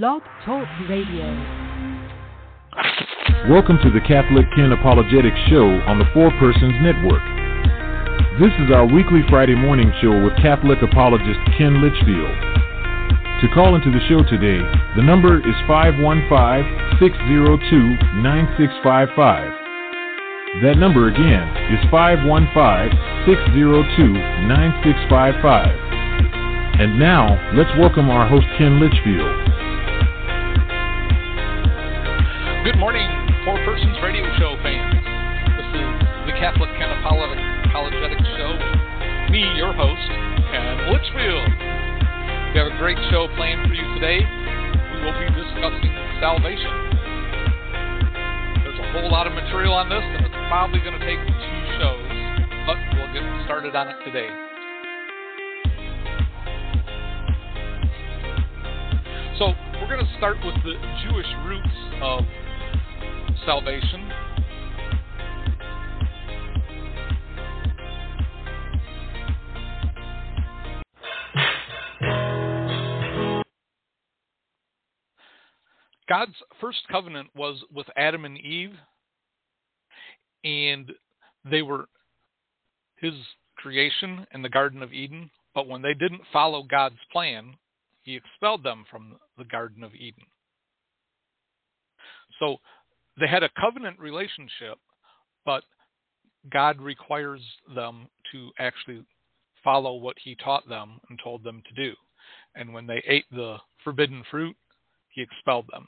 Blog 0.00 0.22
Talk 0.46 0.64
Radio. 0.88 1.28
Welcome 3.52 3.76
to 3.84 3.92
the 3.92 4.00
Katholic 4.08 4.48
Ken 4.56 4.72
Apologetics 4.72 5.36
Show 5.52 5.68
on 5.84 6.00
the 6.00 6.08
Four 6.16 6.32
Persons 6.40 6.72
Network. 6.80 7.20
This 8.40 8.56
is 8.64 8.72
our 8.72 8.88
weekly 8.88 9.20
Friday 9.28 9.54
morning 9.54 9.92
show 10.00 10.16
with 10.24 10.32
Catholic 10.40 10.80
apologist 10.80 11.36
Ken 11.60 11.84
Litchfield. 11.84 12.32
To 13.44 13.52
call 13.52 13.76
into 13.76 13.92
the 13.92 14.00
show 14.08 14.24
today, 14.24 14.64
the 14.96 15.04
number 15.04 15.36
is 15.36 15.56
515 15.68 16.08
602 16.96 18.24
9655. 18.24 20.64
That 20.64 20.80
number 20.80 21.12
again 21.12 21.44
is 21.68 21.84
515 21.92 22.40
602 23.28 24.48
9655. 24.48 26.80
And 26.80 26.96
now, 26.96 27.36
let's 27.52 27.68
welcome 27.76 28.08
our 28.08 28.24
host 28.24 28.48
Ken 28.56 28.80
Litchfield. 28.80 29.51
Good 32.62 32.78
morning, 32.78 33.10
Four 33.42 33.58
Persons 33.66 33.98
Radio 34.06 34.22
Show 34.38 34.54
fans. 34.62 34.94
This 34.94 35.66
is 35.82 35.88
the 36.30 36.34
Katholic 36.38 36.70
Ken 36.78 36.94
Apologetics 36.94 38.22
Show. 38.38 38.54
Me, 39.34 39.42
your 39.58 39.74
host, 39.74 40.06
Ken 40.54 40.86
Litchfield. 40.86 41.50
We 42.54 42.62
have 42.62 42.70
a 42.70 42.78
great 42.78 42.94
show 43.10 43.26
planned 43.34 43.66
for 43.66 43.74
you 43.74 43.82
today. 43.98 44.22
We 44.94 45.02
will 45.02 45.18
be 45.18 45.26
discussing 45.34 45.90
salvation. 46.22 46.70
There's 48.62 48.78
a 48.78 48.88
whole 48.94 49.10
lot 49.10 49.26
of 49.26 49.34
material 49.34 49.74
on 49.74 49.90
this, 49.90 50.06
and 50.06 50.22
it's 50.22 50.38
probably 50.46 50.78
going 50.86 50.94
to 50.94 51.02
take 51.02 51.18
two 51.18 51.58
shows, 51.82 52.06
but 52.62 52.78
we'll 52.94 53.10
get 53.10 53.26
started 53.42 53.74
on 53.74 53.90
it 53.90 53.98
today. 54.06 54.30
So, 59.42 59.50
we're 59.82 59.90
going 59.90 60.06
to 60.06 60.12
start 60.22 60.38
with 60.46 60.54
the 60.62 60.78
Jewish 61.02 61.26
roots 61.42 61.74
of 61.98 62.22
salvation. 63.44 64.10
God's 76.08 76.34
first 76.60 76.80
covenant 76.90 77.30
was 77.34 77.56
with 77.72 77.86
Adam 77.96 78.26
and 78.26 78.36
Eve, 78.36 78.74
and 80.44 80.92
they 81.50 81.62
were 81.62 81.86
his 82.96 83.14
creation 83.56 84.26
in 84.34 84.42
the 84.42 84.48
Garden 84.48 84.82
of 84.82 84.92
Eden. 84.92 85.30
But 85.54 85.68
when 85.68 85.80
they 85.80 85.94
didn't 85.94 86.20
follow 86.32 86.64
God's 86.64 86.98
plan, 87.10 87.54
he 88.02 88.16
expelled 88.16 88.62
them 88.62 88.84
from 88.90 89.16
the 89.38 89.44
Garden 89.44 89.82
of 89.82 89.94
Eden. 89.94 90.24
So 92.38 92.56
they 93.18 93.26
had 93.26 93.42
a 93.42 93.50
covenant 93.60 93.98
relationship, 93.98 94.78
but 95.44 95.64
God 96.50 96.80
requires 96.80 97.40
them 97.74 98.08
to 98.32 98.50
actually 98.58 99.04
follow 99.62 99.94
what 99.94 100.16
he 100.22 100.34
taught 100.36 100.68
them 100.68 101.00
and 101.08 101.18
told 101.22 101.44
them 101.44 101.62
to 101.68 101.74
do. 101.74 101.94
And 102.54 102.72
when 102.72 102.86
they 102.86 103.02
ate 103.06 103.26
the 103.30 103.56
forbidden 103.84 104.22
fruit, 104.30 104.56
he 105.10 105.22
expelled 105.22 105.66
them. 105.70 105.86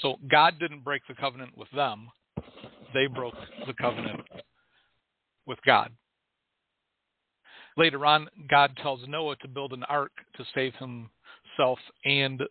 So 0.00 0.16
God 0.28 0.58
didn't 0.60 0.84
break 0.84 1.02
the 1.08 1.14
covenant 1.14 1.56
with 1.56 1.70
them, 1.74 2.08
they 2.94 3.06
broke 3.06 3.34
the 3.66 3.74
covenant 3.74 4.20
with 5.46 5.58
God. 5.66 5.90
Later 7.76 8.04
on, 8.06 8.28
God 8.48 8.76
tells 8.82 9.00
Noah 9.06 9.36
to 9.36 9.48
build 9.48 9.72
an 9.72 9.84
ark 9.84 10.12
to 10.36 10.44
save 10.54 10.74
himself 10.74 11.78
and 12.04 12.42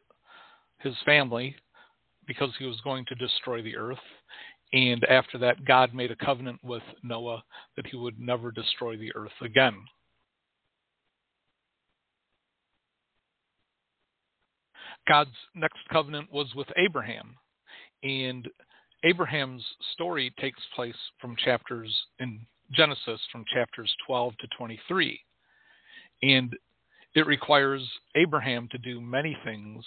his 0.80 0.96
family 1.06 1.56
because 2.28 2.52
he 2.60 2.66
was 2.66 2.80
going 2.82 3.06
to 3.06 3.16
destroy 3.16 3.62
the 3.62 3.78
earth. 3.78 3.98
And 4.74 5.04
after 5.06 5.38
that, 5.40 5.66
God 5.66 5.94
made 5.94 6.12
a 6.12 6.16
covenant 6.16 6.60
with 6.64 6.84
Noah 7.04 7.44
that 7.76 7.88
he 7.88 7.96
would 7.96 8.20
never 8.20 8.52
destroy 8.52 8.98
the 8.98 9.16
earth 9.16 9.32
again. 9.42 9.76
God's 15.08 15.30
next 15.56 15.80
covenant 15.92 16.32
was 16.32 16.54
with 16.54 16.68
Abraham. 16.76 17.36
And 18.04 18.48
Abraham's 19.04 19.64
story 19.94 20.34
takes 20.40 20.60
place 20.76 20.96
from 21.20 21.36
chapters 21.44 21.96
in 22.20 22.42
Genesis 22.74 23.22
from 23.32 23.46
chapters 23.54 23.94
12 24.06 24.38
to 24.40 24.48
23. 24.58 25.20
And 26.24 26.56
it 27.16 27.26
requires 27.26 27.88
Abraham 28.16 28.68
to 28.72 28.78
do 28.78 29.00
many 29.00 29.38
things 29.46 29.86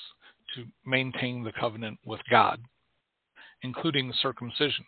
to 0.54 0.64
maintain 0.84 1.42
the 1.42 1.52
covenant 1.52 1.98
with 2.04 2.20
God, 2.30 2.60
including 3.62 4.12
circumcision. 4.20 4.84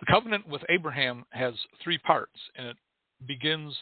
The 0.00 0.06
covenant 0.06 0.48
with 0.48 0.62
Abraham 0.68 1.24
has 1.30 1.54
three 1.82 1.98
parts, 1.98 2.38
and 2.56 2.66
it 2.66 2.76
begins 3.26 3.74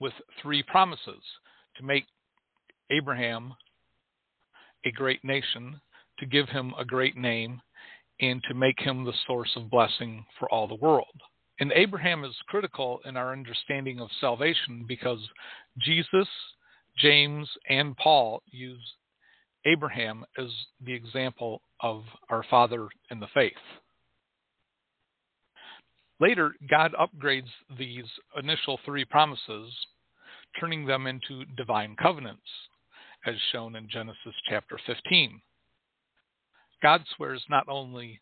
with 0.00 0.12
three 0.42 0.62
promises 0.62 1.22
to 1.76 1.82
make 1.82 2.04
Abraham 2.90 3.54
a 4.84 4.90
great 4.90 5.24
nation, 5.24 5.80
to 6.18 6.26
give 6.26 6.48
him 6.48 6.72
a 6.78 6.84
great 6.84 7.16
name, 7.16 7.60
and 8.20 8.42
to 8.44 8.54
make 8.54 8.78
him 8.78 9.04
the 9.04 9.12
source 9.26 9.50
of 9.56 9.70
blessing 9.70 10.24
for 10.38 10.50
all 10.50 10.68
the 10.68 10.74
world. 10.74 11.20
And 11.58 11.72
Abraham 11.72 12.24
is 12.24 12.34
critical 12.48 13.00
in 13.04 13.16
our 13.16 13.32
understanding 13.32 14.00
of 14.00 14.08
salvation 14.20 14.84
because 14.86 15.18
Jesus, 15.78 16.28
James, 16.98 17.48
and 17.68 17.96
Paul 17.96 18.42
use 18.50 18.94
Abraham 19.66 20.24
as 20.38 20.48
the 20.84 20.92
example 20.92 21.60
of 21.80 22.04
our 22.30 22.44
father 22.48 22.88
in 23.10 23.20
the 23.20 23.26
faith. 23.34 23.52
Later, 26.18 26.54
God 26.70 26.94
upgrades 26.98 27.50
these 27.78 28.04
initial 28.38 28.80
three 28.84 29.04
promises, 29.04 29.70
turning 30.58 30.86
them 30.86 31.06
into 31.06 31.44
divine 31.56 31.94
covenants, 32.00 32.46
as 33.26 33.34
shown 33.52 33.76
in 33.76 33.88
Genesis 33.88 34.34
chapter 34.48 34.78
15. 34.86 35.40
God 36.82 37.02
swears 37.16 37.44
not 37.50 37.68
only 37.68 38.20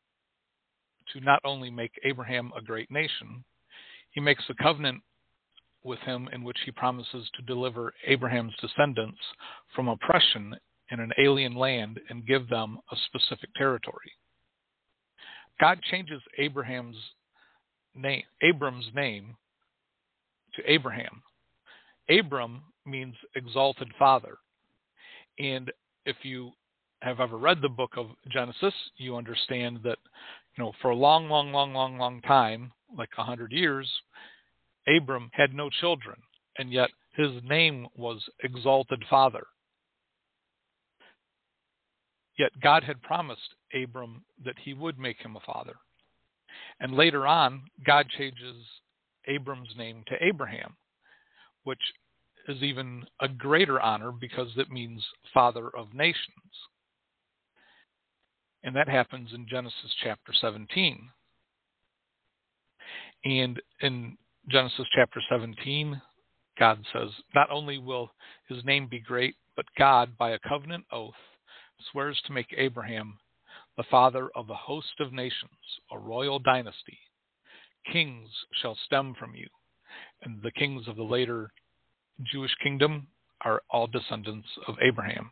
to 1.12 1.20
not 1.20 1.40
only 1.44 1.70
make 1.70 1.92
Abraham 2.04 2.50
a 2.56 2.62
great 2.62 2.90
nation, 2.90 3.44
he 4.10 4.20
makes 4.20 4.44
a 4.48 4.62
covenant 4.62 5.02
with 5.84 5.98
him 6.00 6.28
in 6.32 6.42
which 6.42 6.56
he 6.64 6.70
promises 6.70 7.28
to 7.36 7.42
deliver 7.42 7.92
Abraham's 8.06 8.54
descendants 8.60 9.18
from 9.76 9.88
oppression 9.88 10.56
in 10.90 11.00
an 11.00 11.12
alien 11.18 11.54
land 11.54 12.00
and 12.08 12.26
give 12.26 12.48
them 12.48 12.78
a 12.92 12.96
specific 13.06 13.52
territory. 13.54 14.12
God 15.60 15.80
changes 15.90 16.20
Abraham's 16.38 16.96
name, 17.94 18.24
Abram's 18.42 18.86
name 18.94 19.36
to 20.54 20.70
Abraham. 20.70 21.22
Abram 22.10 22.62
means 22.84 23.14
exalted 23.34 23.88
father. 23.98 24.36
And 25.38 25.72
if 26.06 26.16
you 26.22 26.52
have 27.02 27.20
ever 27.20 27.36
read 27.36 27.60
the 27.60 27.68
book 27.68 27.92
of 27.96 28.06
Genesis, 28.30 28.74
you 28.96 29.16
understand 29.16 29.80
that, 29.84 29.98
you 30.56 30.64
know, 30.64 30.72
for 30.80 30.90
a 30.90 30.96
long, 30.96 31.28
long, 31.28 31.52
long, 31.52 31.72
long, 31.72 31.98
long 31.98 32.20
time, 32.22 32.72
like 32.96 33.10
a 33.18 33.22
hundred 33.22 33.52
years, 33.52 33.90
Abram 34.86 35.30
had 35.32 35.54
no 35.54 35.70
children, 35.80 36.16
and 36.58 36.70
yet 36.70 36.90
his 37.16 37.30
name 37.44 37.86
was 37.96 38.22
exalted 38.42 39.02
father. 39.08 39.46
Yet 42.38 42.50
God 42.60 42.82
had 42.82 43.02
promised 43.02 43.54
Abram 43.74 44.24
that 44.44 44.58
he 44.58 44.74
would 44.74 44.98
make 44.98 45.18
him 45.18 45.36
a 45.36 45.40
father. 45.40 45.74
And 46.80 46.94
later 46.94 47.26
on, 47.26 47.62
God 47.86 48.08
changes 48.08 48.56
Abram's 49.26 49.74
name 49.76 50.02
to 50.08 50.24
Abraham, 50.24 50.76
which 51.62 51.80
is 52.48 52.62
even 52.62 53.06
a 53.20 53.28
greater 53.28 53.80
honor 53.80 54.12
because 54.12 54.48
it 54.56 54.70
means 54.70 55.04
father 55.32 55.70
of 55.76 55.94
nations. 55.94 56.28
And 58.62 58.74
that 58.76 58.88
happens 58.88 59.30
in 59.32 59.46
Genesis 59.48 59.94
chapter 60.02 60.32
17. 60.40 61.08
And 63.24 63.62
in 63.80 64.16
Genesis 64.48 64.86
chapter 64.94 65.20
17, 65.30 66.00
God 66.58 66.84
says, 66.92 67.10
Not 67.34 67.50
only 67.50 67.78
will 67.78 68.10
his 68.48 68.64
name 68.64 68.88
be 68.88 69.00
great, 69.00 69.36
but 69.56 69.66
God, 69.78 70.16
by 70.18 70.30
a 70.30 70.38
covenant 70.38 70.84
oath, 70.92 71.14
swears 71.90 72.20
to 72.26 72.32
make 72.32 72.54
Abraham 72.56 73.18
the 73.76 73.84
father 73.90 74.30
of 74.34 74.50
a 74.50 74.54
host 74.54 75.00
of 75.00 75.12
nations, 75.12 75.50
a 75.90 75.98
royal 75.98 76.38
dynasty. 76.38 76.98
Kings 77.92 78.30
shall 78.60 78.76
stem 78.86 79.14
from 79.18 79.34
you, 79.34 79.48
and 80.22 80.40
the 80.42 80.52
kings 80.52 80.86
of 80.88 80.96
the 80.96 81.02
later 81.02 81.50
Jewish 82.22 82.54
kingdom 82.62 83.08
are 83.42 83.62
all 83.70 83.86
descendants 83.86 84.48
of 84.68 84.76
Abraham. 84.80 85.30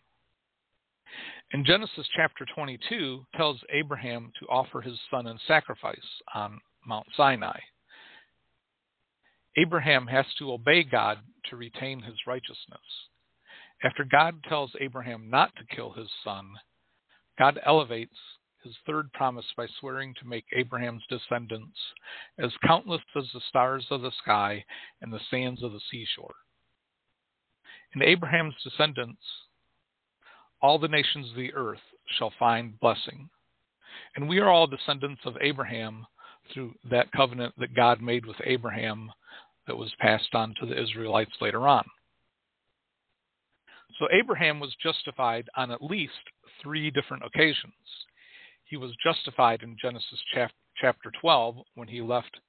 In 1.53 1.65
Genesis 1.65 2.06
chapter 2.17 2.47
22 2.55 3.27
tells 3.37 3.61
Abraham 3.71 4.33
to 4.41 4.47
offer 4.47 4.81
his 4.81 4.99
son 5.11 5.27
in 5.27 5.39
sacrifice 5.47 5.99
on 6.35 6.61
Mount 6.87 7.06
Sinai. 7.17 7.59
Abraham 9.56 10.06
has 10.06 10.25
to 10.39 10.53
obey 10.53 10.83
God 10.83 11.19
to 11.50 11.56
retain 11.56 12.00
his 12.00 12.17
righteousness. 12.27 12.81
After 13.84 14.05
God 14.05 14.43
tells 14.49 14.70
Abraham 14.81 15.29
not 15.29 15.55
to 15.56 15.75
kill 15.75 15.93
his 15.93 16.08
son, 16.23 16.49
God 17.38 17.58
elevates 17.67 18.17
his 18.62 18.75
third 18.87 19.12
promise 19.12 19.46
by 19.56 19.67
swearing 19.81 20.14
to 20.14 20.29
make 20.29 20.44
Abraham's 20.52 21.02
descendants 21.08 21.76
as 22.38 22.52
countless 22.64 23.00
as 23.17 23.25
the 23.34 23.40
stars 23.49 23.84
of 23.90 24.02
the 24.02 24.12
sky 24.23 24.64
and 25.00 25.12
the 25.12 25.20
sands 25.31 25.62
of 25.62 25.73
the 25.73 25.81
seashore. 25.90 26.34
In 27.94 28.02
Abraham's 28.02 28.55
descendants, 28.62 29.20
all 30.61 30.79
the 30.79 30.88
nations 30.88 31.31
of 31.31 31.37
the 31.37 31.52
earth 31.55 31.81
shall 32.17 32.32
find 32.38 32.79
blessing. 32.79 33.29
And 34.14 34.29
we 34.29 34.38
are 34.38 34.49
all 34.49 34.67
descendants 34.69 35.23
of 35.25 35.37
Abraham 35.40 36.06
through 36.52 36.75
that 36.88 37.11
covenant 37.12 37.55
that 37.58 37.75
God 37.75 38.00
made 38.00 38.25
with 38.26 38.37
Abraham 38.44 39.11
that 39.67 39.76
was 39.76 39.93
passed 39.99 40.34
on 40.34 40.55
to 40.61 40.67
the 40.67 40.81
Israelites 40.81 41.32
later 41.40 41.67
on. 41.67 41.84
So 43.99 44.09
Abraham 44.12 44.61
was 44.61 44.75
justified 44.83 45.49
on 45.56 45.71
at 45.71 45.83
least 45.83 46.12
three 46.62 46.91
different 46.91 47.25
occasions. 47.25 47.73
He 48.65 48.77
was 48.77 48.97
justified 49.03 49.62
in 49.62 49.77
Genesis 49.81 50.21
chapter 50.81 51.12
12 51.21 51.56
when 51.75 51.89
he 51.89 52.00
left 52.00 52.41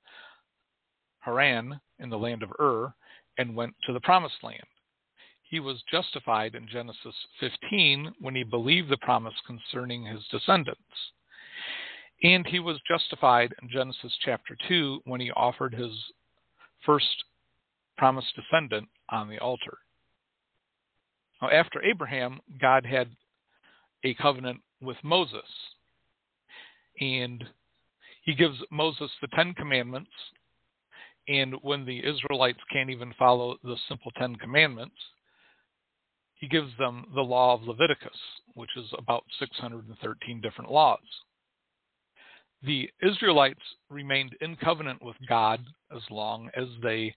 Haran 1.19 1.79
in 1.99 2.09
the 2.09 2.17
land 2.17 2.43
of 2.43 2.51
Ur 2.59 2.93
and 3.37 3.55
went 3.55 3.73
to 3.85 3.93
the 3.93 3.99
promised 4.01 4.43
land. 4.43 4.63
He 5.41 5.59
was 5.59 5.83
justified 5.91 6.55
in 6.55 6.67
Genesis 6.67 7.15
15 7.39 8.13
when 8.19 8.35
he 8.35 8.43
believed 8.43 8.89
the 8.89 8.97
promise 8.97 9.35
concerning 9.45 10.03
his 10.05 10.25
descendants. 10.31 10.81
And 12.23 12.47
he 12.47 12.59
was 12.59 12.79
justified 12.87 13.53
in 13.61 13.69
Genesis 13.69 14.17
chapter 14.23 14.57
2 14.67 15.01
when 15.05 15.19
he 15.19 15.31
offered 15.31 15.73
his 15.73 15.91
first 16.85 17.23
promised 17.97 18.33
descendant 18.35 18.87
on 19.09 19.29
the 19.29 19.39
altar. 19.39 19.77
Now, 21.43 21.49
after 21.49 21.83
Abraham, 21.83 22.39
God 22.61 22.85
had 22.85 23.09
a 24.05 24.13
covenant 24.13 24.61
with 24.81 24.95
Moses. 25.03 25.43
And 27.01 27.43
he 28.23 28.33
gives 28.33 28.57
Moses 28.71 29.11
the 29.21 29.27
Ten 29.35 29.53
Commandments. 29.53 30.09
And 31.27 31.55
when 31.61 31.85
the 31.85 31.99
Israelites 31.99 32.61
can't 32.71 32.89
even 32.89 33.13
follow 33.19 33.57
the 33.61 33.75
simple 33.89 34.11
Ten 34.11 34.37
Commandments, 34.37 34.95
he 36.35 36.47
gives 36.47 36.71
them 36.79 37.07
the 37.13 37.21
law 37.21 37.55
of 37.55 37.63
Leviticus, 37.63 38.17
which 38.53 38.71
is 38.77 38.85
about 38.97 39.25
613 39.39 40.39
different 40.39 40.71
laws. 40.71 40.99
The 42.65 42.89
Israelites 43.05 43.59
remained 43.89 44.33
in 44.39 44.55
covenant 44.55 45.03
with 45.03 45.17
God 45.27 45.59
as 45.93 46.03
long 46.09 46.49
as 46.55 46.69
they 46.81 47.13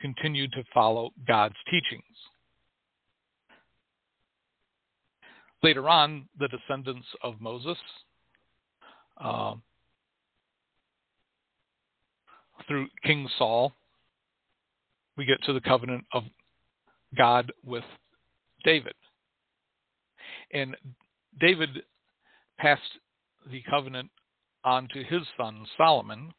continued 0.00 0.50
to 0.54 0.64
follow 0.74 1.10
God's 1.28 1.54
teachings. 1.70 2.02
Later 5.62 5.88
on, 5.88 6.28
the 6.38 6.48
descendants 6.48 7.06
of 7.22 7.40
Moses, 7.40 7.78
uh, 9.18 9.54
through 12.68 12.88
King 13.04 13.28
Saul, 13.38 13.72
we 15.16 15.24
get 15.24 15.42
to 15.44 15.52
the 15.52 15.60
covenant 15.60 16.04
of 16.12 16.24
God 17.16 17.52
with 17.64 17.84
David. 18.64 18.94
And 20.52 20.76
David 21.40 21.70
passed 22.58 22.82
the 23.50 23.62
covenant 23.68 24.10
on 24.64 24.88
to 24.92 25.02
his 25.04 25.22
son 25.36 25.66
Solomon. 25.76 26.32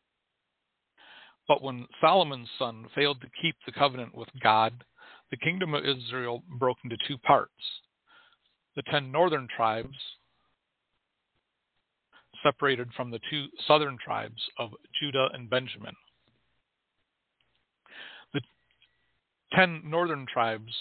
But 1.48 1.64
when 1.64 1.88
Solomon's 2.02 2.50
son 2.60 2.88
failed 2.94 3.22
to 3.22 3.28
keep 3.42 3.56
the 3.66 3.72
covenant 3.72 4.14
with 4.14 4.30
God, 4.44 4.84
the 5.32 5.38
kingdom 5.38 5.74
of 5.74 5.86
Israel 5.86 6.44
broke 6.60 6.78
into 6.84 6.98
two 7.08 7.18
parts 7.20 7.52
the 8.78 8.84
ten 8.84 9.12
northern 9.12 9.48
tribes 9.54 9.98
separated 12.44 12.88
from 12.96 13.10
the 13.10 13.20
two 13.30 13.48
southern 13.68 13.98
tribes 13.98 14.40
of 14.60 14.70
Judah 15.02 15.30
and 15.34 15.50
Benjamin. 15.50 15.96
The 18.34 18.42
ten 19.52 19.82
northern 19.84 20.28
tribes 20.32 20.72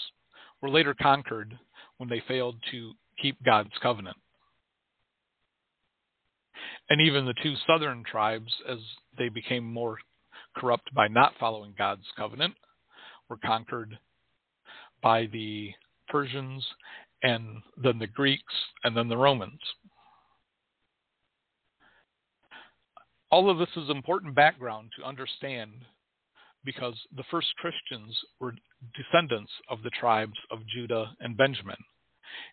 were 0.61 0.69
later 0.69 0.93
conquered 0.93 1.57
when 1.97 2.07
they 2.07 2.21
failed 2.27 2.55
to 2.71 2.93
keep 3.19 3.43
God's 3.43 3.73
covenant. 3.81 4.17
And 6.91 7.01
even 7.01 7.25
the 7.25 7.33
two 7.41 7.55
southern 7.65 8.03
tribes, 8.03 8.53
as 8.69 8.77
they 9.17 9.29
became 9.29 9.63
more 9.63 9.97
corrupt 10.55 10.93
by 10.93 11.07
not 11.07 11.33
following 11.39 11.73
God's 11.75 12.05
covenant, 12.15 12.53
were 13.27 13.39
conquered 13.43 13.97
by 15.01 15.25
the 15.33 15.71
Persians 16.07 16.65
and 17.23 17.61
then 17.81 17.99
the 17.99 18.07
Greeks, 18.07 18.53
and 18.83 18.95
then 18.95 19.07
the 19.07 19.17
Romans. 19.17 19.59
All 23.31 23.49
of 23.49 23.57
this 23.57 23.69
is 23.75 23.89
important 23.89 24.35
background 24.35 24.91
to 24.97 25.05
understand 25.05 25.71
because 26.63 26.95
the 27.15 27.23
first 27.29 27.47
Christians 27.57 28.17
were 28.39 28.53
descendants 28.95 29.51
of 29.69 29.83
the 29.83 29.89
tribes 29.89 30.37
of 30.51 30.59
Judah 30.67 31.11
and 31.19 31.37
Benjamin, 31.37 31.77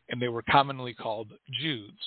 and 0.09 0.21
they 0.21 0.29
were 0.29 0.45
commonly 0.51 0.95
called 0.95 1.33
Jews. 1.61 1.99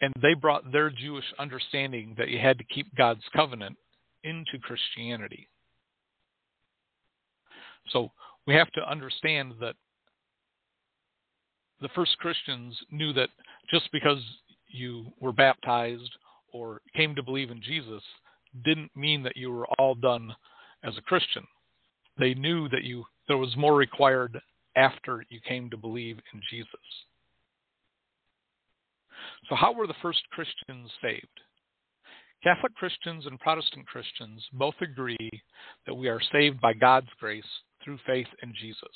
And 0.00 0.12
they 0.20 0.34
brought 0.34 0.72
their 0.72 0.90
Jewish 0.90 1.24
understanding 1.38 2.14
that 2.18 2.28
you 2.28 2.38
had 2.38 2.58
to 2.58 2.64
keep 2.64 2.94
God's 2.96 3.22
covenant 3.34 3.76
into 4.24 4.58
Christianity. 4.60 5.48
So 7.90 8.10
we 8.46 8.54
have 8.54 8.70
to 8.72 8.90
understand 8.90 9.54
that 9.60 9.76
the 11.84 11.90
first 11.94 12.16
Christians 12.16 12.74
knew 12.90 13.12
that 13.12 13.28
just 13.70 13.92
because 13.92 14.18
you 14.68 15.04
were 15.20 15.32
baptized 15.32 16.10
or 16.50 16.80
came 16.96 17.14
to 17.14 17.22
believe 17.22 17.50
in 17.50 17.60
Jesus 17.60 18.02
didn't 18.64 18.90
mean 18.96 19.22
that 19.22 19.36
you 19.36 19.52
were 19.52 19.66
all 19.78 19.94
done 19.94 20.34
as 20.82 20.96
a 20.96 21.02
Christian. 21.02 21.44
They 22.18 22.32
knew 22.32 22.70
that 22.70 22.84
you 22.84 23.04
there 23.28 23.36
was 23.36 23.54
more 23.58 23.74
required 23.74 24.40
after 24.76 25.26
you 25.28 25.40
came 25.46 25.68
to 25.68 25.76
believe 25.76 26.16
in 26.32 26.40
Jesus. 26.50 26.70
So 29.50 29.54
how 29.54 29.74
were 29.74 29.86
the 29.86 29.94
first 30.00 30.22
Christians 30.30 30.90
saved? 31.02 31.26
Catholic 32.42 32.74
Christians 32.76 33.26
and 33.26 33.38
Protestant 33.40 33.86
Christians 33.86 34.42
both 34.54 34.74
agree 34.80 35.30
that 35.84 35.94
we 35.94 36.08
are 36.08 36.20
saved 36.32 36.62
by 36.62 36.72
God's 36.72 37.10
grace 37.20 37.44
through 37.82 37.98
faith 38.06 38.28
in 38.42 38.54
Jesus. 38.58 38.88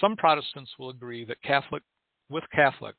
Some 0.00 0.16
Protestants 0.16 0.70
will 0.78 0.90
agree 0.90 1.24
that 1.24 1.42
Catholic 1.42 1.82
with 2.28 2.44
Catholics 2.54 2.98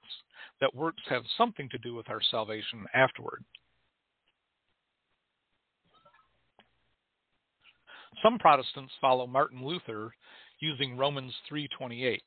that 0.62 0.76
works 0.76 1.02
have 1.10 1.24
something 1.38 1.68
to 1.70 1.78
do 1.80 1.96
with 1.96 2.10
our 2.10 2.22
salvation 2.22 2.86
afterward. 2.94 3.44
Some 8.22 8.38
Protestants 8.38 8.94
follow 9.02 9.26
Martin 9.26 9.66
Luther 9.66 10.14
using 10.60 10.96
Romans 10.96 11.36
3:28. 11.50 12.22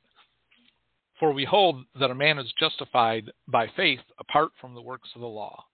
For 1.18 1.32
we 1.32 1.44
hold 1.44 1.86
that 1.94 2.10
a 2.10 2.14
man 2.14 2.38
is 2.38 2.52
justified 2.58 3.30
by 3.48 3.68
faith 3.68 4.02
apart 4.18 4.52
from 4.60 4.74
the 4.74 4.82
works 4.82 5.08
of 5.14 5.22
the 5.22 5.26
law. 5.26 5.64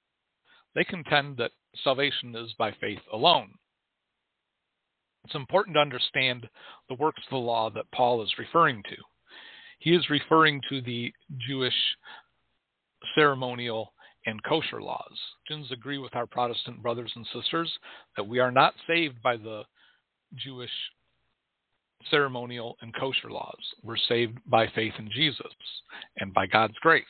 They 0.75 0.85
contend 0.85 1.37
that 1.39 1.53
salvation 1.83 2.37
is 2.37 2.53
by 2.55 2.73
faith 2.73 3.03
alone. 3.13 3.59
It's 5.25 5.35
important 5.35 5.75
to 5.75 5.81
understand 5.81 6.49
the 6.89 6.95
works 6.95 7.23
of 7.27 7.31
the 7.31 7.37
law 7.37 7.71
that 7.71 7.91
Paul 7.95 8.23
is 8.23 8.39
referring 8.39 8.83
to. 8.85 8.97
He 9.79 9.95
is 9.95 10.11
referring 10.11 10.61
to 10.69 10.81
the 10.81 11.13
Jewish 11.47 11.75
ceremonial 13.15 13.93
and 14.27 14.43
kosher 14.45 14.81
laws. 14.81 15.19
Christians 15.47 15.73
agree 15.73 15.99
with 15.99 16.15
our 16.15 16.27
Protestant 16.27 16.83
brothers 16.83 17.13
and 17.17 17.27
sisters 17.33 17.73
that 18.17 18.27
we 18.27 18.39
are 18.39 18.53
not 18.53 18.75
saved 18.87 19.21
by 19.23 19.37
the 19.37 19.65
Jewish 20.37 20.71
ceremonial 22.11 22.77
and 22.81 22.95
kosher 22.95 23.31
laws. 23.31 23.59
We're 23.83 23.97
saved 23.97 24.39
by 24.47 24.67
faith 24.69 24.95
in 24.99 25.11
Jesus 25.15 25.53
and 26.19 26.33
by 26.33 26.47
God's 26.47 26.79
grace. 26.81 27.05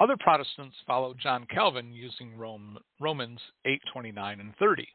Other 0.00 0.16
Protestants 0.18 0.76
follow 0.86 1.14
John 1.14 1.46
Calvin 1.46 1.92
using 1.92 2.36
Rome, 2.36 2.78
Romans 3.00 3.40
8:29 3.64 4.40
and 4.40 4.56
30. 4.56 4.88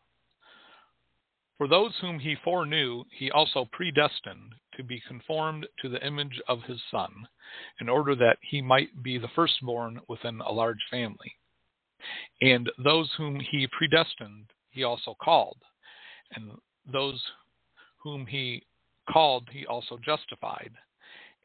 For 1.60 1.68
those 1.68 1.94
whom 2.00 2.20
he 2.20 2.38
foreknew, 2.42 3.04
he 3.12 3.30
also 3.32 3.68
predestined 3.74 4.56
to 4.78 4.84
be 4.84 5.04
conformed 5.06 5.68
to 5.82 5.89
the 5.89 6.04
image 6.08 6.42
of 6.48 6.63
his 6.63 6.80
Son, 6.89 7.28
in 7.82 7.89
order 7.89 8.16
that 8.16 8.38
he 8.42 8.62
might 8.62 9.04
be 9.04 9.18
the 9.18 9.28
firstborn 9.36 10.00
within 10.08 10.39
a 10.39 10.51
large 10.54 10.80
family. 10.89 11.36
And 12.42 12.72
those 12.82 13.12
whom 13.18 13.42
he 13.42 13.68
predestined, 13.78 14.46
he 14.72 14.86
also 14.86 15.18
called. 15.22 15.58
And 16.34 16.51
those 16.89 17.22
whom 17.98 18.25
he 18.25 18.63
called, 19.12 19.50
he 19.51 19.66
also 19.66 19.98
justified. 19.98 20.72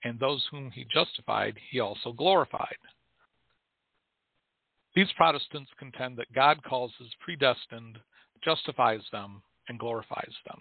And 0.04 0.20
those 0.20 0.46
whom 0.48 0.70
he 0.70 0.84
justified, 0.84 1.56
he 1.72 1.80
also 1.80 2.12
glorified. 2.12 2.78
These 4.94 5.10
Protestants 5.16 5.72
contend 5.76 6.16
that 6.18 6.32
God 6.32 6.62
calls 6.62 6.92
his 7.00 7.10
predestined, 7.18 7.98
justifies 8.44 9.02
them, 9.10 9.42
and 9.68 9.78
glorifies 9.78 10.32
them. 10.46 10.60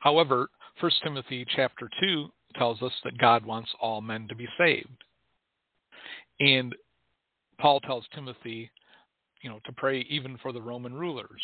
However, 0.00 0.48
1 0.80 0.90
Timothy 1.02 1.46
chapter 1.54 1.88
2 2.00 2.28
tells 2.56 2.82
us 2.82 2.92
that 3.04 3.18
God 3.18 3.44
wants 3.44 3.70
all 3.80 4.00
men 4.00 4.26
to 4.28 4.34
be 4.34 4.48
saved. 4.58 5.04
And 6.40 6.74
Paul 7.60 7.80
tells 7.80 8.04
Timothy, 8.14 8.70
you 9.42 9.50
know, 9.50 9.60
to 9.64 9.72
pray 9.72 10.00
even 10.10 10.38
for 10.42 10.52
the 10.52 10.62
Roman 10.62 10.94
rulers. 10.94 11.42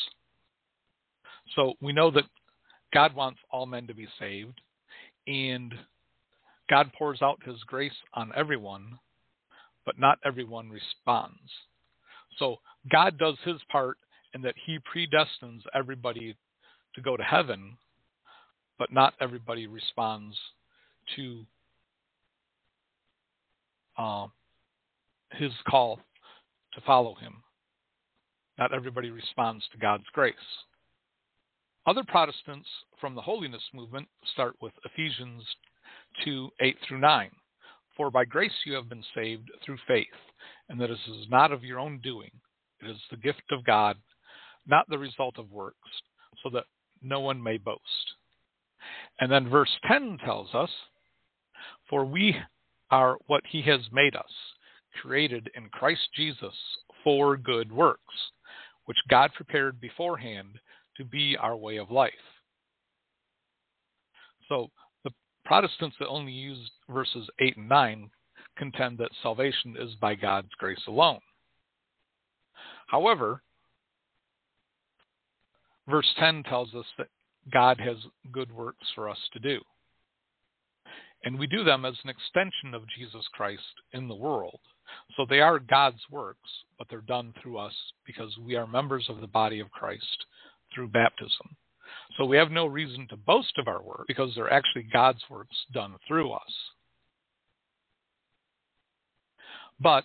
So 1.55 1.75
we 1.81 1.93
know 1.93 2.11
that 2.11 2.25
God 2.93 3.15
wants 3.15 3.39
all 3.51 3.67
men 3.67 3.87
to 3.87 3.95
be 3.95 4.09
saved 4.19 4.61
and 5.27 5.75
God 6.69 6.91
pours 6.99 7.23
out 7.23 7.43
his 7.45 7.63
grace 7.65 7.93
on 8.15 8.33
everyone, 8.37 8.99
but 9.87 9.99
not 9.99 10.19
everyone 10.25 10.71
responds. 10.71 11.51
So 12.39 12.57
God 12.91 13.19
does 13.19 13.37
his 13.45 13.61
part 13.71 13.99
in 14.35 14.43
that 14.43 14.55
he 14.65 14.79
predestines 14.79 15.63
everybody 15.75 16.37
to 16.95 17.01
go 17.01 17.17
to 17.17 17.23
heaven, 17.23 17.77
but 18.79 18.93
not 18.93 19.15
everybody 19.21 19.67
responds 19.67 20.37
to 21.17 21.45
uh, 23.97 24.27
his 25.33 25.53
call 25.69 26.01
to 26.75 26.81
follow 26.83 27.15
him. 27.15 27.43
Not 28.59 28.75
everybody 28.75 29.11
responds 29.11 29.65
to 29.73 29.79
God's 29.79 30.05
grace. 30.13 30.35
Other 31.87 32.05
Protestants 32.07 32.69
from 33.01 33.15
the 33.15 33.21
holiness 33.21 33.63
movement 33.73 34.09
start 34.33 34.57
with 34.61 34.73
Ephesians 34.85 35.43
2 36.25 36.51
8 36.61 36.77
through 36.87 36.99
9. 36.99 37.31
For 37.99 38.13
by 38.13 38.25
grace 38.25 38.53
you 38.65 38.75
have 38.75 38.89
been 38.89 39.05
saved 39.13 39.51
through 39.65 39.77
faith, 39.89 40.07
and 40.69 40.81
that 40.81 40.87
this 40.87 40.99
is 41.09 41.27
not 41.29 41.51
of 41.51 41.65
your 41.65 41.81
own 41.81 41.99
doing. 41.99 42.31
It 42.81 42.89
is 42.89 42.97
the 43.11 43.17
gift 43.17 43.43
of 43.51 43.65
God, 43.65 43.97
not 44.69 44.89
the 44.89 44.97
result 44.97 45.37
of 45.37 45.51
works, 45.51 45.77
so 46.43 46.49
that 46.51 46.65
no 47.03 47.19
one 47.19 47.43
may 47.43 47.59
boast. 47.59 47.83
And 49.19 49.31
then 49.31 49.49
verse 49.49 49.71
10 49.89 50.19
tells 50.25 50.55
us, 50.55 50.71
For 51.91 52.05
we 52.05 52.37
are 52.93 53.19
what 53.27 53.43
he 53.49 53.63
has 53.63 53.81
made 53.91 54.15
us, 54.15 54.31
created 55.03 55.51
in 55.57 55.69
Christ 55.71 56.09
Jesus 56.15 56.55
for 57.03 57.37
good 57.37 57.73
works, 57.73 58.15
which 58.85 58.97
God 59.11 59.33
prepared 59.35 59.81
beforehand 59.81 60.61
to 60.99 61.05
be 61.05 61.37
our 61.37 61.57
way 61.57 61.79
of 61.79 61.91
life. 61.91 62.13
So 64.49 64.71
Protestants 65.49 65.97
that 65.99 66.09
only 66.09 66.31
use 66.31 66.71
verses 66.91 67.27
8 67.41 67.57
and 67.57 67.71
9 67.71 68.11
contend 68.59 68.99
that 68.99 69.09
salvation 69.23 69.77
is 69.81 69.95
by 69.95 70.15
God's 70.15 70.51
grace 70.59 70.83
alone. 70.87 71.21
However, 72.87 73.41
verse 75.89 76.07
10 76.19 76.43
tells 76.43 76.75
us 76.75 76.85
that 76.99 77.07
God 77.51 77.81
has 77.81 77.97
good 78.31 78.53
works 78.53 78.85
for 78.95 79.09
us 79.09 79.17
to 79.33 79.39
do. 79.39 79.59
And 81.25 81.39
we 81.39 81.47
do 81.47 81.65
them 81.65 81.87
as 81.87 81.95
an 82.05 82.11
extension 82.11 82.75
of 82.75 82.83
Jesus 82.99 83.25
Christ 83.33 83.63
in 83.95 84.07
the 84.07 84.15
world. 84.15 84.61
So 85.17 85.25
they 85.25 85.41
are 85.41 85.59
God's 85.59 86.03
works, 86.11 86.51
but 86.77 86.89
they're 86.91 87.01
done 87.01 87.33
through 87.43 87.57
us 87.57 87.75
because 88.07 88.37
we 88.37 88.55
are 88.55 88.67
members 88.67 89.07
of 89.09 89.23
the 89.23 89.27
body 89.27 89.61
of 89.61 89.71
Christ 89.71 90.27
through 90.75 90.89
baptism. 90.89 91.57
So 92.17 92.25
we 92.25 92.37
have 92.37 92.51
no 92.51 92.67
reason 92.67 93.07
to 93.11 93.17
boast 93.17 93.59
of 93.59 93.69
our 93.69 93.83
work 93.83 94.05
because 94.09 94.33
they're 94.35 94.53
actually 94.53 94.87
God's 94.93 95.23
works 95.31 95.57
done 95.73 95.95
through 96.07 96.33
us. 96.33 96.53
But, 99.81 100.05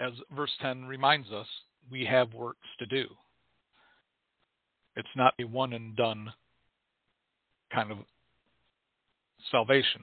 as 0.00 0.12
verse 0.34 0.50
10 0.60 0.86
reminds 0.86 1.30
us, 1.30 1.46
we 1.90 2.04
have 2.04 2.34
works 2.34 2.66
to 2.78 2.86
do. 2.86 3.06
It's 4.96 5.08
not 5.16 5.34
a 5.40 5.44
one 5.44 5.72
and 5.72 5.96
done 5.96 6.32
kind 7.72 7.90
of 7.90 7.98
salvation. 9.50 10.02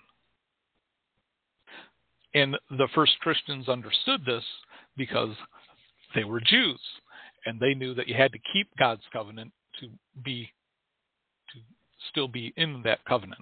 And 2.33 2.57
the 2.69 2.87
first 2.95 3.19
Christians 3.19 3.67
understood 3.67 4.25
this 4.25 4.43
because 4.95 5.35
they 6.15 6.23
were 6.23 6.39
Jews 6.39 6.79
and 7.45 7.59
they 7.59 7.73
knew 7.73 7.93
that 7.95 8.07
you 8.07 8.15
had 8.15 8.31
to 8.31 8.39
keep 8.53 8.67
God's 8.77 9.01
covenant 9.11 9.51
to 9.81 9.89
be 10.23 10.49
to 11.53 11.59
still 12.09 12.27
be 12.27 12.53
in 12.57 12.81
that 12.83 13.03
covenant. 13.05 13.41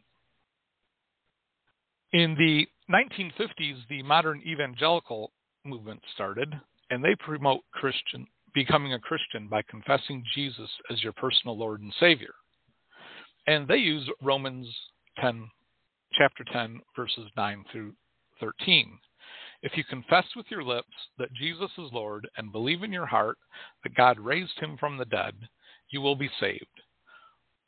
In 2.11 2.35
the 2.35 2.67
1950s, 2.91 3.87
the 3.87 4.01
modern 4.01 4.41
evangelical 4.45 5.31
movement 5.63 6.01
started, 6.15 6.53
and 6.89 7.03
they 7.03 7.15
promote 7.19 7.61
Christian 7.71 8.25
becoming 8.53 8.93
a 8.93 8.99
Christian 8.99 9.47
by 9.47 9.61
confessing 9.69 10.23
Jesus 10.33 10.69
as 10.89 11.03
your 11.03 11.13
personal 11.13 11.57
Lord 11.57 11.81
and 11.81 11.93
Savior. 11.99 12.33
And 13.47 13.67
they 13.67 13.77
use 13.77 14.09
Romans 14.21 14.67
10, 15.19 15.49
chapter 16.13 16.43
10, 16.51 16.81
verses 16.95 17.29
9 17.37 17.65
through 17.71 17.93
13. 18.39 18.97
If 19.61 19.75
you 19.75 19.83
confess 19.83 20.25
with 20.35 20.45
your 20.49 20.63
lips 20.63 20.87
that 21.17 21.33
Jesus 21.33 21.69
is 21.77 21.91
Lord 21.91 22.27
and 22.37 22.51
believe 22.51 22.83
in 22.83 22.93
your 22.93 23.05
heart 23.05 23.37
that 23.83 23.95
God 23.95 24.19
raised 24.19 24.57
him 24.59 24.77
from 24.79 24.97
the 24.97 25.05
dead, 25.05 25.33
you 25.89 26.01
will 26.01 26.15
be 26.15 26.29
saved. 26.39 26.65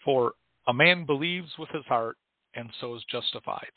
For 0.04 0.34
a 0.68 0.74
man 0.74 1.06
believes 1.06 1.50
with 1.58 1.70
his 1.70 1.86
heart 1.86 2.18
and 2.56 2.70
so 2.80 2.96
is 2.96 3.04
justified, 3.10 3.72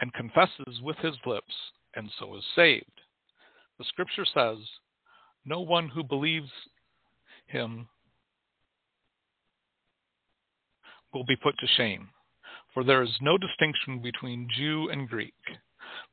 and 0.00 0.12
confesses 0.14 0.80
with 0.82 0.96
his 0.98 1.14
lips 1.24 1.54
and 1.94 2.10
so 2.18 2.36
is 2.36 2.44
saved. 2.54 3.00
The 3.78 3.84
scripture 3.84 4.26
says, 4.34 4.58
No 5.44 5.60
one 5.60 5.88
who 5.88 6.02
believes 6.02 6.50
him 7.46 7.88
will 11.14 11.24
be 11.24 11.36
put 11.36 11.56
to 11.58 11.66
shame, 11.76 12.08
for 12.74 12.82
there 12.82 13.02
is 13.02 13.16
no 13.20 13.38
distinction 13.38 14.02
between 14.02 14.48
Jew 14.56 14.88
and 14.90 15.08
Greek 15.08 15.34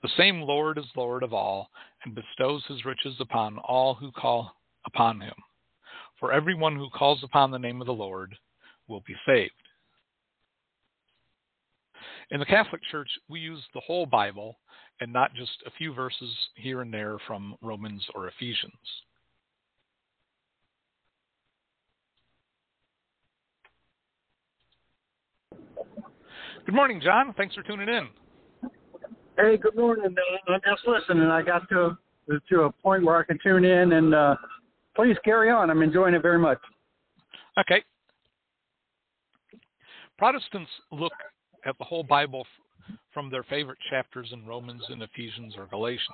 the 0.01 0.09
same 0.17 0.41
Lord 0.41 0.77
is 0.77 0.85
Lord 0.95 1.23
of 1.23 1.33
all, 1.33 1.69
and 2.03 2.15
bestows 2.15 2.63
his 2.67 2.85
riches 2.85 3.15
upon 3.19 3.57
all 3.59 3.93
who 3.93 4.11
call 4.11 4.55
upon 4.85 5.21
him. 5.21 5.33
For 6.19 6.31
everyone 6.31 6.75
who 6.75 6.89
calls 6.89 7.23
upon 7.23 7.51
the 7.51 7.59
name 7.59 7.81
of 7.81 7.87
the 7.87 7.93
Lord 7.93 8.35
will 8.87 9.03
be 9.05 9.15
saved. 9.25 9.51
In 12.31 12.39
the 12.39 12.45
Catholic 12.45 12.81
Church, 12.91 13.09
we 13.29 13.39
use 13.39 13.61
the 13.73 13.81
whole 13.81 14.05
Bible 14.05 14.57
and 15.01 15.11
not 15.11 15.33
just 15.33 15.51
a 15.65 15.71
few 15.71 15.93
verses 15.93 16.29
here 16.55 16.81
and 16.81 16.93
there 16.93 17.17
from 17.27 17.55
Romans 17.61 18.03
or 18.15 18.27
Ephesians. 18.27 18.73
Good 26.65 26.75
morning, 26.75 27.01
John. 27.03 27.33
Thanks 27.35 27.55
for 27.55 27.63
tuning 27.63 27.89
in. 27.89 28.07
Hey, 29.37 29.57
good 29.57 29.75
morning. 29.75 30.15
Uh, 30.47 30.53
I'm 30.53 30.61
just 30.65 30.87
listening. 30.87 31.27
I 31.27 31.41
got 31.41 31.67
to 31.69 31.97
to 32.49 32.61
a 32.61 32.71
point 32.71 33.03
where 33.03 33.17
I 33.17 33.23
can 33.25 33.37
tune 33.43 33.65
in, 33.65 33.91
and 33.91 34.15
uh, 34.15 34.35
please 34.95 35.17
carry 35.23 35.49
on. 35.49 35.69
I'm 35.69 35.81
enjoying 35.81 36.13
it 36.13 36.21
very 36.21 36.39
much. 36.39 36.59
Okay. 37.59 37.83
Protestants 40.17 40.71
look 40.91 41.13
at 41.65 41.77
the 41.77 41.83
whole 41.83 42.03
Bible 42.03 42.45
from 43.13 43.29
their 43.29 43.43
favorite 43.43 43.77
chapters 43.89 44.29
in 44.31 44.45
Romans 44.45 44.83
and 44.89 45.01
Ephesians 45.01 45.55
or 45.57 45.67
Galatians. 45.67 46.07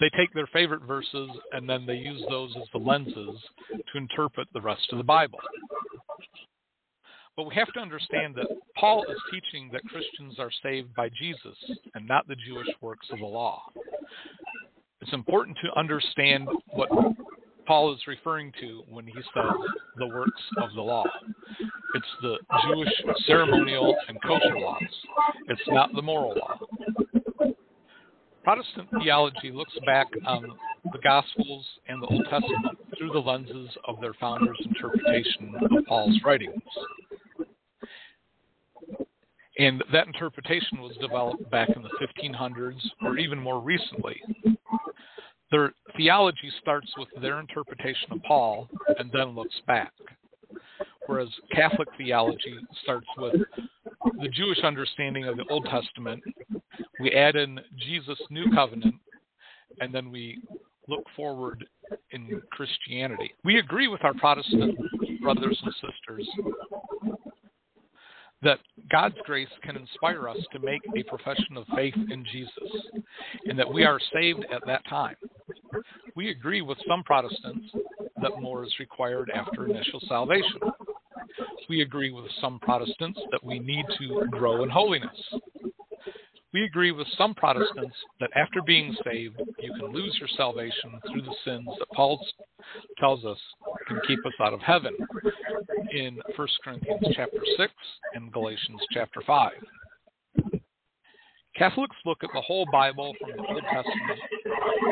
They 0.00 0.10
take 0.16 0.32
their 0.32 0.46
favorite 0.52 0.82
verses 0.82 1.28
and 1.52 1.68
then 1.68 1.84
they 1.84 1.96
use 1.96 2.22
those 2.28 2.54
as 2.56 2.68
the 2.72 2.78
lenses 2.78 3.40
to 3.70 3.98
interpret 3.98 4.48
the 4.52 4.60
rest 4.60 4.88
of 4.92 4.98
the 4.98 5.04
Bible. 5.04 5.38
But 7.36 7.44
we 7.44 7.54
have 7.54 7.72
to 7.74 7.80
understand 7.80 8.34
that 8.36 8.48
Paul 8.76 9.04
is 9.08 9.18
teaching 9.30 9.70
that 9.72 9.84
Christians 9.84 10.38
are 10.38 10.50
saved 10.62 10.94
by 10.94 11.08
Jesus 11.08 11.56
and 11.94 12.06
not 12.06 12.26
the 12.26 12.36
Jewish 12.46 12.68
works 12.80 13.06
of 13.12 13.18
the 13.18 13.26
law. 13.26 13.62
It's 15.00 15.12
important 15.12 15.56
to 15.62 15.78
understand 15.78 16.48
what 16.70 16.88
Paul 17.66 17.94
is 17.94 18.00
referring 18.06 18.52
to 18.60 18.82
when 18.88 19.06
he 19.06 19.12
says 19.12 19.52
the 19.96 20.08
works 20.08 20.42
of 20.62 20.72
the 20.74 20.82
law. 20.82 21.04
It's 21.94 22.06
the 22.22 22.38
Jewish 22.66 22.92
ceremonial 23.26 23.94
and 24.08 24.20
kosher 24.22 24.58
laws. 24.58 24.82
It's 25.48 25.60
not 25.68 25.90
the 25.94 26.02
moral 26.02 26.34
law. 26.36 26.58
Protestant 28.42 28.88
theology 29.02 29.52
looks 29.52 29.74
back 29.84 30.06
on 30.26 30.50
the 30.92 30.98
Gospels 31.04 31.66
and 31.86 32.02
the 32.02 32.06
Old 32.06 32.24
Testament 32.30 32.78
through 32.96 33.12
the 33.12 33.18
lenses 33.18 33.68
of 33.86 34.00
their 34.00 34.14
founders' 34.14 34.56
interpretation 34.64 35.54
of 35.60 35.84
Paul's 35.86 36.18
writings. 36.24 36.62
And 39.58 39.82
that 39.92 40.06
interpretation 40.06 40.80
was 40.80 40.96
developed 41.00 41.50
back 41.50 41.68
in 41.74 41.82
the 41.82 41.90
1500s 42.00 42.80
or 43.02 43.18
even 43.18 43.38
more 43.38 43.60
recently. 43.60 44.20
Their 45.50 45.72
theology 45.96 46.52
starts 46.60 46.88
with 46.96 47.08
their 47.20 47.40
interpretation 47.40 48.12
of 48.12 48.22
Paul 48.22 48.68
and 48.98 49.10
then 49.12 49.34
looks 49.34 49.60
back. 49.66 49.92
Whereas 51.06 51.28
Catholic 51.52 51.88
theology 51.96 52.54
starts 52.82 53.06
with 53.16 53.34
the 54.20 54.28
Jewish 54.28 54.62
understanding 54.62 55.24
of 55.24 55.36
the 55.36 55.44
Old 55.50 55.64
Testament, 55.64 56.22
we 57.00 57.12
add 57.12 57.34
in 57.34 57.58
Jesus' 57.78 58.20
new 58.30 58.50
covenant, 58.54 58.94
and 59.80 59.92
then 59.92 60.10
we 60.10 60.42
look 60.86 61.04
forward 61.16 61.64
in 62.10 62.42
Christianity. 62.50 63.32
We 63.44 63.58
agree 63.58 63.88
with 63.88 64.04
our 64.04 64.14
Protestant 64.14 64.78
brothers 65.22 65.58
and 65.64 65.74
sisters 65.74 66.28
that 68.42 68.58
God's 68.90 69.16
grace 69.24 69.48
can 69.62 69.76
inspire 69.76 70.28
us 70.28 70.38
to 70.52 70.58
make 70.58 70.82
a 70.96 71.02
profession 71.04 71.56
of 71.56 71.66
faith 71.74 71.94
in 72.10 72.24
Jesus 72.32 72.72
and 73.46 73.58
that 73.58 73.72
we 73.72 73.84
are 73.84 74.00
saved 74.12 74.46
at 74.52 74.62
that 74.66 74.86
time. 74.88 75.16
We 76.14 76.30
agree 76.30 76.62
with 76.62 76.78
some 76.88 77.02
Protestants 77.04 77.66
that 78.22 78.40
more 78.40 78.64
is 78.64 78.74
required 78.80 79.30
after 79.34 79.66
initial 79.66 80.00
salvation. 80.08 80.60
We 81.68 81.82
agree 81.82 82.10
with 82.10 82.24
some 82.40 82.58
Protestants 82.60 83.20
that 83.30 83.44
we 83.44 83.58
need 83.58 83.84
to 83.98 84.26
grow 84.30 84.62
in 84.62 84.70
holiness. 84.70 85.16
We 86.54 86.64
agree 86.64 86.92
with 86.92 87.06
some 87.18 87.34
Protestants 87.34 87.94
that 88.20 88.30
after 88.34 88.62
being 88.62 88.96
saved, 89.04 89.40
you 89.60 89.72
can 89.74 89.92
lose 89.92 90.16
your 90.18 90.30
salvation 90.36 90.98
through 91.10 91.22
the 91.22 91.34
sins 91.44 91.68
that 91.78 91.88
Paul 91.94 92.24
tells 92.98 93.24
us 93.24 93.38
can 93.86 94.00
keep 94.06 94.18
us 94.26 94.32
out 94.40 94.54
of 94.54 94.60
heaven 94.60 94.94
in 95.92 96.18
1 96.36 96.48
Corinthians 96.64 97.14
chapter 97.14 97.40
6 97.56 97.72
and 98.14 98.32
Galatians 98.32 98.80
chapter 98.92 99.20
5. 99.26 99.52
Catholics 101.56 101.96
look 102.04 102.18
at 102.22 102.30
the 102.32 102.40
whole 102.40 102.66
Bible 102.70 103.14
from 103.20 103.30
the 103.36 103.42
Old 103.48 103.62
Testament 103.62 104.20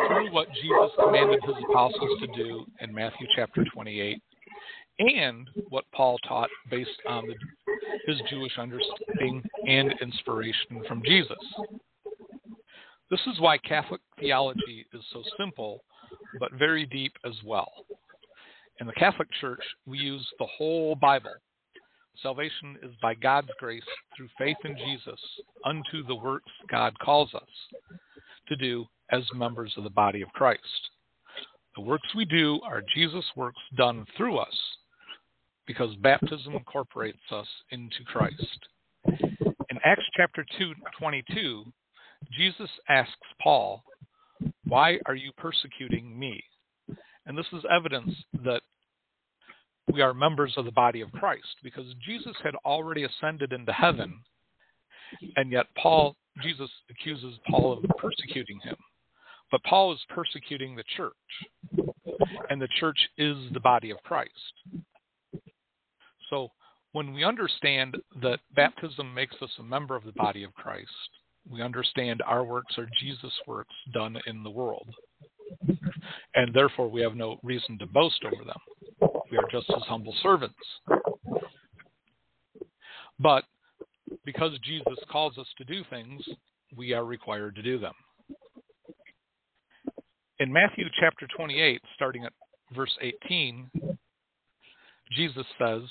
through 0.09 0.33
what 0.33 0.49
Jesus 0.55 0.91
commanded 0.99 1.41
his 1.45 1.55
apostles 1.71 2.21
to 2.21 2.27
do 2.37 2.67
in 2.81 2.93
Matthew 2.93 3.27
chapter 3.37 3.65
28 3.73 4.21
and 4.99 5.49
what 5.69 5.85
Paul 5.95 6.19
taught 6.27 6.51
based 6.71 6.91
on 7.09 7.27
the, 7.27 7.35
his 8.07 8.21
Jewish 8.29 8.59
understanding 8.59 9.43
and 9.67 9.95
inspiration 10.01 10.83
from 10.89 11.03
Jesus. 11.05 11.39
This 13.11 13.21
is 13.27 13.39
why 13.39 13.59
Catholic 13.59 14.01
theology 14.19 14.87
is 14.93 15.03
so 15.13 15.23
simple 15.39 15.85
but 16.41 16.53
very 16.55 16.87
deep 16.87 17.13
as 17.25 17.35
well. 17.45 17.71
In 18.87 18.93
the 18.95 19.01
Catholic 19.01 19.27
Church, 19.41 19.65
we 19.85 19.99
use 19.99 20.25
the 20.39 20.47
whole 20.47 20.95
Bible. 20.95 21.33
Salvation 22.23 22.79
is 22.85 22.93
by 23.03 23.15
God's 23.15 23.49
grace 23.59 23.83
through 24.17 24.29
faith 24.39 24.59
in 24.65 24.77
Jesus 24.77 25.19
unto 25.65 26.07
the 26.07 26.15
works 26.15 26.53
God 26.71 26.97
calls 27.01 27.35
us 27.35 27.83
to 28.47 28.55
do 28.55 28.85
as 29.11 29.25
members 29.35 29.75
of 29.77 29.83
the 29.83 29.91
body 29.91 30.23
of 30.23 30.29
Christ. 30.29 30.61
The 31.75 31.83
works 31.83 32.07
we 32.15 32.25
do 32.27 32.61
are 32.63 32.81
Jesus' 32.95 33.25
works 33.35 33.59
done 33.77 34.07
through 34.17 34.39
us 34.39 34.57
because 35.67 35.97
baptism 35.97 36.55
incorporates 36.55 37.19
us 37.33 37.49
into 37.73 38.05
Christ. 38.07 38.69
In 39.05 39.81
Acts 39.85 40.07
chapter 40.17 40.47
2, 40.61 40.75
22, 40.97 41.65
Jesus 42.39 42.71
asks 42.89 43.11
Paul, 43.43 43.83
Why 44.63 45.01
are 45.07 45.17
you 45.17 45.33
persecuting 45.37 46.17
me? 46.17 46.41
And 47.27 47.37
this 47.37 47.47
is 47.53 47.65
evidence 47.69 48.15
that 48.45 48.63
we 49.97 50.03
are 50.03 50.13
members 50.13 50.53
of 50.59 50.67
the 50.67 50.73
body 50.73 51.01
of 51.01 51.11
Christ 51.13 51.57
because 51.65 51.87
Jesus 52.07 52.37
had 52.45 52.55
already 52.67 53.05
ascended 53.05 53.55
into 53.55 53.73
heaven, 53.73 54.21
and 55.37 55.51
yet 55.51 55.67
Paul, 55.83 56.17
Jesus 56.43 56.71
accuses 56.91 57.39
Paul 57.49 57.73
of 57.73 57.97
persecuting 57.97 58.61
him. 58.63 58.77
But 59.51 59.65
Paul 59.65 59.95
is 59.95 60.01
persecuting 60.11 60.77
the 60.77 60.85
church, 60.99 61.15
and 62.51 62.61
the 62.61 62.69
church 62.79 62.99
is 63.17 63.39
the 63.55 63.61
body 63.61 63.91
of 63.91 63.97
Christ. 64.03 64.31
So 66.29 66.49
when 66.93 67.15
we 67.15 67.25
understand 67.25 67.97
that 68.21 68.41
baptism 68.55 69.15
makes 69.15 69.37
us 69.41 69.51
a 69.59 69.63
member 69.63 69.97
of 69.97 70.05
the 70.05 70.13
body 70.13 70.43
of 70.43 70.53
Christ, 70.53 70.91
we 71.51 71.63
understand 71.63 72.23
our 72.27 72.45
works 72.45 72.77
are 72.77 72.89
Jesus' 73.01 73.33
works 73.47 73.75
done 73.95 74.19
in 74.27 74.43
the 74.43 74.51
world. 74.51 74.89
And 76.35 76.53
therefore, 76.53 76.91
we 76.91 77.01
have 77.01 77.15
no 77.15 77.39
reason 77.43 77.79
to 77.79 77.87
boast 77.87 78.23
over 78.25 78.45
them. 78.45 78.59
We 79.31 79.39
are 79.39 79.49
just 79.51 79.67
his 79.67 79.83
humble 79.87 80.15
servants. 80.23 80.55
But 83.19 83.45
because 84.25 84.53
Jesus 84.63 84.99
calls 85.11 85.39
us 85.39 85.47
to 85.59 85.65
do 85.65 85.83
things, 85.91 86.23
we 86.77 86.93
are 86.93 87.05
required 87.05 87.55
to 87.57 87.63
do 87.63 87.79
them. 87.79 87.95
In 90.39 90.53
Matthew 90.53 90.85
chapter 91.01 91.27
28, 91.35 91.81
starting 91.95 92.25
at 92.25 92.33
verse 92.75 92.95
18, 93.01 93.71
Jesus 95.13 95.47
says, 95.59 95.83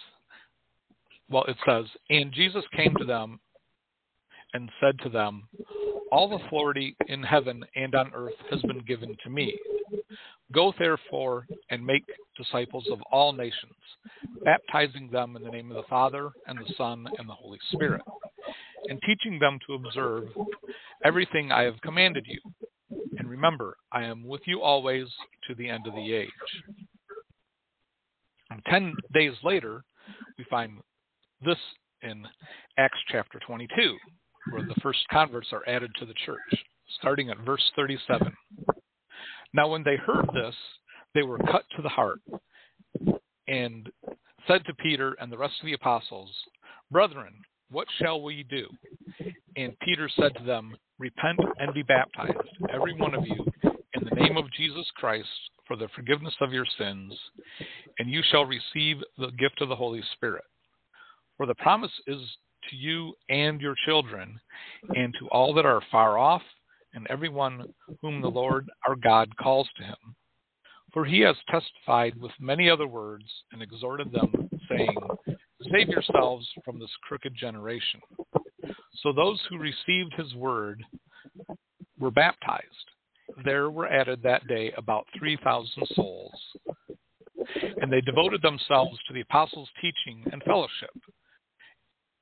well, 1.30 1.44
it 1.46 1.58
says, 1.68 1.86
And 2.10 2.32
Jesus 2.32 2.64
came 2.76 2.94
to 2.96 3.06
them 3.06 3.40
and 4.54 4.70
said 4.80 4.98
to 5.00 5.10
them, 5.10 5.48
All 6.12 6.36
authority 6.36 6.96
in 7.08 7.24
heaven 7.24 7.66
and 7.76 7.96
on 7.96 8.12
earth 8.14 8.36
has 8.52 8.62
been 8.62 8.80
given 8.80 9.16
to 9.24 9.30
me. 9.30 9.58
Go 10.52 10.74
therefore 10.78 11.48
and 11.72 11.86
make 11.86 12.04
disciples 12.36 12.86
of 12.92 13.02
all 13.12 13.34
nations, 13.34 13.74
baptizing 14.44 15.10
them 15.12 15.36
in 15.36 15.44
the 15.44 15.52
name 15.52 15.72
of 15.72 15.78
the 15.78 15.90
Father 15.90 16.30
and 16.48 16.58
the 16.60 16.74
Son 16.78 17.06
and 17.18 17.28
the 17.28 17.34
Holy 17.34 17.60
Spirit, 17.72 18.02
and 18.88 19.00
teaching 19.06 19.40
them 19.40 19.60
to 19.68 19.74
observe 19.74 20.26
everything 21.04 21.52
I 21.52 21.64
have 21.64 21.82
commanded 21.82 22.26
you. 22.28 22.40
And 23.18 23.30
remember, 23.30 23.78
I 23.92 24.04
am 24.04 24.28
with 24.28 24.42
you 24.46 24.62
always 24.62 25.08
to 25.48 25.56
the 25.56 25.70
end 25.70 25.88
of 25.88 25.96
the 25.96 26.14
age. 26.14 26.30
And 28.50 28.62
ten 28.70 28.94
days 29.14 29.34
later, 29.44 29.84
we 30.38 30.46
find 30.50 30.80
this 31.44 31.58
in 32.02 32.26
Acts 32.78 33.00
chapter 33.10 33.40
22, 33.46 33.98
where 34.52 34.64
the 34.64 34.76
first 34.82 35.00
converts 35.12 35.48
are 35.52 35.68
added 35.68 35.92
to 36.00 36.06
the 36.06 36.14
church, 36.26 36.64
starting 37.00 37.30
at 37.30 37.40
verse 37.40 37.64
37. 37.76 38.32
Now, 39.54 39.70
when 39.70 39.84
they 39.84 39.96
heard 39.96 40.28
this, 40.34 40.56
they 41.16 41.24
were 41.24 41.40
cut 41.40 41.64
to 41.76 41.82
the 41.82 41.90
heart 41.90 42.20
and 43.48 43.90
said 44.48 44.64
to 44.66 44.74
Peter 44.76 45.16
and 45.20 45.32
the 45.32 45.38
rest 45.38 45.56
of 45.62 45.66
the 45.66 45.74
apostles, 45.74 46.30
Brethren, 46.92 47.34
what 47.72 47.88
shall 48.00 48.22
we 48.22 48.44
do? 48.44 48.68
And 49.56 49.76
Peter 49.80 50.10
said 50.20 50.36
to 50.36 50.44
them, 50.44 50.76
Repent 51.00 51.40
and 51.58 51.74
be 51.74 51.84
baptized, 51.84 52.38
every 52.72 52.94
one 52.94 53.16
of 53.16 53.26
you, 53.26 53.46
in 53.64 54.04
the 54.04 54.16
name 54.16 54.38
of 54.38 54.52
Jesus 54.52 54.86
Christ, 54.96 55.28
for 55.68 55.76
the 55.76 55.90
forgiveness 55.96 56.36
of 56.42 56.54
your 56.54 56.66
sins, 56.78 57.14
and 58.00 58.10
you 58.10 58.22
shall 58.30 58.46
receive 58.46 58.98
the 59.18 59.32
gift 59.32 59.62
of 59.62 59.70
the 59.70 59.76
Holy 59.76 60.02
Spirit. 60.14 60.44
For 61.38 61.46
the 61.46 61.56
promise 61.56 61.92
is 62.08 62.22
to 62.70 62.76
you 62.76 63.14
and 63.30 63.60
your 63.60 63.76
children, 63.86 64.40
and 64.96 65.14
to 65.20 65.28
all 65.30 65.54
that 65.56 65.66
are 65.66 65.82
far 65.92 66.18
off, 66.18 66.44
and 66.94 67.06
everyone 67.10 67.66
whom 68.02 68.22
the 68.22 68.30
Lord 68.30 68.70
our 68.88 68.96
God 68.96 69.36
calls 69.38 69.68
to 69.78 69.84
him. 69.84 69.98
For 70.96 71.04
he 71.04 71.20
has 71.20 71.36
testified 71.50 72.16
with 72.22 72.32
many 72.40 72.70
other 72.70 72.88
words, 72.88 73.26
and 73.52 73.62
exhorted 73.62 74.14
them, 74.14 74.50
saying, 74.70 74.98
Save 75.70 75.90
yourselves 75.90 76.48
from 76.64 76.80
this 76.80 76.90
crooked 77.02 77.36
generation. 77.36 78.00
So 79.04 79.12
those 79.12 79.42
who 79.50 79.58
received 79.58 80.14
his 80.14 80.34
word 80.36 80.82
were 82.00 82.12
baptized. 82.12 82.64
There 83.44 83.70
were 83.72 83.92
added 83.92 84.24
that 84.24 84.48
day 84.48 84.72
about 84.78 85.06
3,000 85.20 85.86
souls. 85.96 86.32
And 87.82 87.92
they 87.92 88.00
devoted 88.00 88.42
themselves 88.42 88.98
to 89.08 89.14
the 89.14 89.20
apostles' 89.20 89.70
teaching 89.82 90.24
and 90.32 90.42
fellowship 90.44 90.92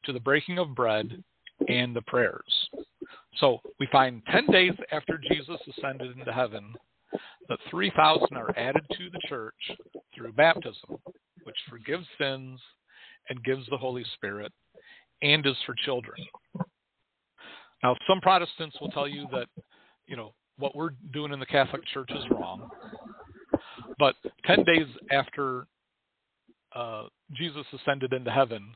to 0.06 0.14
the 0.14 0.20
breaking 0.20 0.58
of 0.58 0.74
bread 0.74 1.24
and 1.68 1.96
the 1.96 2.02
prayers. 2.02 2.70
So 3.38 3.60
we 3.80 3.88
find 3.92 4.24
10 4.32 4.48
days 4.48 4.74
after 4.92 5.20
Jesus 5.30 5.60
ascended 5.68 6.18
into 6.18 6.34
heaven 6.34 6.74
that 7.50 7.60
3,000 7.70 8.36
are 8.36 8.58
added 8.58 8.84
to 8.92 9.10
the 9.12 9.20
church 9.28 9.54
through 10.16 10.34
baptism, 10.34 10.98
which 11.44 11.56
forgives 11.70 12.06
sins 12.18 12.60
and 13.30 13.44
gives 13.44 13.66
the 13.70 13.78
Holy 13.78 14.06
Spirit 14.16 14.52
and 15.22 15.46
is 15.46 15.56
for 15.66 15.76
children. 15.86 16.18
Now, 17.82 17.96
some 18.08 18.22
Protestants 18.22 18.78
will 18.80 18.90
tell 18.90 19.08
you 19.08 19.28
that, 19.32 19.48
you 20.08 20.16
know, 20.16 20.34
what 20.58 20.76
we're 20.76 20.92
doing 21.12 21.34
in 21.34 21.40
the 21.40 21.46
Catholic 21.46 21.82
Church 21.94 22.10
is 22.12 22.24
wrong. 22.32 22.70
But 24.00 24.16
10 24.46 24.64
days 24.64 24.88
after 25.12 25.68
uh, 26.76 27.04
Jesus 27.34 27.66
ascended 27.74 28.14
into 28.14 28.32
heaven, 28.32 28.74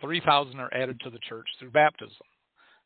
3,000 0.00 0.58
are 0.58 0.72
added 0.74 1.00
to 1.00 1.10
the 1.10 1.18
church 1.28 1.46
through 1.58 1.70
baptism. 1.70 2.26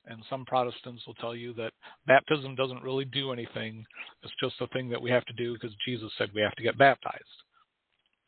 And 0.06 0.22
some 0.30 0.44
Protestants 0.44 1.02
will 1.06 1.14
tell 1.14 1.34
you 1.34 1.52
that 1.54 1.72
baptism 2.06 2.54
doesn't 2.54 2.82
really 2.82 3.04
do 3.06 3.32
anything. 3.32 3.84
It's 4.26 4.40
just 4.40 4.60
a 4.60 4.66
thing 4.68 4.88
that 4.90 5.00
we 5.00 5.10
have 5.10 5.24
to 5.26 5.32
do 5.32 5.54
because 5.54 5.74
Jesus 5.84 6.10
said 6.18 6.30
we 6.34 6.42
have 6.42 6.54
to 6.56 6.62
get 6.62 6.78
baptized 6.78 7.22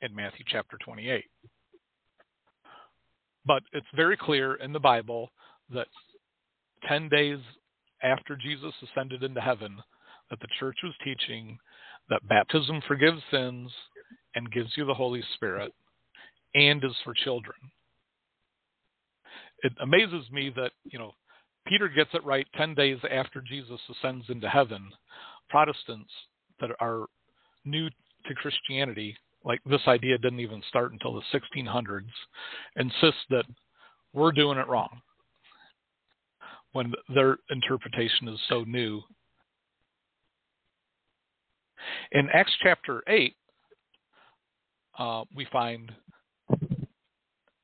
in 0.01 0.15
Matthew 0.15 0.45
chapter 0.49 0.79
28. 0.85 1.25
But 3.45 3.63
it's 3.73 3.87
very 3.95 4.17
clear 4.17 4.55
in 4.55 4.73
the 4.73 4.81
Bible 4.81 5.31
that 5.73 5.87
10 6.89 7.09
days 7.09 7.39
after 8.03 8.37
Jesus 8.37 8.73
ascended 8.83 9.23
into 9.23 9.41
heaven, 9.41 9.77
that 10.31 10.41
the 10.41 10.49
church 10.61 10.79
was 10.85 10.95
teaching 11.03 11.59
that 12.11 12.27
baptism 12.29 12.81
forgives 12.87 13.21
sins 13.31 13.71
and 14.35 14.53
gives 14.53 14.71
you 14.77 14.85
the 14.85 14.95
Holy 14.95 15.23
Spirit 15.35 15.73
and 16.55 16.85
is 16.85 16.93
for 17.05 17.15
children 17.15 17.57
it 19.63 19.73
amazes 19.81 20.31
me 20.31 20.53
that 20.57 20.73
you 20.85 20.99
know 20.99 21.13
Peter 21.67 21.89
gets 21.89 22.11
it 22.15 22.25
right 22.25 22.47
10 22.57 22.75
days 22.75 22.99
after 23.11 23.41
Jesus 23.41 23.81
ascends 23.91 24.25
into 24.29 24.49
heaven. 24.49 24.89
Protestants 25.49 26.11
that 26.61 26.71
are 26.81 27.07
new 27.65 27.89
to 28.27 28.35
Christianity, 28.35 29.17
like 29.45 29.61
this 29.65 29.81
idea 29.87 30.19
didn't 30.19 30.41
even 30.41 30.63
start 30.69 30.93
until 30.93 31.15
the 31.15 31.23
1600s, 31.57 32.03
insist 32.77 33.19
that 33.31 33.45
we're 34.13 34.33
doing 34.33 34.59
it 34.59 34.69
wrong 34.69 35.01
when 36.73 36.93
their 37.15 37.39
interpretation 37.51 38.29
is 38.29 38.39
so 38.49 38.65
new. 38.65 39.01
In 42.13 42.29
Acts 42.33 42.53
chapter 42.63 43.03
8, 43.09 43.35
uh, 44.99 45.25
we 45.35 45.47
find 45.53 45.93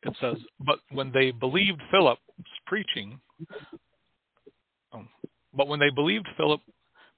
it 0.05 0.14
says, 0.20 0.37
But 0.61 0.79
when 0.90 1.11
they 1.12 1.31
believed 1.31 1.81
Philip's 1.90 2.20
preaching, 2.66 3.18
um, 4.92 5.09
but 5.55 5.66
when 5.66 5.81
they 5.81 5.90
believed 5.90 6.29
Philip 6.37 6.61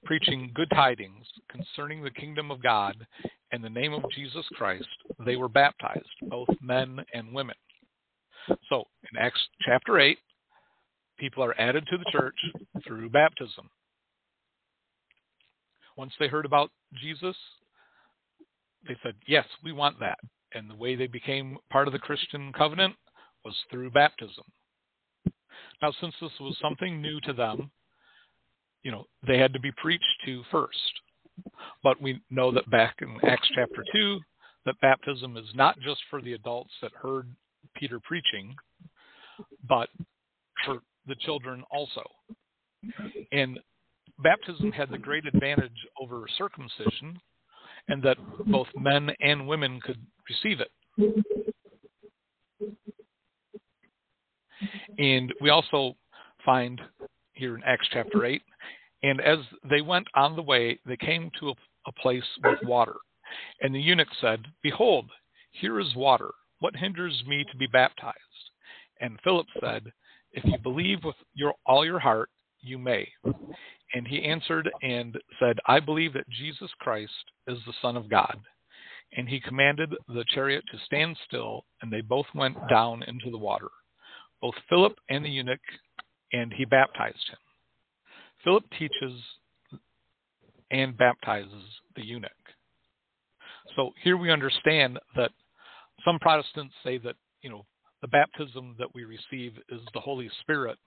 preaching 0.07 0.49
good 0.55 0.69
tidings 0.69 1.25
concerning 1.51 2.01
the 2.01 2.09
kingdom 2.09 2.49
of 2.49 2.63
God 2.63 2.95
and 3.51 3.61
the 3.61 3.69
name 3.69 3.93
of 3.93 4.09
Jesus 4.15 4.45
Christ, 4.55 4.87
they 5.25 5.35
were 5.35 5.49
baptized, 5.49 6.07
both 6.29 6.47
men 6.61 7.03
and 7.13 7.33
women. 7.33 7.55
So 8.69 8.85
in 9.11 9.19
Acts 9.19 9.41
chapter 9.65 9.99
8, 9.99 10.17
people 11.19 11.43
are 11.43 11.59
added 11.59 11.85
to 11.89 11.97
the 11.97 12.09
church 12.09 12.37
through 12.87 13.09
baptism. 13.09 13.69
Once 15.97 16.13
they 16.19 16.29
heard 16.29 16.45
about 16.45 16.71
Jesus, 17.01 17.35
they 18.87 18.95
said, 19.03 19.15
Yes, 19.27 19.45
we 19.61 19.73
want 19.73 19.99
that. 19.99 20.19
And 20.53 20.69
the 20.69 20.75
way 20.75 20.95
they 20.95 21.07
became 21.07 21.57
part 21.69 21.87
of 21.87 21.91
the 21.91 21.99
Christian 21.99 22.53
covenant 22.53 22.95
was 23.43 23.55
through 23.69 23.91
baptism. 23.91 24.45
Now, 25.81 25.91
since 25.99 26.15
this 26.21 26.31
was 26.39 26.57
something 26.61 27.01
new 27.01 27.19
to 27.21 27.33
them, 27.33 27.71
you 28.87 28.93
know, 28.93 29.03
they 29.27 29.37
had 29.37 29.51
to 29.51 29.59
be 29.59 29.73
preached 29.73 30.05
to 30.23 30.43
first. 30.49 31.01
But 31.83 32.01
we 32.01 32.21
know 32.29 32.53
that 32.53 32.69
back 32.69 32.95
in 33.01 33.17
Acts 33.29 33.49
chapter 33.53 33.83
2, 33.91 34.19
that 34.65 34.79
baptism 34.79 35.35
is 35.35 35.43
not 35.55 35.77
just 35.81 35.99
for 36.09 36.21
the 36.21 36.31
adults 36.31 36.71
that 36.81 36.93
heard 36.93 37.27
Peter 37.75 37.99
preaching, 37.99 38.55
but 39.67 39.89
for 40.63 40.79
the 41.05 41.15
children 41.15 41.65
also. 41.69 42.01
And 43.33 43.59
baptism 44.19 44.71
had 44.71 44.89
the 44.89 44.97
great 44.97 45.25
advantage 45.25 45.85
over 46.01 46.25
circumcision, 46.37 47.19
and 47.89 48.01
that 48.03 48.17
both 48.45 48.67
men 48.73 49.09
and 49.19 49.49
women 49.49 49.81
could 49.81 49.99
receive 50.29 50.61
it. 50.61 50.71
And 54.97 55.33
we 55.41 55.49
also 55.49 55.97
find 56.45 56.79
here 57.33 57.57
in 57.57 57.63
Acts 57.63 57.87
chapter 57.91 58.23
8, 58.25 58.41
and 59.03 59.21
as 59.21 59.39
they 59.69 59.81
went 59.81 60.07
on 60.15 60.35
the 60.35 60.41
way, 60.41 60.79
they 60.85 60.97
came 60.97 61.31
to 61.39 61.49
a, 61.49 61.53
a 61.87 61.91
place 62.01 62.23
with 62.43 62.59
water. 62.63 62.95
And 63.61 63.73
the 63.73 63.81
eunuch 63.81 64.07
said, 64.19 64.45
Behold, 64.63 65.09
here 65.51 65.79
is 65.79 65.95
water. 65.95 66.31
What 66.59 66.75
hinders 66.75 67.23
me 67.27 67.45
to 67.51 67.57
be 67.57 67.67
baptized? 67.67 68.15
And 68.99 69.19
Philip 69.23 69.47
said, 69.59 69.91
If 70.31 70.43
you 70.45 70.57
believe 70.57 71.03
with 71.03 71.15
your, 71.33 71.53
all 71.65 71.85
your 71.85 71.99
heart, 71.99 72.29
you 72.61 72.77
may. 72.77 73.07
And 73.93 74.07
he 74.07 74.23
answered 74.23 74.69
and 74.81 75.17
said, 75.39 75.57
I 75.67 75.79
believe 75.79 76.13
that 76.13 76.29
Jesus 76.29 76.69
Christ 76.79 77.13
is 77.47 77.59
the 77.65 77.73
Son 77.81 77.95
of 77.95 78.09
God. 78.09 78.37
And 79.15 79.29
he 79.29 79.39
commanded 79.39 79.93
the 80.07 80.25
chariot 80.33 80.63
to 80.71 80.79
stand 80.85 81.15
still, 81.27 81.63
and 81.81 81.91
they 81.91 82.01
both 82.01 82.25
went 82.35 82.57
down 82.69 83.03
into 83.03 83.31
the 83.31 83.37
water, 83.37 83.69
both 84.41 84.55
Philip 84.67 84.93
and 85.09 85.23
the 85.23 85.29
eunuch, 85.29 85.61
and 86.33 86.51
he 86.53 86.65
baptized 86.65 87.29
him. 87.29 87.37
Philip 88.47 88.63
teaches 88.79 89.21
and 90.71 90.97
baptizes 90.97 91.63
the 91.97 92.05
eunuch. 92.05 92.31
So 93.75 93.91
here 94.01 94.15
we 94.15 94.31
understand 94.31 94.97
that 95.17 95.31
some 96.05 96.17
Protestants 96.19 96.73
say 96.81 96.97
that, 96.99 97.15
you 97.41 97.49
know, 97.49 97.65
the 98.01 98.07
baptism 98.07 98.73
that 98.79 98.87
we 98.95 99.03
receive 99.03 99.51
is 99.67 99.81
the 99.93 99.99
Holy 99.99 100.29
Spirit, 100.39 100.77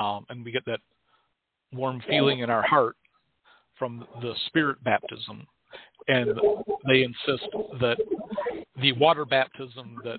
um, 0.00 0.26
and 0.28 0.44
we 0.44 0.50
get 0.50 0.64
that 0.66 0.80
warm 1.72 2.02
feeling 2.08 2.40
in 2.40 2.50
our 2.50 2.62
heart 2.62 2.96
from 3.78 4.04
the 4.20 4.34
Spirit 4.46 4.82
baptism. 4.82 5.46
And 6.08 6.30
they 6.88 7.04
insist 7.04 7.46
that 7.80 7.98
the 8.80 8.90
water 8.94 9.24
baptism 9.24 9.96
that 10.02 10.18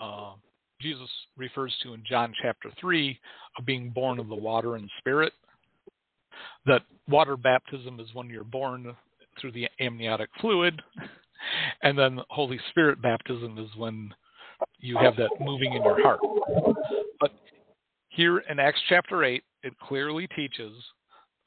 uh, 0.00 0.32
Jesus 0.80 1.08
refers 1.36 1.72
to 1.84 1.94
in 1.94 2.02
John 2.04 2.32
chapter 2.42 2.72
3 2.80 3.16
of 3.56 3.64
being 3.64 3.90
born 3.90 4.18
of 4.18 4.26
the 4.26 4.34
water 4.34 4.74
and 4.74 4.90
Spirit, 4.98 5.32
that 6.66 6.82
water 7.08 7.36
baptism 7.36 8.00
is 8.00 8.08
when 8.12 8.28
you're 8.28 8.44
born 8.44 8.94
through 9.40 9.52
the 9.52 9.68
amniotic 9.80 10.30
fluid, 10.40 10.80
and 11.82 11.98
then 11.98 12.20
Holy 12.28 12.58
Spirit 12.70 13.00
baptism 13.00 13.58
is 13.58 13.68
when 13.76 14.12
you 14.78 14.96
have 14.98 15.16
that 15.16 15.30
moving 15.40 15.74
in 15.74 15.82
your 15.82 16.02
heart. 16.02 16.20
But 17.20 17.32
here 18.08 18.38
in 18.38 18.58
Acts 18.58 18.80
chapter 18.88 19.24
8, 19.24 19.42
it 19.62 19.78
clearly 19.78 20.28
teaches 20.34 20.72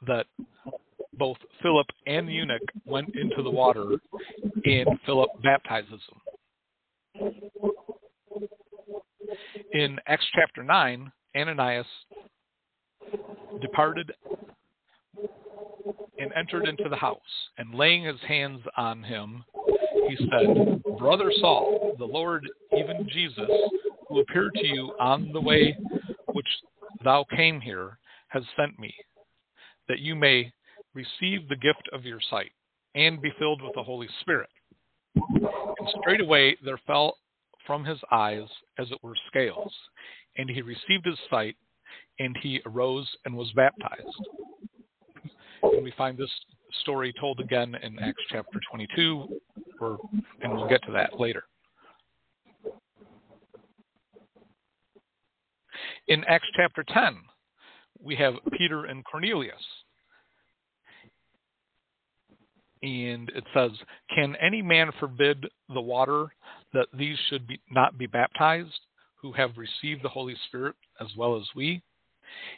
that 0.08 0.26
both 1.18 1.38
Philip 1.62 1.88
and 2.08 2.28
the 2.28 2.34
eunuch 2.34 2.62
went 2.86 3.10
into 3.16 3.44
the 3.44 3.50
water, 3.50 3.98
and 4.66 4.88
Philip 5.06 5.30
baptizes 5.44 6.02
them. 6.10 7.34
In 9.74 10.00
Acts 10.08 10.26
chapter 10.34 10.64
9, 10.64 11.12
Ananias 11.36 11.86
departed 13.62 14.12
entered 16.40 16.68
into 16.68 16.88
the 16.90 16.96
house, 16.96 17.20
and 17.58 17.76
laying 17.76 18.04
his 18.04 18.20
hands 18.26 18.62
on 18.78 19.04
him, 19.04 19.44
he 20.08 20.16
said, 20.16 20.82
Brother 20.98 21.32
Saul, 21.40 21.96
the 22.00 22.06
Lord, 22.06 22.48
even 22.78 23.08
Jesus, 23.12 23.50
who 24.08 24.22
appeared 24.22 24.54
to 24.56 24.66
you 24.66 24.94
on 25.00 25.32
the 25.34 25.42
way 25.42 25.78
which 26.28 26.48
thou 27.04 27.26
came 27.36 27.60
here, 27.60 27.98
has 28.30 28.44
sent 28.58 28.80
me, 28.80 28.94
that 29.88 30.00
you 30.00 30.16
may 30.16 30.52
receive 30.94 31.48
the 31.48 31.56
gift 31.56 31.90
of 31.92 32.06
your 32.06 32.20
sight, 32.30 32.52
and 32.96 33.22
be 33.22 33.34
filled 33.38 33.62
with 33.62 33.74
the 33.76 33.84
Holy 33.84 34.08
Spirit. 34.22 34.50
And 35.16 35.90
straightway 36.02 36.56
there 36.64 36.80
fell 36.88 37.18
from 37.68 37.84
his 37.84 38.00
eyes 38.12 38.48
as 38.78 38.90
it 38.92 39.04
were 39.04 39.16
scales, 39.28 39.74
and 40.38 40.50
he 40.50 40.62
received 40.62 41.06
his 41.06 41.20
sight, 41.30 41.56
and 42.20 42.36
he 42.42 42.62
arose 42.66 43.08
and 43.26 43.36
was 43.36 43.52
baptized. 43.56 44.08
And 45.80 45.86
we 45.86 45.94
find 45.98 46.18
this 46.18 46.30
story 46.82 47.14
told 47.22 47.40
again 47.40 47.74
in 47.82 47.98
Acts 48.00 48.22
chapter 48.30 48.60
22, 48.70 49.40
or, 49.80 49.98
and 50.42 50.52
we'll 50.52 50.68
get 50.68 50.84
to 50.84 50.92
that 50.92 51.18
later. 51.18 51.44
In 56.10 56.26
Acts 56.26 56.50
chapter 56.58 56.84
10, 56.84 57.16
we 58.04 58.14
have 58.18 58.34
Peter 58.58 58.88
and 58.88 59.06
Cornelius. 59.06 59.56
And 62.84 63.32
it 63.34 63.46
says, 63.54 63.72
Can 64.14 64.36
any 64.36 64.62
man 64.62 64.92
forbid 65.00 65.46
the 65.74 65.80
water 65.80 66.26
that 66.74 66.88
these 66.94 67.18
should 67.30 67.48
be, 67.48 67.58
not 67.72 67.98
be 67.98 68.06
baptized, 68.06 68.82
who 69.16 69.32
have 69.32 69.52
received 69.56 70.04
the 70.04 70.10
Holy 70.10 70.36
Spirit 70.50 70.76
as 71.00 71.08
well 71.16 71.38
as 71.38 71.48
we? 71.56 71.82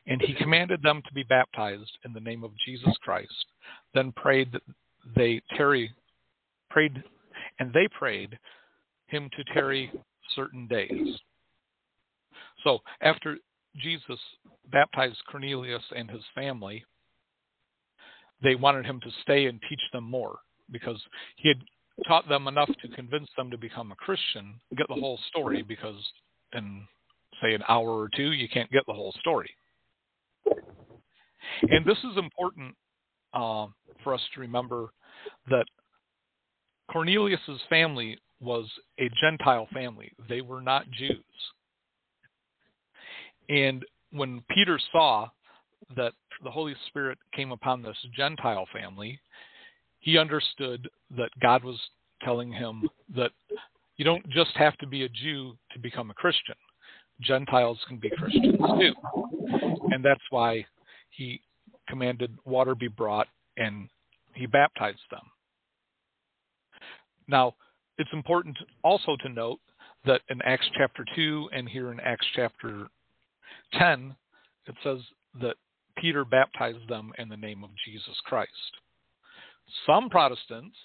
And 0.07 0.21
he 0.21 0.33
commanded 0.33 0.81
them 0.81 1.01
to 1.07 1.13
be 1.13 1.23
baptized 1.23 1.91
in 2.05 2.13
the 2.13 2.19
name 2.19 2.43
of 2.43 2.51
Jesus 2.65 2.93
Christ. 3.01 3.45
Then 3.93 4.11
prayed 4.13 4.57
they 5.15 5.41
tarry, 5.55 5.91
prayed, 6.69 7.03
and 7.59 7.73
they 7.73 7.87
prayed 7.87 8.37
him 9.07 9.29
to 9.35 9.53
tarry 9.53 9.91
certain 10.35 10.67
days. 10.67 11.17
So 12.63 12.79
after 13.01 13.37
Jesus 13.77 14.19
baptized 14.71 15.17
Cornelius 15.29 15.83
and 15.95 16.09
his 16.09 16.23
family, 16.35 16.83
they 18.43 18.55
wanted 18.55 18.85
him 18.85 18.99
to 19.01 19.11
stay 19.21 19.45
and 19.45 19.59
teach 19.69 19.81
them 19.93 20.03
more 20.03 20.39
because 20.71 20.99
he 21.35 21.49
had 21.49 21.61
taught 22.07 22.27
them 22.27 22.47
enough 22.47 22.69
to 22.81 22.95
convince 22.95 23.29
them 23.37 23.51
to 23.51 23.57
become 23.57 23.91
a 23.91 23.95
Christian, 23.95 24.55
get 24.75 24.87
the 24.87 24.95
whole 24.95 25.19
story, 25.29 25.61
because 25.61 25.95
in, 26.53 26.87
say, 27.41 27.53
an 27.53 27.63
hour 27.67 27.89
or 27.89 28.09
two, 28.15 28.31
you 28.31 28.47
can't 28.49 28.71
get 28.71 28.83
the 28.87 28.93
whole 28.93 29.13
story. 29.19 29.49
And 31.69 31.85
this 31.85 31.97
is 31.99 32.17
important 32.17 32.75
uh, 33.33 33.67
for 34.03 34.13
us 34.13 34.21
to 34.35 34.41
remember 34.41 34.91
that 35.49 35.65
Cornelius's 36.91 37.61
family 37.69 38.17
was 38.39 38.65
a 38.99 39.09
Gentile 39.21 39.67
family. 39.73 40.11
They 40.27 40.41
were 40.41 40.61
not 40.61 40.89
Jews. 40.91 41.23
And 43.49 43.85
when 44.11 44.43
Peter 44.49 44.79
saw 44.91 45.29
that 45.95 46.13
the 46.43 46.51
Holy 46.51 46.75
Spirit 46.87 47.17
came 47.33 47.51
upon 47.51 47.81
this 47.81 47.97
Gentile 48.15 48.67
family, 48.73 49.19
he 49.99 50.17
understood 50.17 50.89
that 51.15 51.29
God 51.41 51.63
was 51.63 51.79
telling 52.23 52.51
him 52.51 52.89
that 53.15 53.31
you 53.97 54.05
don't 54.05 54.27
just 54.29 54.51
have 54.55 54.77
to 54.77 54.87
be 54.87 55.03
a 55.03 55.09
Jew 55.09 55.55
to 55.73 55.79
become 55.79 56.09
a 56.09 56.15
Christian. 56.15 56.55
Gentiles 57.21 57.79
can 57.87 57.97
be 57.97 58.09
Christians 58.09 58.57
too. 58.57 58.93
And 59.91 60.03
that's 60.03 60.21
why 60.31 60.65
he 61.11 61.41
commanded 61.87 62.37
water 62.45 62.75
be 62.75 62.87
brought 62.87 63.27
and 63.57 63.89
he 64.33 64.45
baptized 64.45 64.99
them. 65.09 65.21
Now, 67.27 67.55
it's 67.97 68.09
important 68.13 68.57
also 68.83 69.15
to 69.21 69.29
note 69.29 69.59
that 70.05 70.21
in 70.29 70.41
Acts 70.41 70.69
chapter 70.77 71.05
2 71.15 71.49
and 71.53 71.69
here 71.69 71.91
in 71.91 71.99
Acts 71.99 72.25
chapter 72.35 72.87
10, 73.73 74.15
it 74.67 74.75
says 74.83 74.99
that 75.41 75.55
Peter 75.97 76.25
baptized 76.25 76.87
them 76.87 77.11
in 77.17 77.29
the 77.29 77.37
name 77.37 77.63
of 77.63 77.69
Jesus 77.85 78.15
Christ. 78.25 78.51
Some 79.85 80.09
Protestants, 80.09 80.75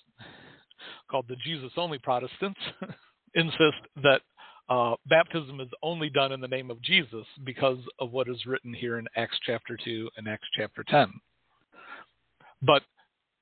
called 1.10 1.26
the 1.28 1.36
Jesus 1.36 1.72
only 1.76 1.98
Protestants, 1.98 2.60
insist 3.34 3.80
that 4.02 4.20
uh, 4.68 4.94
baptism 5.08 5.60
is 5.60 5.68
only 5.82 6.10
done 6.10 6.32
in 6.32 6.40
the 6.40 6.48
name 6.48 6.70
of 6.70 6.82
Jesus 6.82 7.24
because 7.44 7.78
of 8.00 8.10
what 8.10 8.28
is 8.28 8.46
written 8.46 8.74
here 8.74 8.98
in 8.98 9.06
Acts 9.16 9.38
chapter 9.44 9.78
2 9.84 10.10
and 10.16 10.28
Acts 10.28 10.48
chapter 10.56 10.84
10. 10.88 11.12
But 12.62 12.82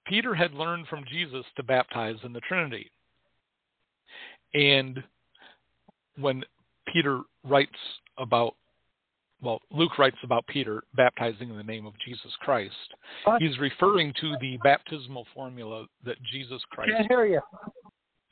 Peter 0.06 0.34
had 0.34 0.52
learned 0.52 0.86
from 0.88 1.04
Jesus 1.10 1.46
to 1.56 1.62
baptize 1.62 2.16
in 2.24 2.32
the 2.32 2.40
Trinity. 2.40 2.90
And 4.52 5.02
when 6.18 6.44
Peter 6.92 7.20
writes 7.42 7.72
about, 8.18 8.54
well, 9.42 9.60
Luke 9.70 9.98
writes 9.98 10.16
about 10.22 10.46
Peter 10.46 10.82
baptizing 10.94 11.48
in 11.48 11.56
the 11.56 11.62
name 11.62 11.86
of 11.86 11.94
Jesus 12.06 12.32
Christ, 12.40 12.74
he's 13.38 13.58
referring 13.58 14.12
to 14.20 14.34
the 14.40 14.58
baptismal 14.62 15.26
formula 15.34 15.86
that 16.04 16.16
Jesus 16.30 16.60
Christ 16.70 16.92
Can't 16.94 17.08
hear 17.10 17.24
you. 17.26 17.40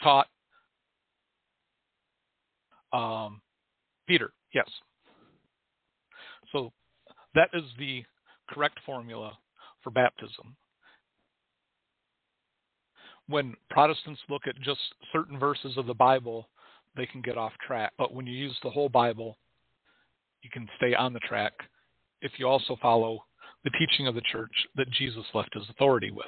taught 0.02 0.28
um, 2.92 3.40
Peter, 4.06 4.32
yes. 4.52 4.68
So 6.52 6.72
that 7.34 7.48
is 7.54 7.64
the 7.78 8.04
correct 8.48 8.78
formula 8.84 9.36
for 9.82 9.90
baptism. 9.90 10.56
When 13.28 13.54
Protestants 13.70 14.20
look 14.28 14.42
at 14.46 14.60
just 14.60 14.80
certain 15.12 15.38
verses 15.38 15.76
of 15.76 15.86
the 15.86 15.94
Bible, 15.94 16.48
they 16.96 17.06
can 17.06 17.22
get 17.22 17.38
off 17.38 17.52
track. 17.66 17.92
But 17.96 18.12
when 18.12 18.26
you 18.26 18.34
use 18.34 18.56
the 18.62 18.70
whole 18.70 18.88
Bible, 18.88 19.38
you 20.42 20.50
can 20.50 20.68
stay 20.76 20.94
on 20.94 21.12
the 21.12 21.20
track 21.20 21.52
if 22.20 22.32
you 22.38 22.46
also 22.46 22.76
follow 22.82 23.24
the 23.64 23.70
teaching 23.70 24.06
of 24.06 24.14
the 24.14 24.22
church 24.32 24.52
that 24.76 24.90
Jesus 24.90 25.24
left 25.34 25.54
his 25.54 25.68
authority 25.70 26.10
with. 26.10 26.26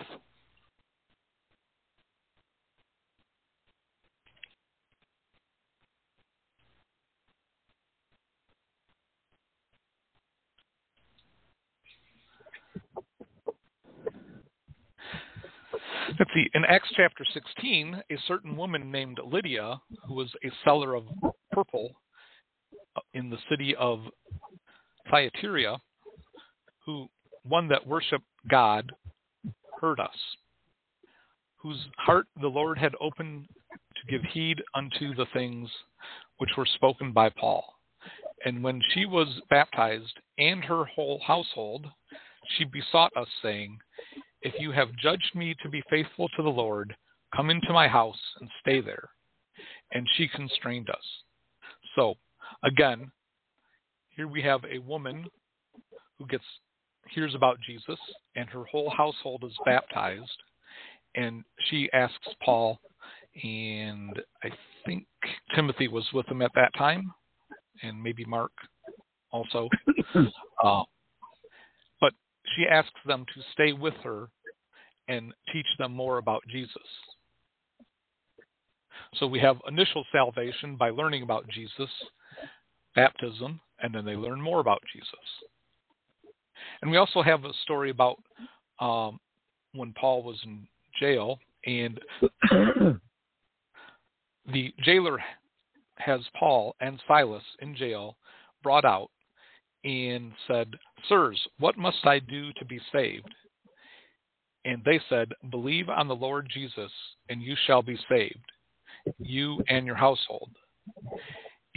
Let's 16.18 16.23
see. 16.34 16.50
In 16.54 16.64
Acts 16.64 16.88
chapter 16.96 17.24
16, 17.32 18.02
a 18.10 18.14
certain 18.26 18.56
woman 18.56 18.90
named 18.90 19.18
Lydia, 19.24 19.80
who 20.06 20.14
was 20.14 20.30
a 20.44 20.50
seller 20.64 20.94
of 20.94 21.04
purple 21.52 21.90
uh, 22.96 23.00
in 23.14 23.30
the 23.30 23.38
city 23.48 23.74
of 23.76 24.00
Thyatira, 25.10 25.78
who 26.84 27.08
one 27.44 27.68
that 27.68 27.86
worshiped 27.86 28.24
God, 28.50 28.90
heard 29.80 30.00
us, 30.00 30.16
whose 31.56 31.78
heart 31.98 32.26
the 32.40 32.48
Lord 32.48 32.78
had 32.78 32.94
opened 33.00 33.46
to 33.72 34.10
give 34.10 34.22
heed 34.32 34.62
unto 34.74 35.14
the 35.14 35.26
things 35.32 35.68
which 36.38 36.50
were 36.56 36.66
spoken 36.66 37.12
by 37.12 37.28
Paul. 37.28 37.64
And 38.44 38.62
when 38.62 38.80
she 38.92 39.06
was 39.06 39.40
baptized, 39.50 40.18
and 40.38 40.64
her 40.64 40.84
whole 40.84 41.20
household, 41.26 41.86
she 42.56 42.64
besought 42.64 43.16
us, 43.16 43.28
saying, 43.42 43.78
if 44.44 44.54
you 44.59 44.70
have 44.70 44.94
judged 45.02 45.35
me 45.35 45.57
to 45.62 45.68
be 45.68 45.83
faithful 45.90 46.28
to 46.37 46.42
the 46.42 46.48
Lord, 46.48 46.94
come 47.35 47.50
into 47.50 47.72
my 47.72 47.88
house 47.88 48.20
and 48.40 48.48
stay 48.61 48.80
there. 48.80 49.09
And 49.92 50.07
she 50.14 50.28
constrained 50.28 50.90
us. 50.90 51.04
So, 51.96 52.14
again, 52.62 53.11
here 54.11 54.28
we 54.28 54.42
have 54.42 54.61
a 54.64 54.78
woman 54.78 55.26
who 56.18 56.26
gets 56.26 56.44
hears 57.11 57.35
about 57.35 57.59
Jesus 57.61 57.98
and 58.35 58.48
her 58.48 58.64
whole 58.64 58.90
household 58.90 59.44
is 59.44 59.52
baptized 59.66 60.42
and 61.14 61.44
she 61.68 61.90
asks 61.92 62.28
Paul 62.42 62.80
and 63.42 64.22
I 64.42 64.48
think 64.87 65.07
Timothy 65.54 65.87
was 65.88 66.07
with 66.14 66.26
him 66.28 66.40
at 66.40 66.52
that 66.54 66.72
time 66.78 67.12
and 67.83 68.02
maybe 68.02 68.24
Mark 68.24 68.52
also 69.33 69.68
uh, 70.64 70.83
she 72.57 72.66
asks 72.66 73.00
them 73.07 73.24
to 73.35 73.42
stay 73.52 73.72
with 73.72 73.94
her 74.02 74.28
and 75.09 75.33
teach 75.52 75.66
them 75.78 75.92
more 75.92 76.18
about 76.18 76.42
Jesus. 76.50 76.83
So 79.14 79.26
we 79.26 79.38
have 79.40 79.57
initial 79.68 80.04
salvation 80.12 80.76
by 80.76 80.90
learning 80.90 81.22
about 81.22 81.48
Jesus, 81.48 81.90
baptism, 82.94 83.61
and 83.80 83.94
then 83.94 84.04
they 84.04 84.16
learn 84.16 84.40
more 84.40 84.61
about 84.61 84.83
Jesus. 84.92 85.11
And 86.83 86.90
we 86.90 86.96
also 86.96 87.22
have 87.22 87.44
a 87.44 87.52
story 87.62 87.90
about 87.90 88.18
um, 88.80 89.20
when 89.72 89.92
Paul 89.92 90.22
was 90.22 90.40
in 90.44 90.66
jail, 90.98 91.38
and 91.66 92.00
the 94.52 94.74
jailer 94.83 95.18
has 95.96 96.20
Paul 96.38 96.74
and 96.80 97.00
Silas 97.07 97.42
in 97.61 97.76
jail 97.76 98.16
brought 98.62 98.85
out 98.85 99.11
and 99.84 100.32
said, 100.46 100.72
Sirs, 101.08 101.40
what 101.58 101.76
must 101.76 102.04
I 102.04 102.18
do 102.18 102.52
to 102.54 102.64
be 102.64 102.80
saved? 102.92 103.28
And 104.64 104.82
they 104.84 105.00
said, 105.08 105.32
Believe 105.50 105.88
on 105.88 106.08
the 106.08 106.16
Lord 106.16 106.48
Jesus, 106.52 106.90
and 107.28 107.42
you 107.42 107.54
shall 107.66 107.82
be 107.82 107.98
saved, 108.08 108.44
you 109.18 109.62
and 109.68 109.84
your 109.84 109.94
household. 109.94 110.50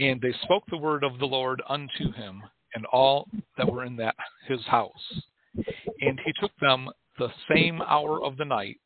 And 0.00 0.20
they 0.20 0.32
spoke 0.42 0.62
the 0.70 0.76
word 0.76 1.04
of 1.04 1.18
the 1.18 1.26
Lord 1.26 1.62
unto 1.68 2.12
him, 2.14 2.42
and 2.74 2.86
all 2.86 3.28
that 3.56 3.70
were 3.70 3.84
in 3.84 3.96
that 3.96 4.14
his 4.46 4.64
house. 4.66 5.22
And 6.00 6.18
he 6.24 6.32
took 6.40 6.52
them 6.60 6.88
the 7.18 7.28
same 7.52 7.82
hour 7.82 8.22
of 8.22 8.36
the 8.36 8.44
night, 8.44 8.76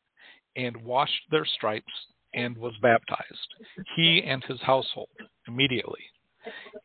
and 0.56 0.76
washed 0.78 1.22
their 1.30 1.44
stripes, 1.44 1.92
and 2.34 2.56
was 2.56 2.72
baptized, 2.82 3.48
he 3.94 4.22
and 4.26 4.42
his 4.44 4.60
household, 4.62 5.10
immediately. 5.46 6.00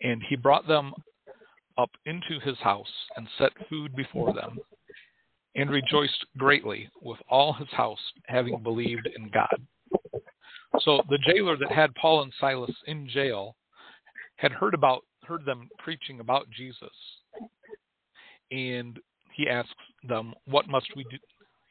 And 0.01 0.21
he 0.29 0.35
brought 0.35 0.67
them 0.67 0.93
up 1.77 1.91
into 2.05 2.39
his 2.39 2.57
house 2.59 2.91
and 3.15 3.27
set 3.37 3.51
food 3.69 3.95
before 3.95 4.33
them, 4.33 4.59
and 5.55 5.69
rejoiced 5.69 6.25
greatly 6.37 6.89
with 7.01 7.19
all 7.29 7.53
his 7.53 7.69
house, 7.69 7.99
having 8.25 8.61
believed 8.61 9.07
in 9.15 9.29
God. 9.29 9.67
So 10.81 11.01
the 11.09 11.17
jailer 11.19 11.57
that 11.57 11.71
had 11.71 11.93
Paul 11.95 12.21
and 12.21 12.33
Silas 12.39 12.75
in 12.85 13.07
jail 13.09 13.55
had 14.35 14.51
heard 14.51 14.73
about 14.73 15.03
heard 15.23 15.43
them 15.45 15.69
preaching 15.79 16.19
about 16.19 16.49
Jesus, 16.49 16.93
and 18.51 18.99
he 19.33 19.49
asks 19.49 19.73
them, 20.03 20.33
"What 20.45 20.67
must 20.67 20.95
we 20.95 21.03
do?" 21.05 21.17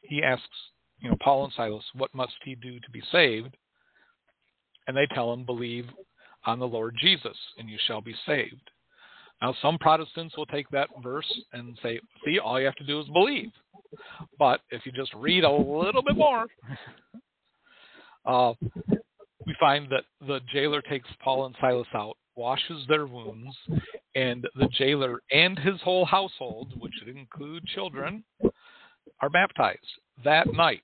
He 0.03 0.21
asks, 0.21 0.71
you 0.99 1.09
know, 1.09 1.17
Paul 1.21 1.45
and 1.45 1.53
Silas, 1.53 1.85
"What 1.93 2.13
must 2.13 2.35
he 2.43 2.55
do 2.55 2.79
to 2.79 2.91
be 2.91 3.01
saved?" 3.11 3.57
And 4.85 4.95
they 4.95 5.07
tell 5.07 5.33
him, 5.33 5.43
"Believe 5.43 5.89
on 6.45 6.59
the 6.59 6.67
Lord 6.67 6.95
Jesus, 6.97 7.37
and 7.57 7.69
you 7.69 7.77
shall 7.79 8.01
be 8.01 8.13
saved." 8.25 8.69
Now, 9.41 9.55
some 9.61 9.77
Protestants 9.77 10.35
will 10.35 10.47
take 10.47 10.69
that 10.69 10.89
verse 11.01 11.31
and 11.53 11.77
say, 11.83 11.99
see, 12.25 12.39
all 12.39 12.59
you 12.59 12.65
have 12.65 12.75
to 12.75 12.85
do 12.85 12.99
is 12.99 13.07
believe. 13.09 13.51
But 14.39 14.61
if 14.71 14.85
you 14.85 14.91
just 14.91 15.13
read 15.13 15.43
a 15.43 15.51
little 15.51 16.01
bit 16.01 16.17
more, 16.17 16.47
uh, 18.25 18.53
we 19.45 19.55
find 19.59 19.89
that 19.91 20.03
the 20.27 20.41
jailer 20.51 20.81
takes 20.81 21.07
Paul 21.23 21.45
and 21.45 21.55
Silas 21.61 21.87
out, 21.93 22.17
washes 22.35 22.85
their 22.87 23.05
wounds, 23.05 23.55
and 24.15 24.45
the 24.55 24.67
jailer 24.73 25.21
and 25.31 25.57
his 25.59 25.79
whole 25.81 26.05
household, 26.05 26.73
which 26.79 26.93
would 27.05 27.15
include 27.15 27.65
children, 27.67 28.23
are 29.21 29.29
baptized 29.29 29.79
that 30.23 30.51
night. 30.53 30.81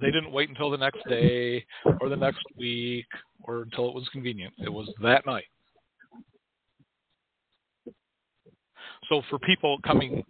They 0.00 0.10
didn't 0.10 0.32
wait 0.32 0.50
until 0.50 0.70
the 0.70 0.76
next 0.76 1.00
day 1.08 1.64
or 2.00 2.08
the 2.08 2.16
next 2.16 2.44
week 2.56 3.06
or 3.44 3.62
until 3.62 3.88
it 3.88 3.94
was 3.94 4.08
convenient. 4.12 4.52
It 4.58 4.68
was 4.68 4.88
that 5.02 5.24
night. 5.24 5.46
So 9.08 9.22
for 9.30 9.38
people 9.38 9.78
coming 9.86 10.24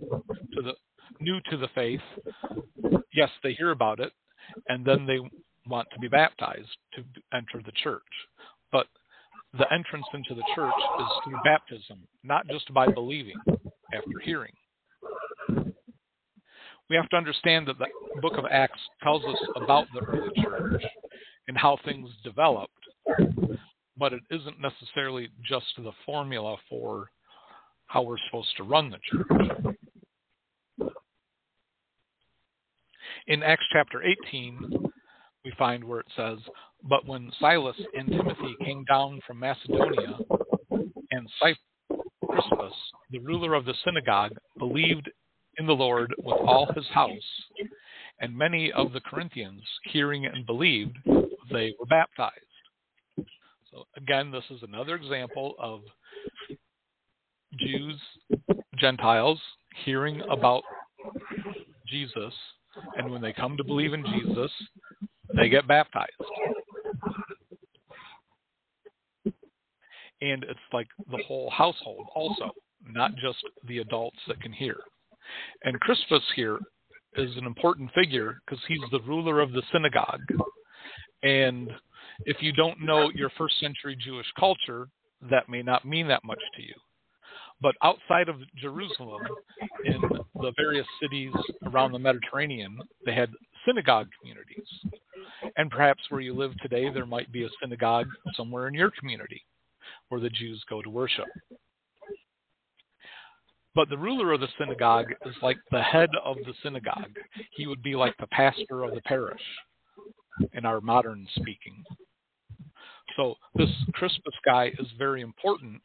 to 0.54 0.62
the 0.62 0.72
new 1.20 1.40
to 1.50 1.56
the 1.56 1.68
faith, 1.74 2.00
yes, 3.14 3.30
they 3.42 3.52
hear 3.52 3.70
about 3.70 4.00
it, 4.00 4.12
and 4.68 4.84
then 4.84 5.06
they 5.06 5.18
want 5.66 5.88
to 5.92 5.98
be 5.98 6.08
baptized 6.08 6.76
to 6.94 7.02
enter 7.34 7.62
the 7.64 7.72
church. 7.82 8.02
But 8.70 8.86
the 9.58 9.72
entrance 9.72 10.06
into 10.12 10.34
the 10.34 10.44
church 10.54 10.74
is 11.00 11.06
through 11.24 11.38
baptism, 11.44 12.06
not 12.22 12.46
just 12.48 12.72
by 12.74 12.86
believing 12.88 13.36
after 13.94 14.18
hearing. 14.22 14.52
We 16.88 16.94
have 16.94 17.08
to 17.08 17.16
understand 17.16 17.66
that 17.66 17.78
the 17.78 18.20
book 18.20 18.38
of 18.38 18.44
Acts 18.50 18.80
tells 19.02 19.24
us 19.24 19.38
about 19.56 19.86
the 19.92 20.00
early 20.00 20.30
church 20.42 20.82
and 21.48 21.56
how 21.56 21.78
things 21.84 22.08
developed, 22.22 22.72
but 23.98 24.12
it 24.12 24.22
isn't 24.30 24.60
necessarily 24.60 25.30
just 25.48 25.66
the 25.78 25.92
formula 26.04 26.56
for 26.68 27.10
how 27.86 28.02
we're 28.02 28.16
supposed 28.26 28.56
to 28.56 28.62
run 28.62 28.90
the 28.90 28.98
church. 29.10 29.76
In 33.28 33.42
Acts 33.42 33.64
chapter 33.72 34.02
18, 34.02 34.90
we 35.44 35.52
find 35.58 35.82
where 35.82 36.00
it 36.00 36.06
says, 36.16 36.38
But 36.88 37.06
when 37.06 37.32
Silas 37.40 37.76
and 37.96 38.08
Timothy 38.08 38.54
came 38.64 38.84
down 38.84 39.20
from 39.26 39.40
Macedonia, 39.40 40.18
and 41.10 41.28
Crispus, 42.28 42.72
the 43.10 43.18
ruler 43.20 43.54
of 43.54 43.64
the 43.64 43.74
synagogue, 43.84 44.32
believed 44.58 45.10
in 45.58 45.66
the 45.66 45.72
Lord 45.72 46.14
with 46.18 46.36
all 46.46 46.70
his 46.74 46.86
house, 46.88 47.10
and 48.20 48.36
many 48.36 48.72
of 48.72 48.92
the 48.92 49.00
Corinthians, 49.00 49.62
hearing 49.84 50.26
and 50.26 50.46
believed, 50.46 50.96
they 51.50 51.74
were 51.78 51.86
baptized. 51.86 52.34
So, 53.70 53.86
again, 53.96 54.30
this 54.30 54.44
is 54.50 54.62
another 54.62 54.94
example 54.94 55.54
of 55.58 55.80
Jews, 57.58 58.00
Gentiles, 58.78 59.40
hearing 59.84 60.22
about 60.30 60.62
Jesus, 61.88 62.34
and 62.96 63.10
when 63.10 63.22
they 63.22 63.32
come 63.32 63.56
to 63.56 63.64
believe 63.64 63.92
in 63.92 64.04
Jesus, 64.04 64.50
they 65.34 65.48
get 65.48 65.66
baptized. 65.66 66.10
And 70.22 70.44
it's 70.44 70.58
like 70.72 70.88
the 71.10 71.22
whole 71.26 71.50
household 71.50 72.06
also, 72.14 72.50
not 72.86 73.14
just 73.16 73.38
the 73.68 73.78
adults 73.78 74.18
that 74.28 74.40
can 74.40 74.52
hear. 74.52 74.76
And 75.64 75.78
Crispus 75.80 76.22
here 76.34 76.58
is 77.16 77.36
an 77.36 77.46
important 77.46 77.90
figure 77.94 78.38
because 78.44 78.62
he's 78.66 78.80
the 78.90 79.00
ruler 79.00 79.40
of 79.40 79.52
the 79.52 79.62
synagogue. 79.72 80.22
And 81.22 81.70
if 82.24 82.38
you 82.40 82.52
don't 82.52 82.80
know 82.80 83.10
your 83.14 83.30
first 83.36 83.58
century 83.60 83.96
Jewish 84.02 84.26
culture, 84.38 84.88
that 85.30 85.48
may 85.48 85.62
not 85.62 85.84
mean 85.84 86.08
that 86.08 86.24
much 86.24 86.40
to 86.56 86.62
you. 86.62 86.74
But 87.60 87.74
outside 87.82 88.28
of 88.28 88.36
Jerusalem, 88.56 89.22
in 89.84 90.00
the 90.34 90.52
various 90.56 90.86
cities 91.00 91.32
around 91.64 91.92
the 91.92 91.98
Mediterranean, 91.98 92.78
they 93.04 93.14
had 93.14 93.30
synagogue 93.66 94.08
communities. 94.20 94.66
And 95.56 95.70
perhaps 95.70 96.02
where 96.08 96.20
you 96.20 96.34
live 96.34 96.52
today, 96.60 96.90
there 96.92 97.06
might 97.06 97.32
be 97.32 97.44
a 97.44 97.48
synagogue 97.62 98.08
somewhere 98.34 98.68
in 98.68 98.74
your 98.74 98.92
community 98.98 99.42
where 100.08 100.20
the 100.20 100.30
Jews 100.30 100.62
go 100.68 100.82
to 100.82 100.90
worship. 100.90 101.26
But 103.74 103.88
the 103.90 103.98
ruler 103.98 104.32
of 104.32 104.40
the 104.40 104.48
synagogue 104.58 105.12
is 105.26 105.34
like 105.42 105.58
the 105.70 105.82
head 105.82 106.08
of 106.24 106.36
the 106.46 106.54
synagogue. 106.62 107.14
He 107.52 107.66
would 107.66 107.82
be 107.82 107.94
like 107.94 108.16
the 108.18 108.26
pastor 108.28 108.84
of 108.84 108.94
the 108.94 109.02
parish 109.02 109.42
in 110.54 110.64
our 110.64 110.80
modern 110.80 111.26
speaking. 111.36 111.84
So 113.16 113.34
this 113.54 113.68
Crispus 113.92 114.34
guy 114.44 114.72
is 114.78 114.86
very 114.98 115.20
important 115.20 115.80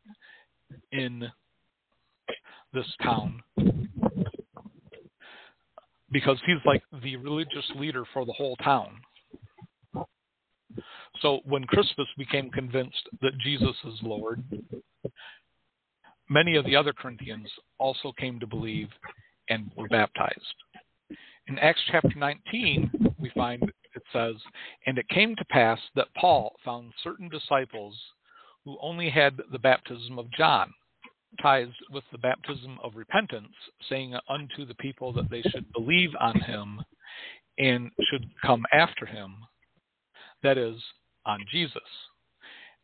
in 0.91 1.29
this 2.73 2.87
town 3.03 3.41
because 6.11 6.37
he's 6.45 6.57
like 6.65 6.83
the 7.01 7.15
religious 7.17 7.65
leader 7.75 8.03
for 8.13 8.25
the 8.25 8.33
whole 8.33 8.55
town. 8.57 9.01
So 11.21 11.39
when 11.45 11.63
Crispus 11.65 12.07
became 12.17 12.49
convinced 12.49 13.07
that 13.21 13.37
Jesus 13.39 13.75
is 13.85 13.99
Lord, 14.01 14.43
many 16.29 16.55
of 16.55 16.65
the 16.65 16.75
other 16.75 16.93
Corinthians 16.93 17.47
also 17.77 18.11
came 18.17 18.39
to 18.39 18.47
believe 18.47 18.89
and 19.49 19.71
were 19.75 19.87
baptized. 19.87 20.55
In 21.47 21.59
Acts 21.59 21.81
chapter 21.91 22.13
19, 22.15 22.91
we 23.19 23.29
find 23.35 23.63
it 23.93 24.03
says, 24.13 24.35
And 24.85 24.97
it 24.97 25.07
came 25.09 25.35
to 25.35 25.45
pass 25.45 25.79
that 25.95 26.07
Paul 26.15 26.55
found 26.63 26.93
certain 27.03 27.29
disciples 27.29 27.97
who 28.63 28.77
only 28.81 29.09
had 29.09 29.37
the 29.51 29.59
baptism 29.59 30.17
of 30.17 30.31
John 30.31 30.73
baptized 31.35 31.75
with 31.91 32.03
the 32.11 32.17
baptism 32.17 32.77
of 32.83 32.95
repentance, 32.95 33.53
saying 33.89 34.15
unto 34.29 34.65
the 34.65 34.75
people 34.75 35.13
that 35.13 35.29
they 35.29 35.41
should 35.43 35.71
believe 35.73 36.11
on 36.19 36.39
him 36.41 36.81
and 37.57 37.91
should 38.09 38.25
come 38.45 38.65
after 38.71 39.05
him, 39.05 39.35
that 40.43 40.57
is, 40.57 40.75
on 41.25 41.39
Jesus. 41.51 41.81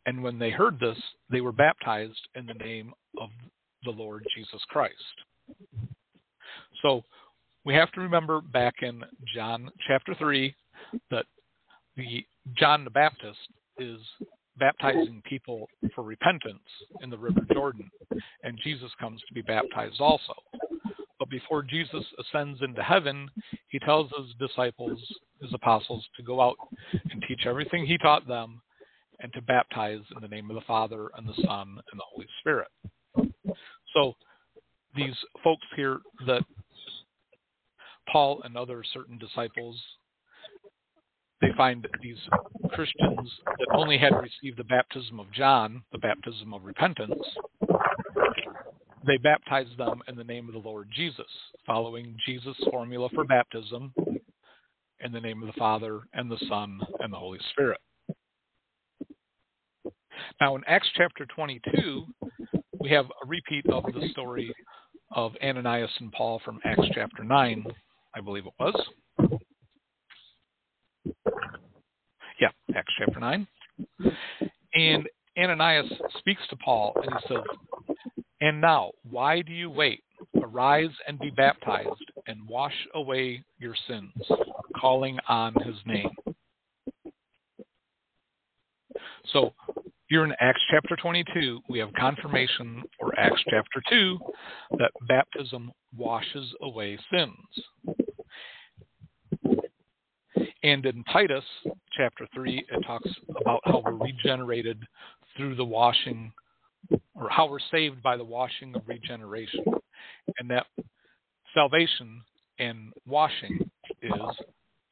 And 0.06 0.24
when 0.24 0.40
they 0.40 0.52
heard 0.52 0.80
this, 0.80 0.98
they 1.30 1.42
were 1.42 1.52
baptized 1.52 2.20
in 2.36 2.46
the 2.46 2.54
name 2.54 2.94
of 3.20 3.30
the 3.84 3.92
Lord 3.92 4.24
Jesus 4.36 4.62
Christ. 4.70 4.94
So 6.82 7.02
we 7.66 7.74
have 7.74 7.92
to 7.94 8.02
remember 8.02 8.42
back 8.42 8.76
in 8.82 9.04
John 9.36 9.70
chapter 9.88 10.16
3 10.16 10.56
that 11.12 11.26
the 11.96 12.26
John 12.56 12.84
the 12.84 12.90
Baptist 12.90 13.40
is 13.78 14.00
baptizing 14.60 15.22
people 15.28 15.67
for 15.93 16.04
repentance 16.04 16.60
in 17.02 17.10
the 17.10 17.17
River 17.17 17.41
Jordan, 17.54 17.89
and 18.43 18.60
Jesus 18.63 18.91
comes 19.00 19.22
to 19.28 19.34
be 19.34 19.41
baptized 19.41 20.00
also. 20.00 20.34
But 21.20 21.30
before 21.30 21.63
Jesus 21.63 22.06
ascends 22.20 22.62
into 22.62 22.84
heaven, 22.84 23.30
he 23.70 23.80
tells 23.80 24.12
his 24.17 24.34
disciples, 24.39 25.00
his 25.41 25.54
apostles, 25.54 26.06
to 26.15 26.24
go 26.24 26.41
out 26.41 26.58
and 26.91 27.24
teach 27.28 27.46
everything 27.46 27.86
he 27.86 27.98
taught 27.98 28.28
them 28.28 28.62
and 29.20 29.34
to 29.34 29.41
baptize 29.41 30.02
in 30.15 30.22
the 30.22 30.28
name 30.28 30.50
of 30.50 30.56
the 30.56 30.62
Father 30.62 31.10
and 31.17 31.28
the 31.28 31.41
Son 31.46 31.80
and 31.91 32.00
the 32.00 32.04
Holy 32.12 32.28
Spirit. 32.39 32.67
So 33.93 34.15
these 34.96 35.15
folks 35.43 35.65
here 35.76 36.00
that 36.28 36.43
Paul 38.12 38.41
and 38.43 38.56
other 38.56 38.84
certain 38.93 39.17
disciples 39.17 39.82
they 41.41 41.50
find 41.56 41.88
these 42.02 42.17
Christians 42.71 43.32
that 43.45 43.67
only 43.73 43.97
had 43.97 44.13
received 44.13 44.58
the 44.58 44.63
baptism 44.63 45.19
of 45.19 45.32
John, 45.32 45.84
the 45.91 46.00
baptism 46.00 46.54
of 46.54 46.63
repentance, 46.63 47.21
they 49.06 49.17
baptize 49.17 49.67
them 49.78 50.02
in 50.08 50.15
the 50.15 50.23
name 50.23 50.47
of 50.47 50.54
the 50.54 50.67
Lord 50.67 50.89
Jesus, 50.93 51.26
following 51.65 52.17
Jesus' 52.26 52.58
formula 52.69 53.08
for 53.13 53.23
baptism 53.23 53.93
in 55.00 55.12
the 55.12 55.21
name 55.21 55.41
of 55.41 55.47
the 55.47 55.60
Father 55.60 56.02
and 56.13 56.30
the 56.30 56.39
Son 56.50 56.80
and 57.00 57.13
the 57.13 57.17
Holy 57.17 57.39
Spirit. 57.52 57.80
Now, 60.41 60.56
in 60.56 60.63
Acts 60.67 60.89
chapter 60.95 61.26
22, 61.28 62.06
we 62.80 62.89
have 62.91 63.06
a 63.06 63.28
repeat 63.28 63.65
of 63.69 63.84
the 63.86 64.10
story 64.12 64.54
of 65.12 65.34
Ananias 65.41 65.91
and 66.00 66.12
Paul 66.12 66.41
from 66.43 66.60
Acts 66.65 66.88
chapter 66.93 67.23
9, 67.23 67.65
I 68.15 68.21
believe 68.21 68.45
it 68.45 68.54
was. 68.60 68.76
Yeah, 72.39 72.50
Acts 72.76 72.93
chapter 73.19 73.47
9. 73.99 74.15
And 74.73 75.08
Ananias 75.38 75.91
speaks 76.19 76.41
to 76.49 76.56
Paul 76.58 76.93
and 76.95 77.13
he 77.13 77.27
says, 77.27 77.95
And 78.41 78.62
now, 78.62 78.91
why 79.10 79.41
do 79.41 79.53
you 79.53 79.69
wait? 79.69 80.03
Arise 80.41 80.89
and 81.08 81.19
be 81.19 81.30
baptized 81.30 82.12
and 82.27 82.47
wash 82.47 82.73
away 82.95 83.43
your 83.60 83.75
sins, 83.88 84.12
calling 84.80 85.17
on 85.27 85.53
his 85.65 85.75
name. 85.86 86.10
So, 89.32 89.53
here 90.10 90.23
in 90.23 90.34
Acts 90.39 90.62
chapter 90.71 90.95
22, 90.95 91.60
we 91.69 91.80
have 91.80 91.91
confirmation 91.99 92.82
for 92.97 93.17
Acts 93.19 93.41
chapter 93.49 93.82
2 93.89 94.17
that 94.80 94.91
baptism 95.08 95.71
washes 95.95 96.53
away 96.62 96.97
sins. 97.12 97.36
And 100.63 100.86
in 100.86 101.03
Titus 101.12 101.43
chapter 101.98 102.28
3, 102.34 102.66
it 102.72 102.82
talks 102.86 103.10
about 103.42 103.60
how 103.66 103.82
we're 103.84 103.94
regenerated 103.94 104.82
through 105.36 105.56
the 105.56 105.66
washing, 105.66 106.32
or 107.16 107.30
how 107.30 107.50
we're 107.50 107.60
saved 107.72 108.02
by 108.04 108.16
the 108.16 108.24
washing 108.24 108.76
of 108.76 108.84
regeneration. 108.88 109.66
And 110.40 110.50
that 110.50 110.68
salvation 111.54 112.22
and 112.60 112.94
washing 113.08 113.70
is 114.02 114.12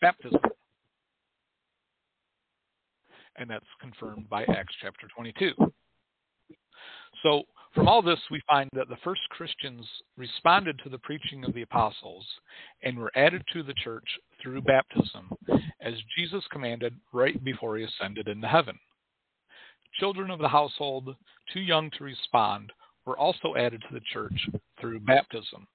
baptism. 0.01 0.39
And 3.37 3.49
that's 3.49 3.65
confirmed 3.79 4.29
by 4.29 4.43
Acts 4.43 4.73
chapter 4.81 5.07
22. 5.15 5.51
So 7.21 7.43
from 7.73 7.87
all 7.89 8.01
this, 8.01 8.19
we 8.31 8.41
find 8.47 8.69
that 8.73 8.87
the 8.87 8.97
first 9.03 9.21
Christians 9.29 9.85
responded 10.17 10.79
to 10.83 10.89
the 10.89 10.99
preaching 10.99 11.43
of 11.43 11.53
the 11.53 11.63
apostles 11.63 12.25
and 12.83 12.97
were 12.97 13.11
added 13.15 13.43
to 13.51 13.63
the 13.63 13.73
church 13.73 14.07
through 14.41 14.61
baptism, 14.61 15.29
as 15.85 15.93
Jesus 16.17 16.43
commanded 16.51 16.93
right 17.13 17.41
before 17.43 17.77
he 17.77 17.85
ascended 17.85 18.27
into 18.27 18.47
heaven. 18.47 18.77
Children 19.99 20.31
of 20.31 20.39
the 20.39 20.47
household, 20.47 21.15
too 21.53 21.61
young 21.61 21.89
to 21.91 22.03
respond, 22.03 22.73
were 23.05 23.17
also 23.17 23.55
added 23.55 23.81
to 23.81 23.93
the 23.93 24.01
church 24.11 24.49
through 24.81 24.99
baptism. 25.01 25.67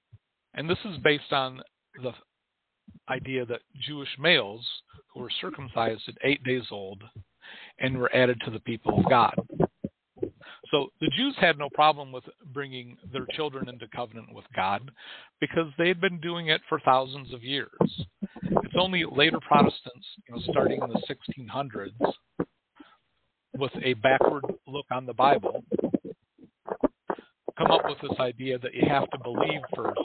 And 0.53 0.69
this 0.69 0.77
is 0.85 0.97
based 0.97 1.31
on 1.31 1.61
the 2.03 2.11
idea 3.09 3.45
that 3.45 3.61
Jewish 3.87 4.09
males 4.19 4.67
who 5.13 5.21
were 5.21 5.31
circumcised 5.39 6.03
at 6.07 6.15
eight 6.23 6.43
days 6.43 6.65
old 6.71 7.01
and 7.79 7.97
were 7.97 8.13
added 8.13 8.39
to 8.45 8.51
the 8.51 8.59
people 8.59 8.99
of 8.99 9.09
God. 9.09 9.35
So 10.71 10.87
the 11.01 11.09
Jews 11.17 11.35
had 11.37 11.57
no 11.57 11.69
problem 11.69 12.11
with 12.11 12.23
bringing 12.53 12.97
their 13.11 13.25
children 13.33 13.67
into 13.67 13.87
covenant 13.93 14.33
with 14.33 14.45
God 14.55 14.89
because 15.41 15.67
they 15.77 15.89
had 15.89 15.99
been 15.99 16.19
doing 16.21 16.47
it 16.47 16.61
for 16.69 16.79
thousands 16.79 17.33
of 17.33 17.43
years. 17.43 17.69
It's 18.71 18.79
only 18.79 19.03
later 19.03 19.39
Protestants, 19.41 20.00
starting 20.49 20.81
in 20.81 20.89
the 20.89 21.01
1600s, 21.09 22.13
with 23.57 23.71
a 23.83 23.93
backward 23.95 24.45
look 24.67 24.85
on 24.91 25.05
the 25.05 25.13
Bible, 25.13 25.63
come 27.57 27.71
up 27.71 27.81
with 27.85 27.97
this 28.01 28.19
idea 28.19 28.57
that 28.59 28.73
you 28.73 28.87
have 28.87 29.09
to 29.11 29.17
believe 29.19 29.61
first 29.75 29.99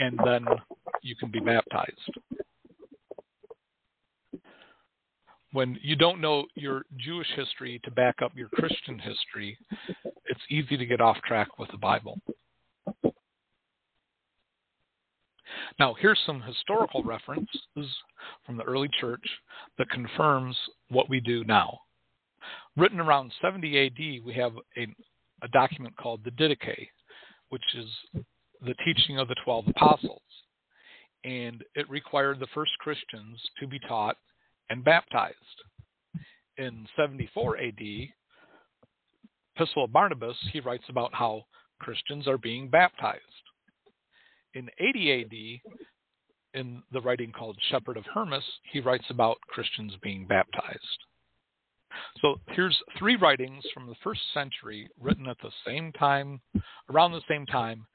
and 0.00 0.18
then 0.24 0.44
you 1.02 1.14
can 1.16 1.30
be 1.30 1.40
baptized. 1.40 2.10
when 5.52 5.78
you 5.82 5.96
don't 5.96 6.20
know 6.20 6.44
your 6.54 6.84
Jewish 6.98 7.28
history 7.34 7.80
to 7.84 7.90
back 7.90 8.16
up 8.22 8.32
your 8.34 8.48
Christian 8.48 8.98
history, 8.98 9.58
it's 10.26 10.40
easy 10.50 10.76
to 10.76 10.86
get 10.86 11.00
off 11.00 11.16
track 11.26 11.58
with 11.58 11.70
the 11.70 11.78
Bible. 11.78 12.20
Now, 15.78 15.94
here's 15.98 16.20
some 16.26 16.42
historical 16.42 17.02
references 17.02 17.48
from 18.48 18.56
the 18.56 18.64
early 18.64 18.88
church 18.98 19.24
that 19.76 19.90
confirms 19.90 20.56
what 20.88 21.10
we 21.10 21.20
do 21.20 21.44
now. 21.44 21.80
Written 22.78 22.98
around 22.98 23.30
70 23.42 23.86
AD, 23.86 24.24
we 24.24 24.32
have 24.34 24.52
a, 24.78 24.86
a 25.42 25.48
document 25.48 25.94
called 25.98 26.24
the 26.24 26.30
Didache, 26.30 26.88
which 27.50 27.62
is 27.76 28.22
the 28.62 28.74
teaching 28.86 29.18
of 29.18 29.28
the 29.28 29.36
12 29.44 29.68
apostles. 29.68 30.22
And 31.24 31.62
it 31.74 31.90
required 31.90 32.40
the 32.40 32.46
first 32.54 32.72
Christians 32.78 33.38
to 33.60 33.66
be 33.66 33.78
taught 33.80 34.16
and 34.70 34.82
baptized. 34.82 35.36
In 36.56 36.86
74 36.96 37.58
AD, 37.58 37.74
Epistle 39.56 39.84
of 39.84 39.92
Barnabas, 39.92 40.36
he 40.52 40.60
writes 40.60 40.84
about 40.88 41.12
how 41.12 41.44
Christians 41.80 42.26
are 42.26 42.38
being 42.38 42.70
baptized. 42.70 43.22
In 44.54 44.70
80 44.78 45.60
AD, 45.62 45.72
in 46.54 46.82
the 46.92 47.00
writing 47.00 47.32
called 47.32 47.58
Shepherd 47.70 47.96
of 47.96 48.04
Hermas, 48.12 48.44
he 48.72 48.80
writes 48.80 49.04
about 49.10 49.40
Christians 49.48 49.94
being 50.02 50.26
baptized. 50.26 51.04
So 52.20 52.36
here's 52.48 52.76
three 52.98 53.16
writings 53.16 53.64
from 53.72 53.86
the 53.86 53.94
first 54.02 54.20
century 54.34 54.88
written 55.00 55.26
at 55.26 55.38
the 55.42 55.50
same 55.66 55.92
time, 55.92 56.40
around 56.90 57.12
the 57.12 57.22
same 57.28 57.46
time 57.46 57.86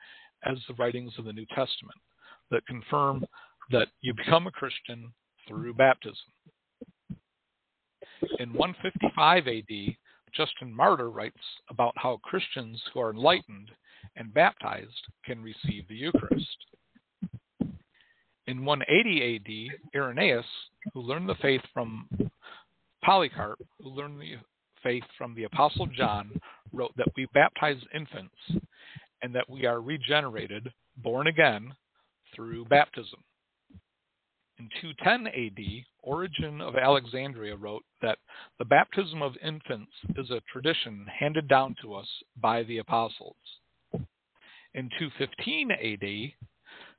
as 0.45 0.57
the 0.67 0.73
writings 0.75 1.13
of 1.17 1.25
the 1.25 1.33
New 1.33 1.45
Testament 1.47 1.99
that 2.51 2.65
confirm 2.67 3.25
that 3.71 3.87
you 4.01 4.13
become 4.13 4.47
a 4.47 4.51
Christian 4.51 5.11
through 5.47 5.73
baptism. 5.73 6.17
In 8.39 8.53
155 8.53 9.47
AD, 9.47 9.95
Justin 10.35 10.73
Martyr 10.73 11.09
writes 11.09 11.37
about 11.69 11.93
how 11.95 12.19
Christians 12.23 12.81
who 12.93 12.99
are 12.99 13.11
enlightened 13.11 13.71
and 14.15 14.33
baptized 14.33 15.07
can 15.25 15.41
receive 15.41 15.87
the 15.87 15.95
Eucharist. 15.95 16.57
In 18.53 18.65
180 18.65 19.35
AD, 19.35 19.99
Irenaeus, 19.99 20.45
who 20.93 21.01
learned 21.01 21.27
the 21.27 21.33
faith 21.41 21.63
from 21.73 22.07
Polycarp, 23.03 23.57
who 23.81 23.89
learned 23.89 24.21
the 24.21 24.35
faith 24.83 25.03
from 25.17 25.33
the 25.33 25.45
Apostle 25.45 25.87
John, 25.87 26.29
wrote 26.71 26.95
that 26.95 27.07
we 27.17 27.25
baptize 27.33 27.81
infants 27.95 28.35
and 29.23 29.33
that 29.33 29.49
we 29.49 29.65
are 29.65 29.81
regenerated, 29.81 30.71
born 30.97 31.25
again, 31.25 31.73
through 32.35 32.65
baptism. 32.65 33.23
In 34.59 34.69
210 34.81 35.33
AD, 35.33 35.85
Origen 36.03 36.61
of 36.61 36.75
Alexandria 36.75 37.55
wrote 37.55 37.83
that 38.03 38.19
the 38.59 38.65
baptism 38.65 39.23
of 39.23 39.33
infants 39.43 39.93
is 40.15 40.29
a 40.29 40.43
tradition 40.51 41.07
handed 41.07 41.47
down 41.47 41.75
to 41.81 41.95
us 41.95 42.07
by 42.39 42.61
the 42.61 42.77
apostles. 42.77 43.35
In 44.75 44.91
215 44.99 45.71
AD, 45.71 46.33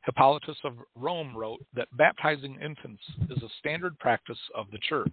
Hippolytus 0.04 0.58
of 0.64 0.74
Rome 0.94 1.36
wrote 1.36 1.64
that 1.74 1.88
baptizing 1.96 2.58
infants 2.62 3.02
is 3.30 3.42
a 3.42 3.48
standard 3.58 3.98
practice 3.98 4.38
of 4.54 4.70
the 4.70 4.78
church. 4.88 5.12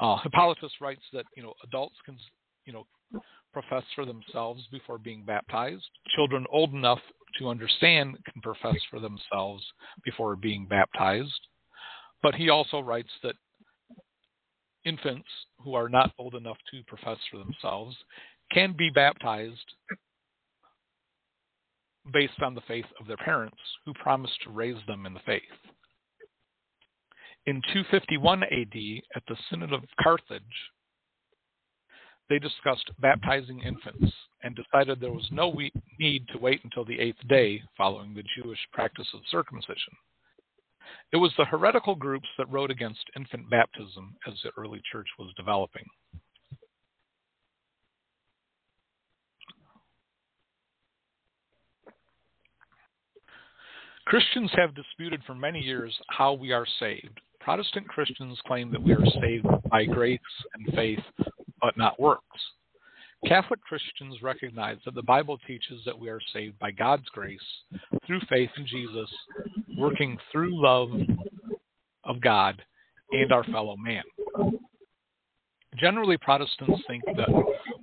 Uh, 0.00 0.16
Hippolytus 0.18 0.72
writes 0.80 1.02
that 1.12 1.26
you 1.36 1.42
know 1.42 1.54
adults 1.64 1.96
can 2.04 2.16
you 2.64 2.72
know 2.72 2.86
profess 3.52 3.84
for 3.94 4.04
themselves 4.04 4.66
before 4.70 4.98
being 4.98 5.24
baptized. 5.24 5.88
Children 6.14 6.46
old 6.50 6.72
enough 6.72 7.00
to 7.38 7.48
understand 7.48 8.16
can 8.30 8.40
profess 8.42 8.76
for 8.90 9.00
themselves 9.00 9.64
before 10.04 10.36
being 10.36 10.66
baptized. 10.66 11.40
But 12.22 12.34
he 12.34 12.48
also 12.48 12.80
writes 12.80 13.10
that 13.22 13.34
infants 14.84 15.28
who 15.58 15.74
are 15.74 15.88
not 15.88 16.12
old 16.18 16.34
enough 16.34 16.56
to 16.70 16.82
profess 16.84 17.18
for 17.30 17.38
themselves 17.38 17.96
can 18.52 18.74
be 18.76 18.90
baptized 18.90 19.74
based 22.12 22.40
on 22.42 22.54
the 22.54 22.60
faith 22.62 22.86
of 23.00 23.06
their 23.06 23.16
parents 23.18 23.58
who 23.84 23.92
promised 23.94 24.40
to 24.42 24.50
raise 24.50 24.80
them 24.86 25.06
in 25.06 25.14
the 25.14 25.20
faith. 25.20 25.42
In 27.46 27.62
251 27.72 28.42
AD, 28.44 28.76
at 29.16 29.22
the 29.26 29.36
Synod 29.48 29.72
of 29.72 29.82
Carthage, 30.00 30.42
they 32.28 32.38
discussed 32.38 32.90
baptizing 33.00 33.60
infants 33.60 34.12
and 34.42 34.54
decided 34.54 35.00
there 35.00 35.12
was 35.12 35.28
no 35.32 35.52
need 35.98 36.28
to 36.28 36.38
wait 36.38 36.60
until 36.64 36.84
the 36.84 36.98
eighth 37.00 37.18
day 37.28 37.62
following 37.76 38.14
the 38.14 38.24
Jewish 38.36 38.60
practice 38.72 39.08
of 39.14 39.20
circumcision. 39.30 39.94
It 41.12 41.16
was 41.16 41.32
the 41.36 41.44
heretical 41.44 41.94
groups 41.94 42.28
that 42.38 42.50
wrote 42.50 42.70
against 42.70 43.10
infant 43.16 43.50
baptism 43.50 44.16
as 44.26 44.34
the 44.42 44.52
early 44.56 44.80
church 44.90 45.08
was 45.18 45.32
developing. 45.36 45.86
Christians 54.10 54.50
have 54.56 54.74
disputed 54.74 55.22
for 55.24 55.36
many 55.36 55.60
years 55.60 55.96
how 56.08 56.32
we 56.32 56.50
are 56.50 56.66
saved. 56.80 57.20
Protestant 57.38 57.86
Christians 57.86 58.36
claim 58.44 58.72
that 58.72 58.82
we 58.82 58.92
are 58.92 59.06
saved 59.22 59.46
by 59.70 59.84
grace 59.84 60.18
and 60.52 60.74
faith, 60.74 60.98
but 61.60 61.78
not 61.78 62.00
works. 62.00 62.24
Catholic 63.28 63.60
Christians 63.62 64.20
recognize 64.20 64.78
that 64.84 64.96
the 64.96 65.02
Bible 65.04 65.38
teaches 65.46 65.80
that 65.86 65.96
we 65.96 66.08
are 66.08 66.18
saved 66.32 66.58
by 66.58 66.72
God's 66.72 67.08
grace 67.12 67.38
through 68.04 68.18
faith 68.28 68.50
in 68.56 68.66
Jesus, 68.66 69.08
working 69.78 70.18
through 70.32 70.60
love 70.60 70.90
of 72.02 72.20
God 72.20 72.60
and 73.12 73.30
our 73.30 73.44
fellow 73.44 73.76
man. 73.76 74.02
Generally, 75.78 76.16
Protestants 76.16 76.82
think 76.88 77.04
that 77.16 77.30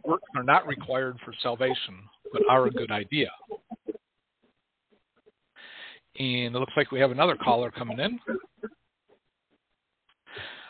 works 0.04 0.28
are 0.36 0.44
not 0.44 0.68
required 0.68 1.16
for 1.24 1.34
salvation, 1.42 1.96
but 2.34 2.42
are 2.50 2.66
a 2.66 2.72
good 2.72 2.92
idea. 2.92 3.30
And 6.20 6.56
it 6.56 6.60
looks 6.60 6.74
like 6.76 6.92
we 6.92 7.00
have 7.00 7.12
another 7.12 7.36
caller 7.36 7.70
coming 7.70 8.00
in. 8.00 8.20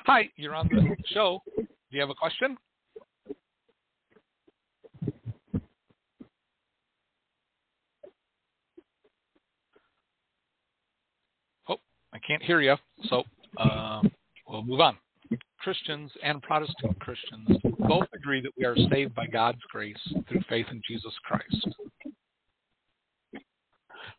Hi, 0.06 0.30
you're 0.36 0.56
on 0.56 0.68
the 0.70 0.96
show. 1.14 1.42
Do 1.58 1.66
you 1.92 2.02
have 2.02 2.10
a 2.10 2.16
question? 2.16 2.58
Oh, 11.70 11.78
I 12.14 12.20
can't 12.26 12.44
hear 12.44 12.62
you. 12.62 12.76
So 13.10 13.24
uh, 13.58 14.02
we'll 14.48 14.64
move 14.64 14.82
on. 14.82 14.98
Christians 15.60 16.12
and 16.24 16.42
Protestant 16.42 16.98
Christians 17.00 17.48
both 17.80 18.08
agree 18.14 18.42
that 18.42 18.52
we 18.58 18.66
are 18.66 18.76
saved 18.90 19.14
by 19.16 19.28
God's 19.28 19.62
grace 19.70 19.98
through 20.30 20.42
faith 20.50 20.68
in 20.72 20.82
Jesus 20.88 21.14
Christ. 21.26 21.68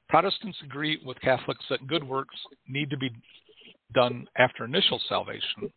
Protestants 0.09 0.59
agree 0.65 1.01
with 1.05 1.21
Catholics 1.21 1.65
that 1.69 1.87
good 1.87 2.03
works 2.03 2.37
need 2.67 2.91
to 2.91 2.97
be 2.97 3.11
done 3.95 4.27
after 4.37 4.65
initial 4.65 5.01
salvation. 5.09 5.71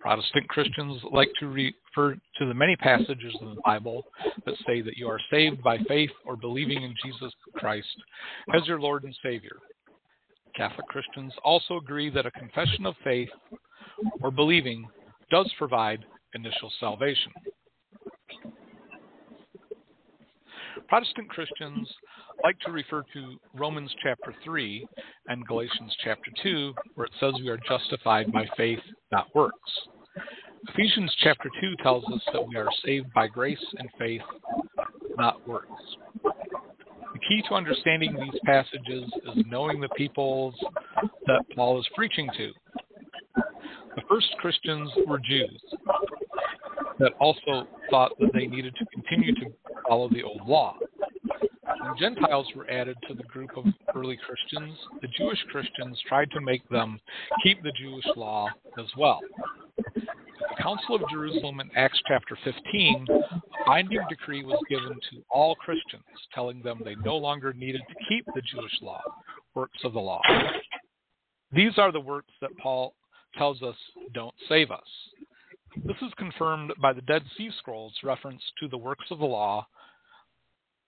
Protestant 0.00 0.48
Christians 0.48 1.02
like 1.12 1.30
to 1.38 1.48
refer 1.48 2.14
to 2.14 2.46
the 2.46 2.54
many 2.54 2.76
passages 2.76 3.34
in 3.40 3.54
the 3.54 3.60
Bible 3.64 4.04
that 4.46 4.54
say 4.66 4.80
that 4.80 4.96
you 4.96 5.06
are 5.06 5.20
saved 5.30 5.62
by 5.62 5.78
faith 5.86 6.10
or 6.24 6.36
believing 6.36 6.82
in 6.82 6.94
Jesus 7.04 7.32
Christ 7.56 7.86
as 8.54 8.66
your 8.66 8.80
Lord 8.80 9.04
and 9.04 9.16
Savior. 9.22 9.56
Catholic 10.56 10.86
Christians 10.86 11.32
also 11.44 11.76
agree 11.76 12.10
that 12.10 12.26
a 12.26 12.30
confession 12.32 12.86
of 12.86 12.94
faith 13.04 13.28
or 14.20 14.30
believing 14.30 14.86
does 15.30 15.50
provide 15.58 16.04
initial 16.34 16.72
salvation. 16.80 17.32
Protestant 20.88 21.28
Christians 21.28 21.88
like 22.42 22.58
to 22.60 22.72
refer 22.72 23.04
to 23.12 23.36
Romans 23.54 23.94
chapter 24.02 24.34
3 24.44 24.86
and 25.28 25.46
Galatians 25.46 25.94
chapter 26.02 26.30
2, 26.42 26.74
where 26.94 27.06
it 27.06 27.12
says 27.20 27.34
we 27.36 27.48
are 27.48 27.58
justified 27.68 28.32
by 28.32 28.46
faith, 28.56 28.80
not 29.10 29.32
works. 29.34 29.56
Ephesians 30.68 31.14
chapter 31.22 31.50
2 31.60 31.76
tells 31.82 32.04
us 32.12 32.20
that 32.32 32.46
we 32.46 32.56
are 32.56 32.68
saved 32.84 33.12
by 33.14 33.26
grace 33.26 33.64
and 33.78 33.88
faith, 33.98 34.22
not 35.16 35.46
works. 35.46 35.68
The 36.22 37.18
key 37.28 37.42
to 37.48 37.54
understanding 37.54 38.14
these 38.14 38.40
passages 38.44 39.04
is 39.04 39.44
knowing 39.48 39.80
the 39.80 39.88
peoples 39.90 40.54
that 41.26 41.44
Paul 41.54 41.78
is 41.80 41.86
preaching 41.94 42.28
to. 42.36 42.52
The 43.94 44.02
first 44.08 44.28
Christians 44.38 44.90
were 45.06 45.18
Jews 45.18 45.60
that 46.98 47.12
also 47.20 47.66
thought 47.90 48.12
that 48.20 48.30
they 48.32 48.46
needed 48.46 48.74
to 48.76 48.86
continue 48.86 49.34
to 49.34 49.52
follow 49.88 50.08
the 50.08 50.22
old 50.22 50.46
law. 50.46 50.76
Gentiles 51.98 52.46
were 52.54 52.70
added 52.70 52.96
to 53.08 53.14
the 53.14 53.22
group 53.24 53.50
of 53.56 53.64
early 53.94 54.18
Christians, 54.26 54.76
the 55.00 55.08
Jewish 55.18 55.42
Christians 55.50 55.98
tried 56.06 56.30
to 56.32 56.40
make 56.40 56.66
them 56.68 57.00
keep 57.42 57.62
the 57.62 57.72
Jewish 57.72 58.04
law 58.16 58.48
as 58.78 58.86
well. 58.96 59.20
At 59.78 59.94
the 59.94 60.62
Council 60.62 60.96
of 60.96 61.02
Jerusalem 61.10 61.60
in 61.60 61.70
Acts 61.76 62.00
chapter 62.06 62.36
15, 62.44 63.06
a 63.10 63.40
binding 63.66 64.04
decree 64.08 64.44
was 64.44 64.60
given 64.68 64.94
to 65.10 65.22
all 65.30 65.54
Christians, 65.56 66.04
telling 66.34 66.62
them 66.62 66.80
they 66.84 66.94
no 66.96 67.16
longer 67.16 67.52
needed 67.52 67.82
to 67.88 68.04
keep 68.08 68.24
the 68.26 68.42
Jewish 68.52 68.78
law, 68.82 69.02
works 69.54 69.78
of 69.84 69.92
the 69.92 70.00
law. 70.00 70.20
These 71.52 71.78
are 71.78 71.92
the 71.92 72.00
works 72.00 72.32
that 72.40 72.56
Paul 72.58 72.94
tells 73.36 73.62
us, 73.62 73.76
don't 74.14 74.34
save 74.48 74.70
us. 74.70 74.80
This 75.84 75.96
is 76.02 76.12
confirmed 76.18 76.72
by 76.80 76.92
the 76.92 77.02
Dead 77.02 77.22
Sea 77.36 77.50
Scrolls 77.58 77.94
reference 78.04 78.42
to 78.60 78.68
the 78.68 78.76
works 78.76 79.06
of 79.10 79.18
the 79.18 79.24
law 79.24 79.66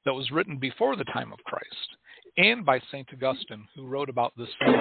that 0.05 0.15
was 0.15 0.31
written 0.31 0.59
before 0.59 0.97
the 0.97 1.05
time 1.05 1.33
of 1.33 1.39
Christ, 1.45 1.97
and 2.37 2.65
by 2.65 2.81
St. 2.91 3.09
Augustine, 3.13 3.67
who 3.75 3.87
wrote 3.87 4.09
about 4.09 4.33
this 4.37 4.49
issue 4.61 4.75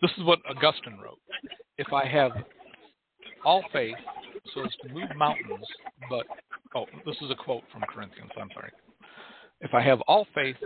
This 0.00 0.10
is 0.16 0.24
what 0.24 0.38
Augustine 0.48 0.98
wrote. 1.02 1.18
If 1.76 1.92
I 1.92 2.06
have 2.06 2.32
all 3.44 3.64
faith 3.72 3.96
so 4.54 4.64
as 4.64 4.70
to 4.82 4.92
move 4.92 5.08
mountains, 5.16 5.66
but, 6.08 6.26
oh, 6.74 6.86
this 7.04 7.16
is 7.20 7.30
a 7.30 7.34
quote 7.34 7.64
from 7.72 7.82
Corinthians, 7.92 8.30
I'm 8.40 8.48
sorry. 8.54 8.70
If 9.60 9.74
I 9.74 9.82
have 9.82 10.00
all 10.06 10.26
faith 10.34 10.56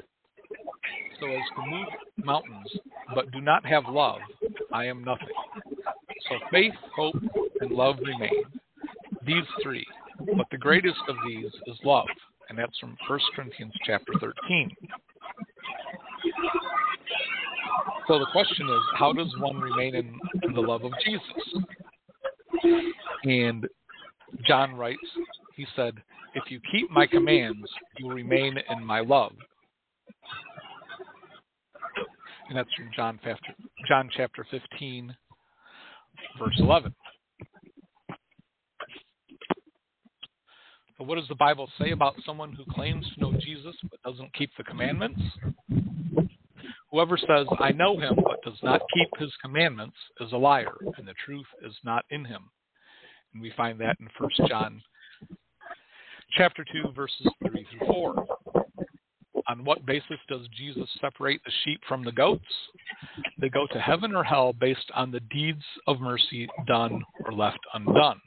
so 1.18 1.26
as 1.26 1.43
to 1.57 1.70
move 1.70 1.87
mountains, 2.18 2.70
but 3.14 3.30
do 3.33 3.41
not 3.41 3.64
have 3.64 3.85
love, 3.89 4.20
I 4.72 4.85
am 4.85 5.03
nothing. 5.03 5.28
So 6.28 6.37
faith, 6.51 6.74
hope, 6.95 7.16
and 7.61 7.70
love 7.70 7.97
remain. 8.03 8.45
These 9.24 9.45
three. 9.62 9.87
But 10.36 10.46
the 10.50 10.58
greatest 10.58 11.00
of 11.08 11.16
these 11.26 11.50
is 11.66 11.76
love. 11.84 12.06
And 12.48 12.58
that's 12.58 12.76
from 12.78 12.96
1 13.08 13.20
Corinthians 13.34 13.72
chapter 13.84 14.12
13. 14.20 14.70
So 18.08 18.18
the 18.18 18.26
question 18.32 18.68
is, 18.68 18.80
how 18.98 19.12
does 19.12 19.32
one 19.38 19.58
remain 19.58 19.94
in, 19.94 20.18
in 20.42 20.52
the 20.52 20.60
love 20.60 20.84
of 20.84 20.92
Jesus? 21.04 21.64
And 23.24 23.66
John 24.46 24.74
writes, 24.74 24.98
he 25.54 25.66
said, 25.76 25.94
If 26.34 26.50
you 26.50 26.60
keep 26.70 26.90
my 26.90 27.06
commands, 27.06 27.68
you 27.98 28.06
will 28.06 28.14
remain 28.14 28.56
in 28.70 28.84
my 28.84 29.00
love. 29.00 29.32
And 32.48 32.58
that's 32.58 32.72
from 32.74 32.90
John, 32.94 33.18
John 33.88 34.10
chapter 34.14 34.46
15, 34.50 35.16
verse 36.38 36.56
11. 36.58 36.94
What 41.05 41.16
does 41.16 41.28
the 41.28 41.34
Bible 41.34 41.68
say 41.80 41.90
about 41.90 42.14
someone 42.24 42.53
who 42.53 42.64
claims 42.72 43.07
to 43.14 43.20
know 43.20 43.32
Jesus 43.40 43.74
but 43.90 44.03
doesn't 44.03 44.32
keep 44.34 44.50
the 44.57 44.64
commandments? 44.64 45.20
Whoever 46.92 47.16
says, 47.16 47.46
I 47.59 47.72
know 47.72 47.98
him, 47.98 48.14
but 48.16 48.42
does 48.44 48.59
not 48.62 48.82
keep 48.94 49.09
his 49.18 49.32
commandments, 49.42 49.96
is 50.20 50.32
a 50.32 50.36
liar, 50.36 50.76
and 50.96 51.09
the 51.09 51.14
truth 51.24 51.46
is 51.66 51.74
not 51.84 52.05
in 52.11 52.24
him. 52.24 52.50
And 53.32 53.42
we 53.42 53.53
find 53.57 53.80
that 53.80 53.96
in 53.98 54.09
1 54.18 54.48
John 54.48 54.82
chapter 56.36 56.64
2, 56.70 56.92
verses 56.94 57.26
3 57.46 57.66
through 57.78 57.86
4. 57.86 58.26
On 59.48 59.64
what 59.64 59.84
basis 59.84 60.18
does 60.28 60.46
Jesus 60.57 60.88
separate 61.00 61.40
the 61.44 61.53
sheep 61.64 61.80
from 61.88 62.05
the 62.05 62.12
goats? 62.12 62.44
They 63.38 63.48
go 63.48 63.66
to 63.72 63.80
heaven 63.80 64.14
or 64.14 64.22
hell 64.22 64.53
based 64.53 64.90
on 64.94 65.11
the 65.11 65.20
deeds 65.20 65.64
of 65.86 66.00
mercy 66.00 66.48
done 66.66 67.03
or 67.24 67.32
left 67.32 67.59
undone. 67.74 68.20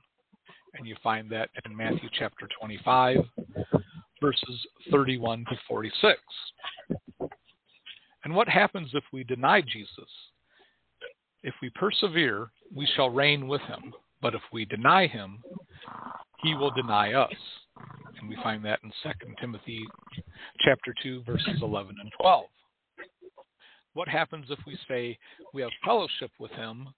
And 0.86 0.89
you 0.91 0.97
find 1.01 1.27
that 1.31 1.49
in 1.65 1.75
Matthew 1.75 2.09
chapter 2.13 2.47
25, 2.59 3.17
verses 4.21 4.67
31 4.91 5.43
to 5.49 5.57
46. 5.67 6.19
And 8.23 8.36
what 8.36 8.47
happens 8.47 8.91
if 8.93 9.03
we 9.11 9.23
deny 9.23 9.61
Jesus? 9.61 10.05
If 11.41 11.55
we 11.59 11.71
persevere, 11.71 12.51
we 12.71 12.88
shall 12.95 13.09
reign 13.09 13.47
with 13.47 13.61
him. 13.61 13.95
But 14.21 14.36
if 14.36 14.43
we 14.53 14.65
deny 14.65 15.07
him, 15.07 15.41
he 16.43 16.53
will 16.53 16.69
deny 16.69 17.13
us. 17.13 17.33
And 18.19 18.29
we 18.29 18.36
find 18.43 18.63
that 18.65 18.81
in 18.83 18.91
2 19.01 19.33
Timothy 19.41 19.83
chapter 20.59 20.93
2 21.01 21.23
verses 21.23 21.63
11 21.63 21.95
and 21.99 22.11
12. 22.21 22.45
What 23.95 24.07
happens 24.07 24.45
if 24.51 24.59
we 24.67 24.77
say 24.88 25.17
we 25.51 25.63
have 25.63 25.71
fellowship 25.83 26.29
with 26.39 26.51
him 26.51 26.89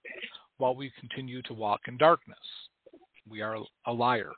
while 0.58 0.74
we 0.74 0.92
continue 1.00 1.40
to 1.44 1.54
walk 1.54 1.80
in 1.88 1.96
darkness? 1.96 2.36
We 3.30 3.42
are 3.42 3.58
a 3.86 3.92
liar 3.92 4.32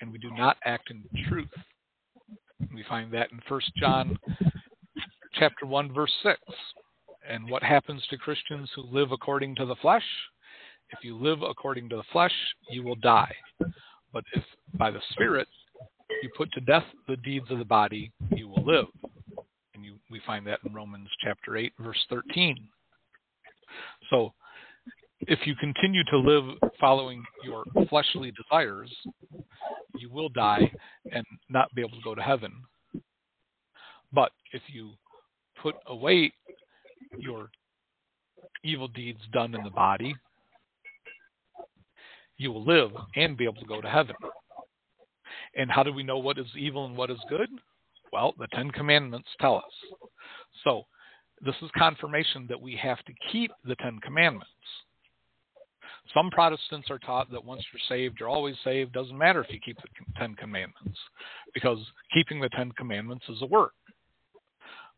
and 0.00 0.12
we 0.12 0.18
do 0.18 0.30
not 0.36 0.56
act 0.64 0.90
in 0.90 1.04
truth. 1.28 1.48
We 2.74 2.84
find 2.88 3.12
that 3.12 3.30
in 3.32 3.40
1 3.48 3.60
John 3.76 4.18
chapter 5.34 5.66
1, 5.66 5.92
verse 5.92 6.12
6. 6.22 6.38
And 7.28 7.48
what 7.50 7.62
happens 7.62 8.02
to 8.10 8.16
Christians 8.16 8.70
who 8.74 8.82
live 8.82 9.12
according 9.12 9.54
to 9.56 9.66
the 9.66 9.76
flesh? 9.76 10.04
If 10.90 11.04
you 11.04 11.16
live 11.16 11.42
according 11.42 11.88
to 11.90 11.96
the 11.96 12.04
flesh, 12.12 12.32
you 12.70 12.82
will 12.82 12.96
die. 12.96 13.34
But 14.12 14.24
if 14.34 14.42
by 14.74 14.90
the 14.90 15.02
Spirit 15.10 15.48
you 16.22 16.30
put 16.36 16.50
to 16.52 16.60
death 16.60 16.84
the 17.06 17.16
deeds 17.16 17.50
of 17.50 17.58
the 17.58 17.64
body, 17.64 18.10
you 18.30 18.48
will 18.48 18.64
live. 18.64 18.86
And 19.74 19.84
you, 19.84 19.96
we 20.10 20.20
find 20.26 20.46
that 20.46 20.60
in 20.66 20.74
Romans 20.74 21.08
chapter 21.22 21.56
8, 21.56 21.72
verse 21.78 22.02
13. 22.08 22.56
So, 24.10 24.32
if 25.20 25.40
you 25.46 25.54
continue 25.56 26.04
to 26.04 26.18
live 26.18 26.67
following 26.80 27.22
your 27.44 27.64
fleshly 27.88 28.32
desires, 28.32 28.94
you 29.96 30.10
will 30.10 30.28
die 30.28 30.70
and 31.12 31.24
not 31.48 31.74
be 31.74 31.82
able 31.82 31.96
to 31.96 32.04
go 32.04 32.14
to 32.14 32.22
heaven. 32.22 32.52
But 34.12 34.32
if 34.52 34.62
you 34.68 34.92
put 35.62 35.74
away 35.86 36.32
your 37.18 37.50
evil 38.64 38.88
deeds 38.88 39.20
done 39.32 39.54
in 39.54 39.62
the 39.62 39.70
body, 39.70 40.14
you 42.36 42.52
will 42.52 42.64
live 42.64 42.90
and 43.16 43.36
be 43.36 43.44
able 43.44 43.60
to 43.60 43.66
go 43.66 43.80
to 43.80 43.88
heaven. 43.88 44.14
And 45.56 45.70
how 45.70 45.82
do 45.82 45.92
we 45.92 46.02
know 46.02 46.18
what 46.18 46.38
is 46.38 46.46
evil 46.56 46.86
and 46.86 46.96
what 46.96 47.10
is 47.10 47.18
good? 47.28 47.48
Well, 48.12 48.34
the 48.38 48.46
Ten 48.54 48.70
Commandments 48.70 49.28
tell 49.40 49.56
us. 49.56 49.98
So, 50.64 50.84
this 51.40 51.54
is 51.62 51.70
confirmation 51.76 52.46
that 52.48 52.60
we 52.60 52.76
have 52.76 53.02
to 53.04 53.12
keep 53.30 53.50
the 53.64 53.76
Ten 53.76 53.98
Commandments. 54.00 54.50
Some 56.14 56.30
Protestants 56.30 56.90
are 56.90 56.98
taught 56.98 57.30
that 57.30 57.44
once 57.44 57.62
you're 57.72 57.80
saved, 57.88 58.18
you're 58.18 58.28
always 58.28 58.56
saved. 58.64 58.92
Doesn't 58.92 59.16
matter 59.16 59.42
if 59.42 59.52
you 59.52 59.60
keep 59.60 59.76
the 59.76 59.88
Ten 60.18 60.34
Commandments, 60.34 60.98
because 61.52 61.78
keeping 62.12 62.40
the 62.40 62.48
Ten 62.50 62.72
Commandments 62.72 63.24
is 63.28 63.42
a 63.42 63.46
work. 63.46 63.72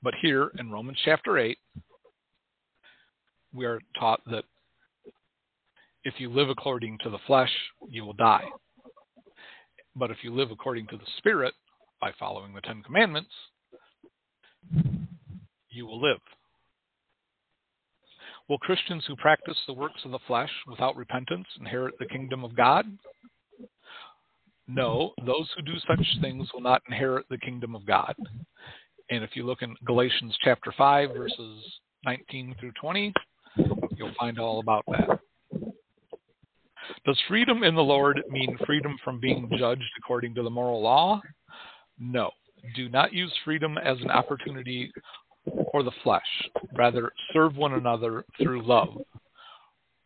But 0.02 0.14
here 0.22 0.52
in 0.58 0.70
Romans 0.70 0.98
chapter 1.04 1.36
8, 1.38 1.58
we 3.52 3.66
are 3.66 3.80
taught 3.98 4.20
that 4.30 4.44
if 6.04 6.14
you 6.18 6.30
live 6.30 6.48
according 6.48 6.98
to 7.02 7.10
the 7.10 7.18
flesh, 7.26 7.50
you 7.88 8.04
will 8.04 8.14
die. 8.14 8.44
But 9.96 10.10
if 10.10 10.18
you 10.22 10.32
live 10.32 10.50
according 10.50 10.86
to 10.88 10.96
the 10.96 11.06
Spirit, 11.18 11.52
by 12.00 12.12
following 12.18 12.54
the 12.54 12.62
Ten 12.62 12.82
Commandments, 12.82 13.30
you 15.68 15.86
will 15.86 16.00
live. 16.00 16.20
Will 18.50 18.58
Christians 18.58 19.04
who 19.06 19.14
practice 19.14 19.56
the 19.68 19.72
works 19.72 20.00
of 20.04 20.10
the 20.10 20.18
flesh 20.26 20.50
without 20.66 20.96
repentance 20.96 21.46
inherit 21.60 21.94
the 22.00 22.06
kingdom 22.06 22.42
of 22.42 22.56
God? 22.56 22.84
No, 24.66 25.12
those 25.24 25.48
who 25.54 25.62
do 25.62 25.78
such 25.86 26.04
things 26.20 26.48
will 26.52 26.60
not 26.60 26.82
inherit 26.88 27.26
the 27.30 27.38
kingdom 27.38 27.76
of 27.76 27.86
God. 27.86 28.12
And 29.08 29.22
if 29.22 29.36
you 29.36 29.46
look 29.46 29.62
in 29.62 29.76
Galatians 29.86 30.36
chapter 30.42 30.74
5, 30.76 31.10
verses 31.10 31.64
19 32.04 32.56
through 32.58 32.72
20, 32.80 33.12
you'll 33.96 34.14
find 34.18 34.40
all 34.40 34.58
about 34.58 34.84
that. 34.88 35.20
Does 37.06 37.20
freedom 37.28 37.62
in 37.62 37.76
the 37.76 37.80
Lord 37.80 38.20
mean 38.30 38.58
freedom 38.66 38.98
from 39.04 39.20
being 39.20 39.48
judged 39.56 39.92
according 39.96 40.34
to 40.34 40.42
the 40.42 40.50
moral 40.50 40.82
law? 40.82 41.22
No. 42.00 42.32
Do 42.74 42.88
not 42.88 43.12
use 43.12 43.32
freedom 43.44 43.78
as 43.78 44.00
an 44.00 44.10
opportunity 44.10 44.90
for 45.70 45.82
the 45.82 45.92
flesh. 46.02 46.22
Rather, 46.76 47.12
serve 47.32 47.56
one 47.56 47.74
another 47.74 48.24
through 48.42 48.66
love. 48.66 48.96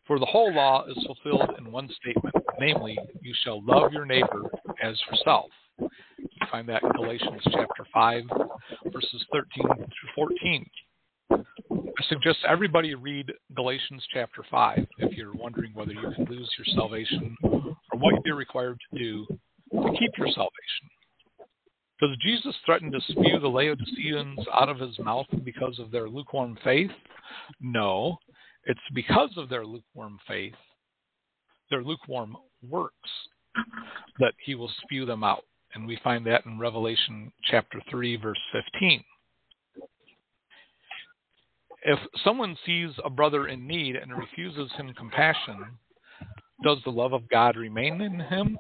For 0.07 0.19
the 0.19 0.27
whole 0.27 0.53
law 0.55 0.85
is 0.87 1.03
fulfilled 1.07 1.55
in 1.59 1.73
one 1.73 1.89
statement, 2.01 2.35
namely, 2.61 2.99
you 3.23 3.35
shall 3.43 3.65
love 3.65 3.93
your 3.93 4.05
neighbor 4.05 4.51
as 4.83 5.01
yourself. 5.11 5.51
You 5.79 6.47
find 6.51 6.69
that 6.69 6.83
in 6.83 6.91
Galatians 6.93 7.41
chapter 7.45 7.87
5, 7.93 8.23
verses 8.93 9.25
13 9.33 9.67
through 9.67 10.11
14. 10.15 10.67
I 11.31 12.03
suggest 12.09 12.39
everybody 12.47 12.95
read 12.95 13.33
Galatians 13.55 14.05
chapter 14.13 14.45
5 14.51 14.87
if 14.99 15.17
you're 15.17 15.35
wondering 15.35 15.73
whether 15.75 15.93
you 15.93 16.13
can 16.15 16.27
lose 16.27 16.51
your 16.59 16.67
salvation 16.75 17.37
or 17.43 17.99
what 17.99 18.15
you're 18.25 18.37
required 18.37 18.79
to 18.91 18.99
do 18.99 19.27
to 19.73 19.91
keep 19.99 20.11
your 20.19 20.29
salvation. 20.29 20.91
Does 22.01 22.17
Jesus 22.23 22.55
threaten 22.67 22.91
to 22.91 23.01
spew 23.01 23.39
the 23.39 23.49
Laodiceans 23.49 24.41
out 24.53 24.69
of 24.69 24.79
his 24.79 24.99
mouth 24.99 25.27
because 25.45 25.79
of 25.79 25.91
their 25.91 26.09
lukewarm 26.09 26.59
faith? 26.65 26.91
No. 27.61 28.19
It's 28.65 28.81
because 28.95 29.31
of 29.37 29.49
their 29.49 29.65
lukewarm 29.65 30.19
faith, 30.27 30.55
their 31.71 31.83
lukewarm 31.83 32.37
works, 32.69 33.11
that 34.19 34.35
he 34.45 34.55
will 34.55 34.73
spew 34.83 35.05
them 35.05 35.23
out. 35.23 35.45
And 35.75 35.87
we 35.87 35.99
find 36.03 36.27
that 36.27 36.47
in 36.47 36.59
Revelation 36.59 37.33
chapter 37.45 37.81
3, 37.91 38.17
verse 38.17 38.39
15. 38.53 39.05
If 41.83 41.99
someone 42.25 42.57
sees 42.65 42.91
a 43.05 43.11
brother 43.11 43.49
in 43.49 43.67
need 43.67 43.97
and 43.97 44.17
refuses 44.17 44.73
him 44.73 44.95
compassion, 44.95 45.63
does 46.63 46.79
the 46.85 46.91
love 46.91 47.13
of 47.13 47.29
God 47.29 47.57
remain 47.57 48.01
in 48.01 48.19
him? 48.19 48.59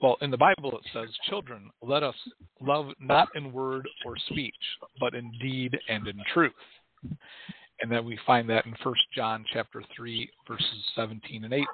Well, 0.00 0.16
in 0.20 0.30
the 0.30 0.36
Bible 0.36 0.76
it 0.76 0.84
says, 0.92 1.08
"Children, 1.28 1.70
let 1.82 2.02
us 2.02 2.16
love 2.60 2.92
not 2.98 3.28
in 3.34 3.52
word 3.52 3.88
or 4.04 4.16
speech, 4.16 4.54
but 5.00 5.14
in 5.14 5.30
deed 5.38 5.78
and 5.88 6.06
in 6.06 6.22
truth. 6.32 6.52
And 7.80 7.90
then 7.90 8.04
we 8.04 8.16
find 8.26 8.48
that 8.50 8.66
in 8.66 8.74
1 8.82 8.94
John 9.14 9.44
chapter 9.52 9.82
3 9.96 10.30
verses 10.46 10.92
17 10.94 11.44
and 11.44 11.52
18. 11.52 11.66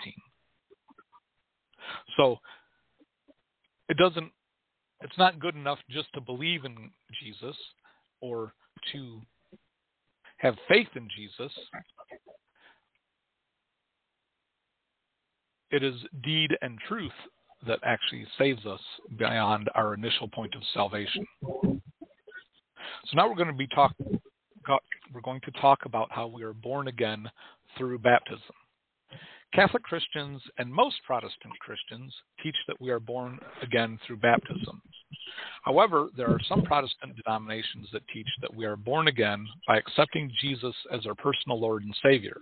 So 2.16 2.41
it 3.89 3.97
doesn't 3.97 4.33
it's 5.03 5.18
not 5.18 5.41
good 5.41 5.55
enough 5.55 5.79
just 5.89 6.12
to 6.14 6.21
believe 6.21 6.64
in 6.64 6.91
Jesus 7.23 7.57
or 8.21 8.53
to 8.93 9.21
have 10.39 10.55
faith 10.68 10.89
in 10.95 11.09
Jesus. 11.16 11.53
It 15.71 15.83
is 15.83 15.95
deed 16.23 16.51
and 16.61 16.79
truth 16.89 17.12
that 17.66 17.78
actually 17.82 18.26
saves 18.38 18.64
us 18.66 18.80
beyond 19.18 19.68
our 19.74 19.94
initial 19.94 20.28
point 20.28 20.54
of 20.54 20.62
salvation. 20.72 21.26
So 21.42 23.14
now 23.14 23.28
we're 23.28 23.36
going 23.36 23.48
to 23.48 23.54
be 23.54 23.66
talk, 23.68 23.94
we're 25.12 25.20
going 25.22 25.40
to 25.42 25.50
talk 25.61 25.84
about 25.84 26.08
how 26.11 26.26
we 26.26 26.42
are 26.42 26.52
born 26.52 26.88
again 26.88 27.28
through 27.76 27.98
baptism. 27.98 28.54
Catholic 29.52 29.82
Christians 29.82 30.40
and 30.58 30.72
most 30.72 30.96
Protestant 31.04 31.58
Christians 31.61 32.14
teach 32.42 32.56
that 32.68 32.80
we 32.80 32.90
are 32.90 33.00
born 33.00 33.38
again 33.62 33.98
through 34.06 34.18
baptism. 34.18 34.80
However, 35.62 36.08
there 36.16 36.28
are 36.28 36.38
some 36.48 36.62
Protestant 36.62 37.16
denominations 37.16 37.88
that 37.92 38.06
teach 38.12 38.28
that 38.42 38.54
we 38.54 38.64
are 38.64 38.76
born 38.76 39.08
again 39.08 39.44
by 39.66 39.76
accepting 39.76 40.30
Jesus 40.40 40.74
as 40.92 41.04
our 41.04 41.16
personal 41.16 41.61
Lord 41.61 41.82
and 41.82 41.94
Savior. 42.02 42.36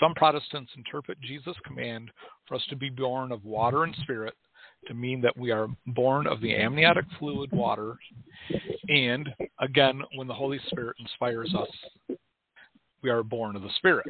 Some 0.00 0.14
Protestants 0.14 0.72
interpret 0.76 1.20
Jesus' 1.20 1.56
command 1.64 2.10
for 2.46 2.54
us 2.56 2.64
to 2.70 2.76
be 2.76 2.90
born 2.90 3.32
of 3.32 3.44
water 3.44 3.84
and 3.84 3.94
spirit 4.02 4.34
to 4.86 4.94
mean 4.94 5.20
that 5.22 5.36
we 5.36 5.50
are 5.50 5.68
born 5.86 6.26
of 6.26 6.40
the 6.40 6.54
amniotic 6.54 7.04
fluid 7.18 7.50
water, 7.52 7.96
and 8.88 9.28
again, 9.60 10.02
when 10.16 10.26
the 10.26 10.34
Holy 10.34 10.60
Spirit 10.66 10.96
inspires 10.98 11.54
us, 11.54 12.16
we 13.02 13.10
are 13.10 13.22
born 13.22 13.56
of 13.56 13.62
the 13.62 13.70
Spirit. 13.76 14.06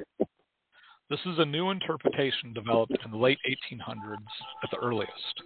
This 1.11 1.20
is 1.26 1.38
a 1.38 1.45
new 1.45 1.70
interpretation 1.70 2.53
developed 2.55 2.97
in 3.05 3.11
the 3.11 3.16
late 3.16 3.38
1800s 3.72 4.16
at 4.62 4.70
the 4.70 4.78
earliest. 4.78 5.42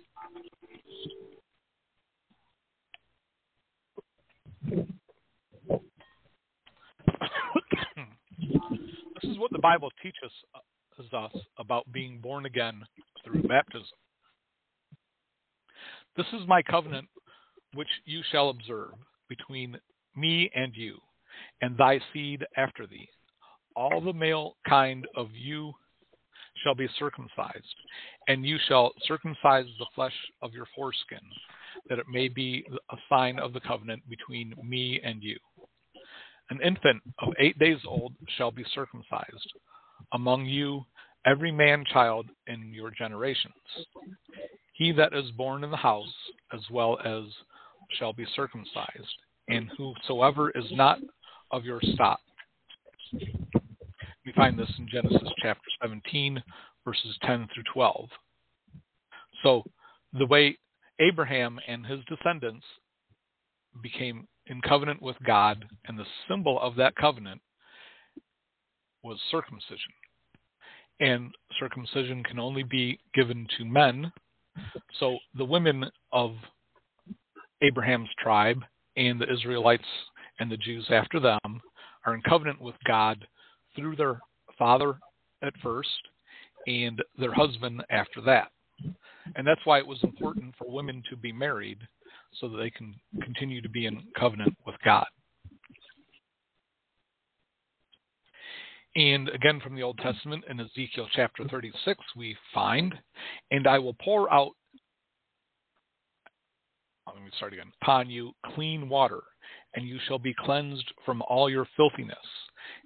This 9.23 9.31
is 9.31 9.39
what 9.39 9.51
the 9.53 9.59
Bible 9.59 9.91
teaches 10.03 10.33
uh, 10.55 11.17
us 11.17 11.33
about 11.59 11.91
being 11.93 12.19
born 12.21 12.47
again 12.47 12.83
through 13.25 13.43
baptism. 13.43 13.87
This 16.17 16.27
is 16.33 16.47
my 16.49 16.63
covenant 16.63 17.07
which 17.75 17.89
you 18.05 18.23
shall 18.33 18.51
observe 18.51 18.93
between 19.29 19.79
me 20.17 20.51
and 20.55 20.73
you, 20.75 20.97
and 21.63 21.77
thy 21.77 22.01
seed 22.13 22.45
after 22.57 22.87
thee. 22.87 23.09
All 23.77 24.01
the 24.01 24.13
male 24.13 24.57
kind 24.69 25.07
of 25.17 25.29
you 25.33 25.73
shall 26.65 26.75
be 26.75 26.89
circumcised, 26.99 27.77
and 28.27 28.45
you 28.45 28.59
shall 28.67 28.93
circumcise 29.07 29.67
the 29.79 29.87
flesh 29.95 30.15
of 30.43 30.53
your 30.53 30.67
foreskin, 30.75 31.21
that 31.89 32.01
it 32.01 32.07
may 32.11 32.27
be 32.27 32.67
a 32.91 32.97
sign 33.09 33.39
of 33.39 33.53
the 33.53 33.61
covenant 33.61 34.03
between 34.09 34.55
me 34.65 35.01
and 35.05 35.23
you. 35.23 35.37
An 36.51 36.61
infant 36.63 37.03
of 37.21 37.35
eight 37.39 37.59
days 37.59 37.79
old 37.87 38.15
shall 38.37 38.51
be 38.51 38.65
circumcised 38.75 39.53
among 40.13 40.47
you, 40.47 40.85
every 41.27 41.53
man 41.53 41.85
child 41.93 42.27
in 42.47 42.73
your 42.73 42.91
generations. 42.91 43.55
He 44.73 44.93
that 44.93 45.13
is 45.13 45.31
born 45.33 45.65
in 45.65 45.71
the 45.71 45.77
house, 45.77 46.15
as 46.53 46.61
well 46.71 46.99
as 47.05 47.25
shall 47.99 48.13
be 48.13 48.27
circumcised, 48.35 49.17
and 49.49 49.69
whosoever 49.77 50.51
is 50.51 50.65
not 50.73 50.99
of 51.51 51.65
your 51.65 51.81
stock. 51.95 52.21
We 53.13 54.33
find 54.37 54.59
this 54.59 54.71
in 54.79 54.89
Genesis 54.91 55.29
chapter 55.43 55.69
17, 55.83 56.43
verses 56.85 57.19
10 57.23 57.49
through 57.53 57.65
12. 57.73 58.09
So, 59.43 59.63
the 60.13 60.27
way 60.27 60.59
Abraham 61.01 61.59
and 61.67 61.85
his 61.85 62.01
descendants 62.09 62.65
became 63.83 64.27
in 64.49 64.61
covenant 64.63 65.01
with 65.03 65.17
God, 65.27 65.65
and 65.87 65.99
the 65.99 66.07
symbol 66.29 66.61
of 66.61 66.75
that 66.77 66.97
covenant 66.97 67.41
was 69.03 69.19
circumcision. 69.31 69.93
And 71.01 71.31
circumcision 71.61 72.25
can 72.25 72.39
only 72.39 72.63
be 72.63 72.99
given 73.15 73.47
to 73.57 73.65
men. 73.65 74.13
So 74.99 75.19
the 75.37 75.45
women 75.45 75.85
of 76.13 76.33
Abraham's 77.63 78.09
tribe 78.21 78.63
and 78.97 79.21
the 79.21 79.33
Israelites 79.33 79.85
and 80.41 80.51
the 80.51 80.57
Jews 80.57 80.87
after 80.91 81.21
them 81.21 81.39
are 82.07 82.15
in 82.15 82.23
covenant 82.23 82.61
with 82.61 82.75
God 82.87 83.25
through 83.77 83.97
their 83.97 84.21
father 84.59 84.99
at 85.43 85.53
first 85.63 85.89
and 86.67 87.01
their 87.19 87.33
husband 87.33 87.85
after 87.91 88.21
that. 88.23 88.49
And 89.37 89.47
that's 89.47 89.65
why 89.65 89.79
it 89.79 89.87
was 89.87 90.03
important 90.03 90.55
for 90.57 90.71
women 90.71 91.03
to 91.11 91.17
be 91.17 91.33
married 91.33 91.79
so 92.33 92.49
that 92.49 92.59
they 92.59 92.71
can 92.71 92.95
continue 93.23 93.61
to 93.61 93.69
be 93.69 93.87
in 93.87 94.03
covenant 94.17 94.57
with 94.67 94.77
God. 94.85 95.07
And 98.97 99.29
again, 99.29 99.61
from 99.61 99.77
the 99.77 99.83
Old 99.83 99.99
Testament 99.99 100.45
in 100.49 100.59
Ezekiel 100.61 101.09
chapter 101.15 101.45
36, 101.49 102.01
we 102.17 102.37
find, 102.53 102.95
and 103.51 103.67
I 103.67 103.79
will 103.79 103.95
pour 104.03 104.33
out, 104.33 104.53
let 107.07 107.23
me 107.23 107.31
start 107.37 107.53
again, 107.53 107.71
upon 107.81 108.11
you 108.11 108.33
clean 108.55 108.89
water, 108.89 109.21
and 109.75 109.87
you 109.87 109.99
shall 110.07 110.19
be 110.19 110.35
cleansed 110.41 110.93
from 111.05 111.23
all 111.29 111.49
your 111.49 111.67
filthiness, 111.77 112.17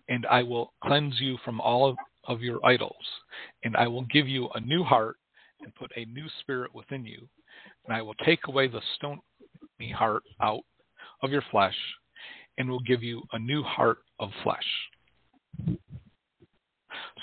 and 0.09 0.26
I 0.26 0.43
will 0.43 0.72
cleanse 0.84 1.18
you 1.20 1.38
from 1.45 1.61
all 1.61 1.88
of, 1.88 1.97
of 2.26 2.43
your 2.43 2.64
idols, 2.64 3.07
and 3.64 3.76
I 3.76 3.88
will 3.88 4.05
give 4.12 4.28
you 4.28 4.49
a 4.55 4.61
new 4.61 4.84
heart 4.84 5.16
and 5.62 5.74
put 5.74 5.93
a 5.97 6.05
new 6.05 6.26
spirit 6.40 6.74
within 6.74 7.05
you, 7.07 7.26
and 7.86 7.97
I 7.97 8.03
will 8.03 8.14
take 8.24 8.49
away 8.49 8.68
the 8.68 8.82
stony 9.83 9.93
heart 9.93 10.22
out 10.41 10.62
of 11.22 11.30
your 11.30 11.43
flesh, 11.51 11.76
and 12.59 12.68
will 12.68 12.80
give 12.80 13.03
you 13.03 13.22
a 13.33 13.39
new 13.39 13.62
heart 13.62 13.99
of 14.18 14.30
flesh. 14.43 14.66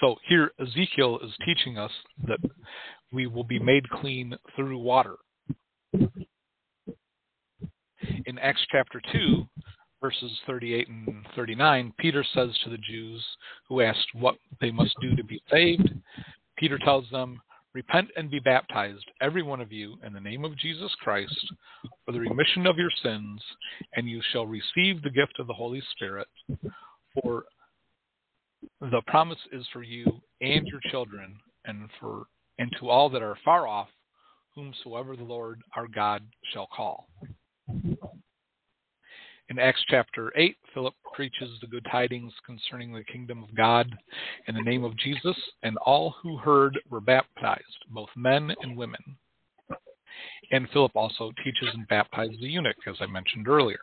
So 0.01 0.15
here, 0.27 0.51
Ezekiel 0.59 1.19
is 1.23 1.31
teaching 1.45 1.77
us 1.77 1.91
that 2.27 2.39
we 3.11 3.27
will 3.27 3.43
be 3.43 3.59
made 3.59 3.89
clean 3.89 4.33
through 4.55 4.79
water. 4.79 5.15
In 8.25 8.39
Acts 8.41 8.65
chapter 8.71 9.01
2, 9.11 9.45
verses 10.01 10.31
38 10.47 10.87
and 10.87 11.25
39, 11.35 11.93
Peter 11.99 12.23
says 12.33 12.49
to 12.63 12.69
the 12.69 12.77
Jews 12.77 13.23
who 13.67 13.81
asked 13.81 14.07
what 14.13 14.35
they 14.61 14.71
must 14.71 14.95
do 15.01 15.15
to 15.15 15.23
be 15.23 15.41
saved, 15.51 15.93
Peter 16.57 16.77
tells 16.77 17.09
them, 17.09 17.41
Repent 17.73 18.09
and 18.15 18.31
be 18.31 18.39
baptized, 18.39 19.05
every 19.21 19.43
one 19.43 19.61
of 19.61 19.71
you, 19.71 19.97
in 20.03 20.11
the 20.11 20.19
name 20.19 20.43
of 20.43 20.57
Jesus 20.57 20.91
Christ, 21.01 21.35
for 22.03 22.11
the 22.11 22.19
remission 22.19 22.65
of 22.65 22.77
your 22.77 22.89
sins, 23.03 23.41
and 23.95 24.09
you 24.09 24.21
shall 24.31 24.47
receive 24.47 25.01
the 25.01 25.11
gift 25.11 25.33
of 25.39 25.47
the 25.47 25.53
Holy 25.53 25.81
Spirit. 25.91 26.27
For 27.21 27.45
the 28.81 29.01
promise 29.07 29.39
is 29.51 29.65
for 29.71 29.83
you 29.83 30.05
and 30.41 30.65
your 30.67 30.79
children, 30.89 31.37
and 31.65 31.89
for 31.99 32.25
and 32.57 32.71
to 32.79 32.89
all 32.89 33.09
that 33.09 33.21
are 33.21 33.37
far 33.45 33.67
off, 33.67 33.87
whomsoever 34.53 35.15
the 35.15 35.23
Lord 35.23 35.61
our 35.77 35.87
God 35.87 36.23
shall 36.51 36.67
call. 36.75 37.07
In 39.49 39.57
Acts 39.57 39.83
chapter 39.89 40.31
8, 40.37 40.55
Philip 40.75 40.93
preaches 41.11 41.49
the 41.59 41.65
good 41.65 41.85
tidings 41.91 42.31
concerning 42.45 42.93
the 42.93 43.03
kingdom 43.03 43.41
of 43.41 43.55
God 43.55 43.91
in 44.47 44.53
the 44.53 44.61
name 44.61 44.83
of 44.83 44.95
Jesus, 44.95 45.35
and 45.63 45.75
all 45.77 46.13
who 46.21 46.37
heard 46.37 46.77
were 46.87 47.01
baptized, 47.01 47.63
both 47.89 48.09
men 48.15 48.53
and 48.61 48.77
women. 48.77 49.01
And 50.51 50.69
Philip 50.69 50.91
also 50.95 51.31
teaches 51.43 51.73
and 51.73 51.87
baptizes 51.87 52.37
the 52.39 52.47
eunuch, 52.47 52.77
as 52.87 52.97
I 52.99 53.07
mentioned 53.07 53.47
earlier. 53.47 53.79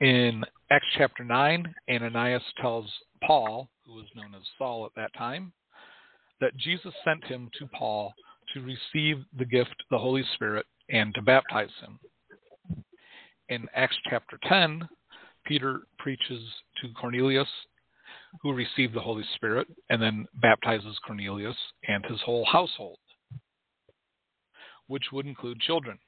In 0.00 0.44
Acts 0.70 0.86
chapter 0.96 1.22
9, 1.22 1.74
Ananias 1.90 2.42
tells 2.58 2.90
Paul, 3.22 3.68
who 3.84 3.96
was 3.96 4.06
known 4.16 4.34
as 4.34 4.42
Saul 4.56 4.86
at 4.86 4.92
that 4.96 5.12
time, 5.12 5.52
that 6.40 6.56
Jesus 6.56 6.94
sent 7.04 7.22
him 7.24 7.50
to 7.58 7.66
Paul 7.66 8.14
to 8.54 8.62
receive 8.62 9.22
the 9.36 9.44
gift, 9.44 9.76
the 9.90 9.98
Holy 9.98 10.24
Spirit, 10.34 10.64
and 10.88 11.14
to 11.14 11.20
baptize 11.20 11.70
him 11.82 11.98
in 13.52 13.68
Acts 13.74 13.96
chapter 14.08 14.38
10, 14.48 14.88
Peter 15.44 15.80
preaches 15.98 16.42
to 16.80 16.88
Cornelius, 16.98 17.48
who 18.40 18.54
received 18.54 18.94
the 18.94 19.00
Holy 19.00 19.24
Spirit, 19.34 19.68
and 19.90 20.00
then 20.00 20.26
baptizes 20.40 20.98
Cornelius 21.06 21.56
and 21.86 22.04
his 22.06 22.20
whole 22.22 22.46
household, 22.46 22.98
which 24.86 25.04
would 25.12 25.26
include 25.26 25.60
children. 25.60 25.98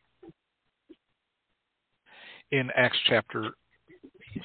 In 2.51 2.71
Acts 2.77 2.99
chapter 3.07 3.51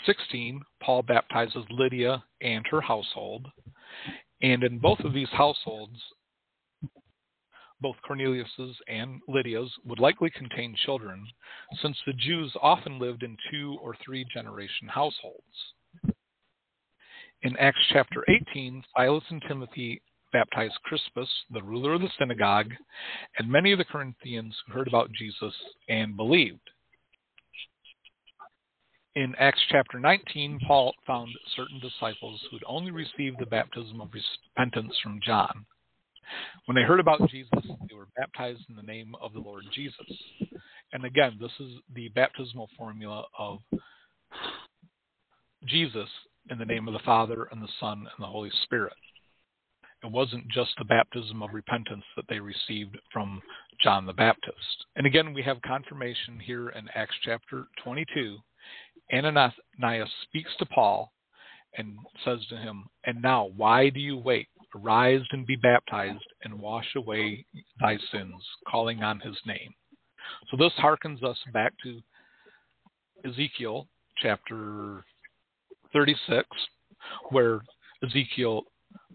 16, 0.05 0.61
Paul 0.83 1.03
baptizes 1.03 1.63
Lydia 1.69 2.21
and 2.41 2.65
her 2.69 2.81
household, 2.81 3.47
and 4.41 4.63
in 4.63 4.77
both 4.77 4.99
of 5.01 5.13
these 5.13 5.29
households, 5.31 5.99
both 7.82 7.95
Cornelius's 8.05 8.75
and 8.88 9.21
Lydia's, 9.27 9.71
would 9.86 9.99
likely 9.99 10.30
contain 10.30 10.75
children, 10.86 11.25
since 11.82 11.97
the 12.05 12.13
Jews 12.13 12.51
often 12.61 12.99
lived 12.99 13.23
in 13.23 13.38
two 13.51 13.77
or 13.82 13.95
three 14.03 14.25
generation 14.34 14.88
households. 14.88 15.43
In 17.41 17.55
Acts 17.57 17.80
chapter 17.93 18.25
18, 18.51 18.84
Silas 18.95 19.23
and 19.30 19.41
Timothy 19.47 20.01
baptized 20.34 20.77
Crispus, 20.84 21.30
the 21.51 21.63
ruler 21.63 21.93
of 21.93 22.01
the 22.01 22.09
synagogue, 22.19 22.71
and 23.38 23.49
many 23.49 23.71
of 23.71 23.77
the 23.77 23.86
Corinthians 23.86 24.55
heard 24.71 24.88
about 24.88 25.11
Jesus 25.13 25.53
and 25.88 26.17
believed. 26.17 26.69
In 29.15 29.34
Acts 29.39 29.61
chapter 29.69 29.99
19, 29.99 30.59
Paul 30.67 30.93
found 31.07 31.30
certain 31.55 31.80
disciples 31.80 32.39
who 32.49 32.57
had 32.57 32.63
only 32.67 32.91
received 32.91 33.39
the 33.39 33.45
baptism 33.45 34.01
of 34.01 34.09
repentance 34.13 34.95
from 35.01 35.19
John. 35.25 35.65
When 36.65 36.75
they 36.75 36.84
heard 36.84 36.99
about 36.99 37.30
Jesus, 37.30 37.49
they 37.89 37.95
were 37.95 38.07
baptized 38.17 38.61
in 38.69 38.75
the 38.75 38.84
name 38.84 39.15
of 39.21 39.34
the 39.34 39.39
Lord 39.39 39.63
Jesus. 39.73 40.05
And 40.93 41.05
again, 41.05 41.38
this 41.39 41.51
is 41.59 41.73
the 41.93 42.09
baptismal 42.09 42.69
formula 42.77 43.25
of 43.38 43.59
Jesus 45.65 46.09
in 46.49 46.57
the 46.57 46.65
name 46.65 46.88
of 46.88 46.93
the 46.93 46.99
Father 46.99 47.47
and 47.51 47.61
the 47.61 47.69
Son 47.80 47.99
and 47.99 48.23
the 48.23 48.27
Holy 48.27 48.51
Spirit. 48.63 48.93
It 50.03 50.11
wasn't 50.11 50.47
just 50.47 50.71
the 50.77 50.86
baptism 50.86 51.43
of 51.43 51.53
repentance 51.53 52.05
that 52.15 52.25
they 52.30 52.39
received 52.39 52.97
from 53.11 53.41
John 53.84 54.05
the 54.05 54.13
Baptist. 54.13 54.86
And 54.95 55.05
again, 55.05 55.34
we 55.34 55.43
have 55.43 55.61
confirmation 55.61 56.39
here 56.39 56.69
in 56.69 56.88
Acts 56.95 57.15
chapter 57.23 57.67
22. 57.84 58.38
Ananias 59.13 60.09
speaks 60.23 60.51
to 60.59 60.65
Paul 60.67 61.11
and 61.77 61.97
says 62.23 62.39
to 62.49 62.57
him, 62.57 62.86
And 63.05 63.21
now, 63.21 63.51
why 63.55 63.89
do 63.89 63.99
you 63.99 64.17
wait? 64.17 64.47
Arise 64.76 65.22
and 65.32 65.45
be 65.47 65.55
baptized 65.55 66.26
and 66.43 66.59
wash 66.59 66.88
away 66.95 67.45
thy 67.80 67.97
sins, 68.11 68.43
calling 68.70 69.03
on 69.03 69.20
his 69.20 69.38
name. 69.45 69.74
So 70.49 70.57
this 70.57 70.74
harkens 70.80 71.24
us 71.24 71.38
back 71.53 71.74
to 71.84 72.01
Ezekiel 73.28 73.88
chapter 74.22 75.03
36, 75.93 76.47
where 77.30 77.61
Ezekiel 78.03 78.63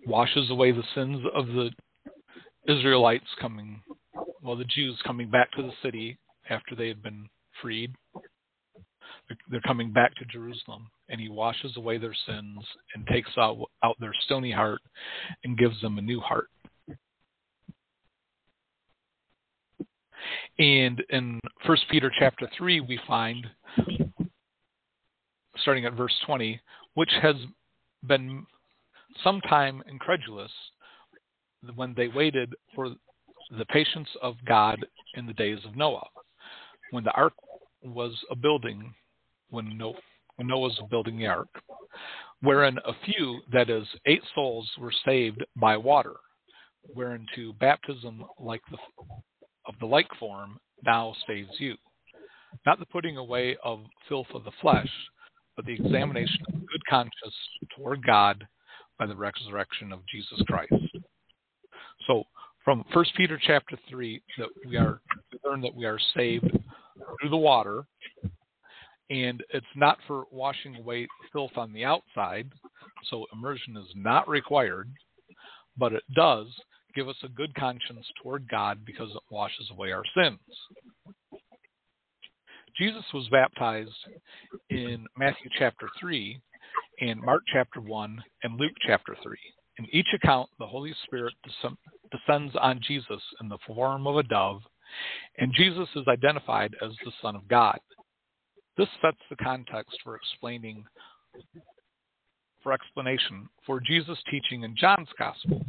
washes 0.06 0.50
away 0.50 0.72
the 0.72 0.82
sins 0.94 1.24
of 1.34 1.46
the 1.46 1.70
Israelites 2.66 3.28
coming, 3.40 3.82
well, 4.42 4.56
the 4.56 4.64
Jews 4.64 4.98
coming 5.06 5.30
back 5.30 5.50
to 5.52 5.62
the 5.62 5.72
city 5.82 6.18
after 6.50 6.74
they 6.74 6.88
had 6.88 7.02
been 7.02 7.28
freed. 7.62 7.94
They're 9.50 9.60
coming 9.60 9.90
back 9.90 10.14
to 10.16 10.24
Jerusalem, 10.26 10.88
and 11.08 11.20
he 11.20 11.28
washes 11.28 11.76
away 11.76 11.98
their 11.98 12.14
sins 12.26 12.58
and 12.94 13.06
takes 13.06 13.30
out, 13.38 13.58
out 13.82 13.96
their 13.98 14.12
stony 14.26 14.52
heart 14.52 14.80
and 15.44 15.56
gives 15.58 15.80
them 15.80 15.98
a 15.98 16.02
new 16.02 16.20
heart. 16.20 16.48
And 20.58 21.02
in 21.10 21.40
1 21.66 21.76
Peter 21.90 22.12
chapter 22.18 22.48
3, 22.56 22.80
we 22.80 22.98
find, 23.06 23.46
starting 25.56 25.86
at 25.86 25.94
verse 25.94 26.14
20, 26.26 26.60
which 26.94 27.10
has 27.22 27.36
been 28.06 28.46
sometime 29.22 29.82
incredulous 29.88 30.52
when 31.74 31.94
they 31.96 32.08
waited 32.08 32.54
for 32.74 32.94
the 33.56 33.64
patience 33.66 34.08
of 34.22 34.36
God 34.46 34.84
in 35.14 35.26
the 35.26 35.32
days 35.32 35.58
of 35.64 35.76
Noah, 35.76 36.06
when 36.90 37.04
the 37.04 37.12
ark 37.12 37.34
was 37.82 38.12
a 38.30 38.36
building, 38.36 38.94
when, 39.54 39.78
when 40.36 40.46
Noah 40.46 40.60
was 40.60 40.80
building 40.90 41.18
the 41.18 41.26
ark, 41.26 41.48
wherein 42.42 42.78
a 42.84 42.92
few, 43.04 43.40
that 43.52 43.70
is, 43.70 43.86
eight 44.06 44.22
souls, 44.34 44.68
were 44.78 44.92
saved 45.04 45.44
by 45.56 45.76
water, 45.76 46.14
wherein 46.92 47.26
to 47.34 47.52
baptism 47.54 48.24
like 48.38 48.62
the, 48.70 48.76
of 49.66 49.74
the 49.80 49.86
like 49.86 50.08
form 50.18 50.58
now 50.84 51.14
saves 51.26 51.50
you. 51.58 51.76
Not 52.66 52.78
the 52.78 52.86
putting 52.86 53.16
away 53.16 53.56
of 53.64 53.80
filth 54.08 54.28
of 54.34 54.44
the 54.44 54.52
flesh, 54.60 54.90
but 55.56 55.64
the 55.66 55.72
examination 55.72 56.40
of 56.48 56.54
good 56.54 56.86
conscience 56.88 57.34
toward 57.76 58.04
God 58.04 58.46
by 58.98 59.06
the 59.06 59.16
resurrection 59.16 59.92
of 59.92 60.00
Jesus 60.06 60.40
Christ. 60.46 60.72
So 62.06 62.24
from 62.64 62.84
First 62.92 63.12
Peter 63.16 63.38
chapter 63.44 63.76
3 63.88 64.22
that 64.38 64.48
we 64.66 64.76
are 64.76 65.00
we 65.32 65.38
learn 65.48 65.60
that 65.62 65.74
we 65.74 65.84
are 65.84 65.98
saved 66.16 66.50
through 66.50 67.30
the 67.30 67.36
water 67.36 67.84
and 69.10 69.42
it's 69.52 69.66
not 69.76 69.98
for 70.06 70.24
washing 70.30 70.76
away 70.76 71.06
filth 71.32 71.56
on 71.56 71.72
the 71.72 71.84
outside, 71.84 72.50
so 73.10 73.26
immersion 73.32 73.76
is 73.76 73.92
not 73.94 74.28
required, 74.28 74.90
but 75.76 75.92
it 75.92 76.02
does 76.14 76.46
give 76.94 77.08
us 77.08 77.16
a 77.22 77.28
good 77.28 77.54
conscience 77.54 78.06
toward 78.22 78.48
God 78.48 78.84
because 78.84 79.10
it 79.10 79.22
washes 79.30 79.68
away 79.70 79.92
our 79.92 80.04
sins. 80.16 80.38
Jesus 82.78 83.04
was 83.12 83.28
baptized 83.30 83.90
in 84.70 85.06
Matthew 85.16 85.50
chapter 85.58 85.88
3 86.00 86.40
and 87.00 87.20
Mark 87.20 87.42
chapter 87.52 87.80
1 87.80 88.22
and 88.42 88.58
Luke 88.58 88.72
chapter 88.86 89.16
3. 89.22 89.36
In 89.78 89.86
each 89.92 90.06
account, 90.14 90.48
the 90.58 90.66
Holy 90.66 90.94
Spirit 91.04 91.34
descends 91.44 92.54
on 92.60 92.80
Jesus 92.86 93.20
in 93.40 93.48
the 93.48 93.58
form 93.66 94.06
of 94.06 94.16
a 94.16 94.22
dove, 94.22 94.62
and 95.38 95.52
Jesus 95.54 95.88
is 95.96 96.06
identified 96.06 96.74
as 96.80 96.92
the 97.04 97.12
Son 97.20 97.34
of 97.34 97.46
God. 97.48 97.78
This 98.76 98.88
sets 99.00 99.18
the 99.30 99.36
context 99.36 99.96
for 100.02 100.16
explaining 100.16 100.84
for 102.62 102.72
explanation 102.72 103.48
for 103.66 103.80
Jesus' 103.80 104.18
teaching 104.30 104.62
in 104.62 104.74
John's 104.76 105.08
Gospel, 105.18 105.64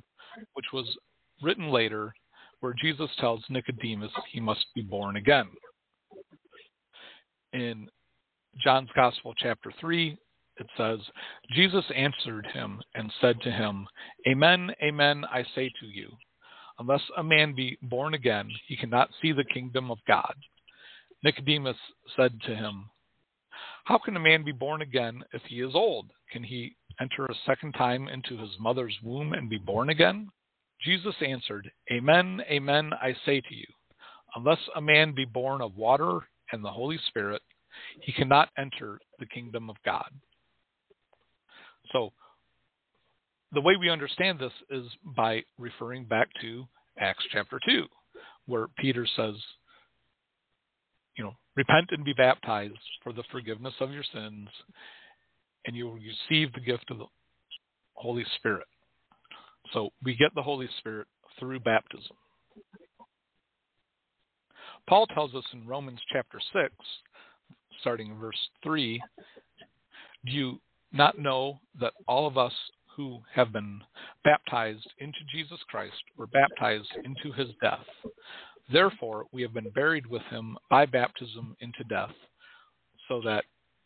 which 0.54 0.66
was 0.74 0.98
written 1.44 1.70
later, 1.70 2.14
where 2.62 2.74
Jesus 2.74 3.10
tells 3.20 3.44
Nicodemus 3.50 4.12
he 4.32 4.40
must 4.40 4.66
be 4.74 4.82
born 4.82 5.18
again. 5.18 5.48
In 7.54 7.88
John's 8.64 8.90
Gospel, 8.96 9.34
chapter 9.38 9.72
3, 9.80 10.18
it 10.58 10.68
says, 10.78 11.00
Jesus 11.52 11.84
answered 11.94 12.48
him 12.54 12.82
and 12.96 13.12
said 13.20 13.40
to 13.42 13.52
him, 13.52 13.86
Amen, 14.28 14.72
amen, 14.82 15.26
I 15.32 15.44
say 15.54 15.70
to 15.80 15.86
you, 15.86 16.10
unless 16.80 17.02
a 17.18 17.24
man 17.24 17.54
be 17.54 17.78
born 17.84 18.14
again, 18.14 18.50
he 18.68 18.78
cannot 18.78 19.10
see 19.22 19.34
the 19.34 19.44
kingdom 19.44 19.92
of 19.92 19.98
God. 20.08 20.34
Nicodemus 21.24 21.78
said 22.16 22.40
to 22.46 22.56
him, 22.56 22.90
How 23.86 24.00
can 24.00 24.16
a 24.16 24.20
man 24.20 24.44
be 24.44 24.52
born 24.52 24.82
again 24.82 25.24
if 25.32 25.44
he 25.44 25.62
is 25.62 25.76
old? 25.76 26.12
Can 26.32 26.44
he 26.44 26.76
enter 27.00 27.26
a 27.26 27.36
second 27.46 27.74
time 27.74 28.08
into 28.08 28.36
his 28.36 28.50
mother's 28.60 28.98
womb 29.04 29.34
and 29.34 29.48
be 29.48 29.60
born 29.60 29.90
again? 29.90 30.30
Jesus 30.84 31.14
answered, 31.26 31.72
Amen, 31.92 32.42
amen, 32.50 32.92
I 33.00 33.16
say 33.26 33.42
to 33.42 33.56
you, 33.56 33.66
unless 34.36 34.58
a 34.76 34.82
man 34.82 35.14
be 35.14 35.26
born 35.26 35.62
of 35.62 35.78
water 35.78 36.20
and 36.52 36.64
the 36.64 36.72
Holy 36.72 37.00
Spirit, 37.08 37.44
he 38.02 38.12
cannot 38.12 38.50
enter 38.58 39.00
the 39.20 39.28
kingdom 39.28 39.70
of 39.70 39.76
God. 39.86 40.10
So 41.92 42.12
the 43.52 43.62
way 43.62 43.76
we 43.80 43.92
understand 43.92 44.40
this 44.40 44.52
is 44.72 44.86
by 45.16 45.44
referring 45.60 46.06
back 46.06 46.30
to 46.42 46.66
Acts 47.00 47.24
chapter 47.32 47.60
2, 47.68 47.86
where 48.48 48.68
Peter 48.80 49.08
says, 49.16 49.36
repent 51.56 51.90
and 51.92 52.04
be 52.04 52.14
baptized 52.14 52.74
for 53.04 53.14
the 53.14 53.24
forgiveness 53.32 53.74
of 53.80 53.92
your 53.92 54.04
sins, 54.14 54.50
and 55.66 55.76
you 55.76 55.86
will 55.86 55.94
receive 55.94 56.54
the 56.54 56.60
gift 56.60 56.92
of 56.92 56.98
the 56.98 57.06
Holy 57.94 58.26
Spirit. 58.38 58.68
So 59.74 59.90
we 60.04 60.16
get 60.16 60.34
the 60.36 60.42
Holy 60.42 60.70
Spirit 60.80 61.08
through 61.40 61.60
baptism. 61.62 62.16
Paul 64.88 65.08
tells 65.08 65.34
us 65.34 65.46
in 65.54 65.68
Romans 65.68 66.00
chapter 66.12 66.40
6, 66.54 66.74
starting 67.82 68.12
in 68.12 68.20
verse 68.20 68.38
3, 68.64 69.02
do 70.26 70.32
you 70.32 70.60
not 70.92 71.18
know 71.18 71.60
that 71.80 71.94
all 72.08 72.28
of 72.28 72.38
us 72.38 72.54
who 72.96 73.20
have 73.34 73.52
been 73.52 73.82
baptized 74.24 74.88
into 75.00 75.18
Jesus 75.32 75.60
Christ 75.68 75.94
were 76.18 76.28
baptized 76.28 76.92
into 77.04 77.32
his 77.36 77.50
death. 77.62 77.86
Therefore, 78.72 79.26
we 79.32 79.42
have 79.42 79.54
been 79.54 79.70
buried 79.70 80.08
with 80.08 80.24
him 80.24 80.58
by 80.70 80.86
baptism 80.86 81.56
into 81.60 81.84
death, 81.86 82.14
so 83.08 83.22
that 83.24 83.46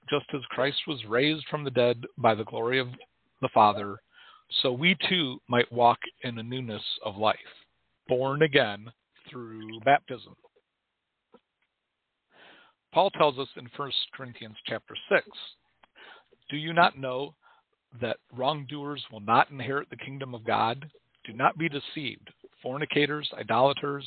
just 0.09 0.25
as 0.33 0.41
Christ 0.49 0.79
was 0.87 1.03
raised 1.05 1.45
from 1.49 1.63
the 1.63 1.71
dead 1.71 2.03
by 2.17 2.33
the 2.33 2.45
glory 2.45 2.79
of 2.79 2.87
the 3.41 3.49
Father, 3.53 3.97
so 4.61 4.71
we 4.71 4.95
too 5.07 5.39
might 5.47 5.71
walk 5.71 5.99
in 6.23 6.39
a 6.39 6.43
newness 6.43 6.83
of 7.05 7.17
life, 7.17 7.37
born 8.07 8.41
again 8.41 8.91
through 9.29 9.79
baptism. 9.81 10.35
Paul 12.91 13.11
tells 13.11 13.37
us 13.37 13.49
in 13.55 13.69
1 13.75 13.91
Corinthians 14.15 14.55
chapter 14.65 14.95
6 15.09 15.27
do 16.49 16.57
you 16.57 16.73
not 16.73 16.97
know 16.97 17.35
that 18.01 18.17
wrongdoers 18.35 19.03
will 19.11 19.19
not 19.19 19.51
inherit 19.51 19.89
the 19.89 19.97
kingdom 19.97 20.33
of 20.33 20.43
God? 20.43 20.89
Do 21.25 21.33
not 21.33 21.57
be 21.57 21.69
deceived. 21.69 22.29
Fornicators, 22.61 23.29
idolaters, 23.37 24.05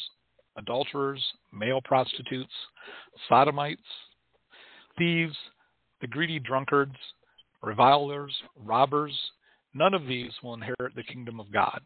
adulterers, 0.57 1.23
male 1.53 1.81
prostitutes, 1.83 2.53
sodomites, 3.29 3.81
thieves, 4.99 5.37
the 6.01 6.07
greedy 6.07 6.39
drunkards, 6.39 6.97
revilers, 7.63 8.35
robbers, 8.57 9.17
none 9.75 9.95
of 9.95 10.07
these 10.07 10.33
will 10.43 10.55
inherit 10.55 10.95
the 10.95 11.03
kingdom 11.03 11.41
of 11.41 11.53
God. 11.53 11.81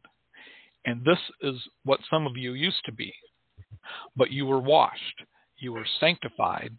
And 0.85 1.05
this 1.05 1.19
is 1.43 1.57
what 1.85 2.01
some 2.11 2.27
of 2.27 2.37
you 2.37 2.55
used 2.55 2.85
to 2.87 2.93
be. 2.93 3.12
But 4.17 4.31
you 4.31 4.47
were 4.47 4.61
washed, 4.61 5.23
you 5.59 5.73
were 5.73 5.87
sanctified, 6.01 6.73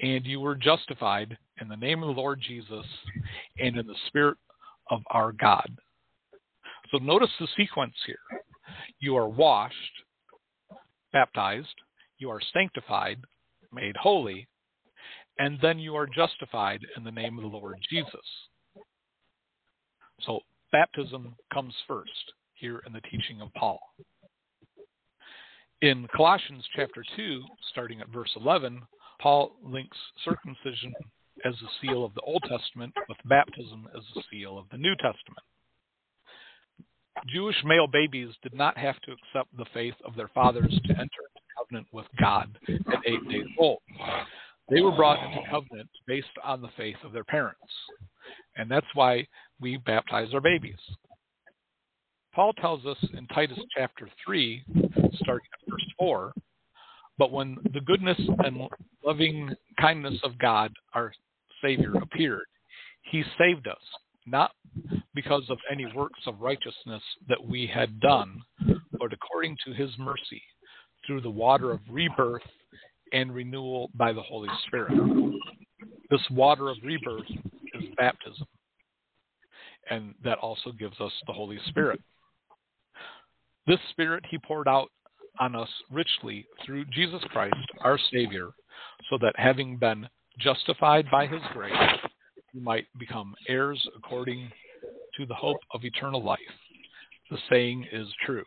and 0.00 0.24
you 0.24 0.40
were 0.40 0.54
justified 0.54 1.36
in 1.60 1.68
the 1.68 1.76
name 1.76 2.02
of 2.02 2.14
the 2.14 2.20
Lord 2.20 2.40
Jesus 2.40 2.86
and 3.58 3.76
in 3.76 3.86
the 3.86 3.94
Spirit 4.06 4.36
of 4.90 5.00
our 5.10 5.32
God. 5.32 5.70
So 6.90 6.98
notice 6.98 7.30
the 7.38 7.48
sequence 7.56 7.94
here. 8.06 8.16
You 8.98 9.16
are 9.16 9.28
washed, 9.28 9.74
baptized, 11.12 11.74
you 12.18 12.30
are 12.30 12.40
sanctified, 12.52 13.18
made 13.72 13.96
holy, 13.96 14.48
and 15.38 15.58
then 15.62 15.78
you 15.78 15.96
are 15.96 16.06
justified 16.06 16.80
in 16.96 17.04
the 17.04 17.10
name 17.10 17.38
of 17.38 17.42
the 17.42 17.56
Lord 17.56 17.76
Jesus. 17.88 18.14
So 20.22 20.40
baptism 20.70 21.34
comes 21.52 21.74
first 21.88 22.10
here 22.54 22.82
in 22.86 22.92
the 22.92 23.00
teaching 23.02 23.40
of 23.40 23.52
Paul. 23.54 23.80
In 25.82 26.06
Colossians 26.14 26.64
chapter 26.76 27.02
2, 27.16 27.42
starting 27.70 28.00
at 28.02 28.10
verse 28.10 28.30
11, 28.36 28.82
Paul 29.20 29.52
links 29.64 29.96
circumcision 30.24 30.92
as 31.46 31.54
a 31.54 31.70
seal 31.80 32.04
of 32.04 32.12
the 32.14 32.20
Old 32.20 32.42
Testament 32.46 32.92
with 33.08 33.16
baptism 33.24 33.88
as 33.96 34.02
a 34.16 34.22
seal 34.30 34.58
of 34.58 34.66
the 34.70 34.76
New 34.76 34.94
Testament. 34.96 35.44
Jewish 37.26 37.56
male 37.64 37.86
babies 37.86 38.30
did 38.42 38.54
not 38.54 38.76
have 38.76 39.00
to 39.02 39.12
accept 39.12 39.56
the 39.56 39.66
faith 39.72 39.94
of 40.04 40.16
their 40.16 40.28
fathers 40.28 40.72
to 40.84 40.90
enter 40.90 41.00
into 41.00 41.40
covenant 41.58 41.86
with 41.92 42.06
God 42.20 42.56
at 42.68 43.00
eight 43.06 43.28
days 43.28 43.46
old. 43.58 43.80
They 44.68 44.80
were 44.80 44.92
brought 44.92 45.18
into 45.24 45.48
covenant 45.50 45.88
based 46.06 46.28
on 46.44 46.62
the 46.62 46.70
faith 46.76 46.96
of 47.04 47.12
their 47.12 47.24
parents. 47.24 47.60
And 48.56 48.70
that's 48.70 48.86
why 48.94 49.26
we 49.60 49.76
baptize 49.78 50.32
our 50.32 50.40
babies. 50.40 50.78
Paul 52.34 52.52
tells 52.54 52.86
us 52.86 52.96
in 53.16 53.26
Titus 53.28 53.58
chapter 53.76 54.08
3, 54.24 54.62
starting 55.14 55.48
at 55.52 55.70
verse 55.70 55.86
4, 55.98 56.32
but 57.18 57.32
when 57.32 57.58
the 57.74 57.80
goodness 57.80 58.18
and 58.38 58.68
loving 59.04 59.50
kindness 59.80 60.18
of 60.24 60.38
God, 60.38 60.72
our 60.94 61.12
Savior, 61.60 61.94
appeared, 62.00 62.46
he 63.02 63.24
saved 63.36 63.66
us, 63.66 63.82
not 64.26 64.52
because 65.14 65.44
of 65.48 65.58
any 65.70 65.86
works 65.94 66.20
of 66.26 66.40
righteousness 66.40 67.02
that 67.28 67.42
we 67.42 67.66
had 67.66 68.00
done, 68.00 68.42
but 68.98 69.12
according 69.12 69.56
to 69.64 69.72
his 69.72 69.90
mercy, 69.98 70.42
through 71.06 71.20
the 71.20 71.30
water 71.30 71.72
of 71.72 71.80
rebirth 71.90 72.42
and 73.12 73.34
renewal 73.34 73.90
by 73.94 74.12
the 74.12 74.22
Holy 74.22 74.48
Spirit. 74.66 74.92
This 76.10 76.20
water 76.30 76.68
of 76.68 76.76
rebirth 76.84 77.28
is 77.74 77.84
baptism, 77.96 78.46
and 79.90 80.14
that 80.24 80.38
also 80.38 80.72
gives 80.72 81.00
us 81.00 81.12
the 81.26 81.32
Holy 81.32 81.58
Spirit. 81.68 82.00
This 83.66 83.80
Spirit 83.90 84.24
he 84.30 84.38
poured 84.38 84.68
out 84.68 84.90
on 85.38 85.54
us 85.54 85.68
richly 85.90 86.46
through 86.64 86.84
Jesus 86.86 87.22
Christ, 87.30 87.54
our 87.80 87.98
Savior, 88.12 88.50
so 89.08 89.18
that 89.20 89.34
having 89.36 89.76
been 89.76 90.08
justified 90.38 91.06
by 91.10 91.26
his 91.26 91.40
grace, 91.52 91.72
we 92.54 92.60
might 92.60 92.86
become 92.98 93.34
heirs 93.48 93.80
according 93.96 94.50
the 95.26 95.34
hope 95.34 95.60
of 95.72 95.84
eternal 95.84 96.22
life. 96.22 96.38
The 97.30 97.38
saying 97.48 97.86
is 97.92 98.08
true. 98.26 98.44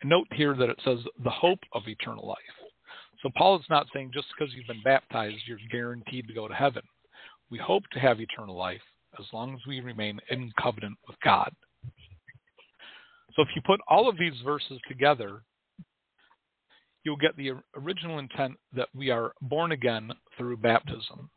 And 0.00 0.10
note 0.10 0.26
here 0.32 0.54
that 0.54 0.70
it 0.70 0.80
says 0.84 0.98
the 1.22 1.30
hope 1.30 1.60
of 1.72 1.82
eternal 1.86 2.26
life. 2.26 2.38
So 3.22 3.30
Paul 3.36 3.56
is 3.56 3.64
not 3.70 3.86
saying 3.94 4.10
just 4.12 4.26
because 4.36 4.52
you've 4.54 4.66
been 4.66 4.82
baptized, 4.82 5.36
you're 5.46 5.58
guaranteed 5.70 6.28
to 6.28 6.34
go 6.34 6.46
to 6.46 6.54
heaven. 6.54 6.82
We 7.50 7.58
hope 7.58 7.84
to 7.92 8.00
have 8.00 8.20
eternal 8.20 8.56
life 8.56 8.82
as 9.18 9.26
long 9.32 9.54
as 9.54 9.60
we 9.66 9.80
remain 9.80 10.20
in 10.30 10.52
covenant 10.60 10.98
with 11.08 11.16
God. 11.24 11.50
So 13.34 13.42
if 13.42 13.48
you 13.56 13.62
put 13.64 13.80
all 13.88 14.08
of 14.08 14.18
these 14.18 14.34
verses 14.44 14.78
together, 14.88 15.42
you'll 17.04 17.16
get 17.16 17.36
the 17.36 17.52
original 17.76 18.18
intent 18.18 18.54
that 18.74 18.88
we 18.94 19.10
are 19.10 19.32
born 19.42 19.72
again 19.72 20.12
through 20.36 20.58
baptism. 20.58 21.30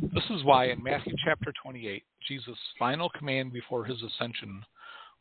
This 0.00 0.24
is 0.30 0.44
why 0.44 0.66
in 0.66 0.82
Matthew 0.82 1.14
chapter 1.24 1.52
28, 1.62 2.02
Jesus' 2.26 2.58
final 2.78 3.10
command 3.10 3.52
before 3.52 3.84
his 3.84 4.02
ascension 4.02 4.64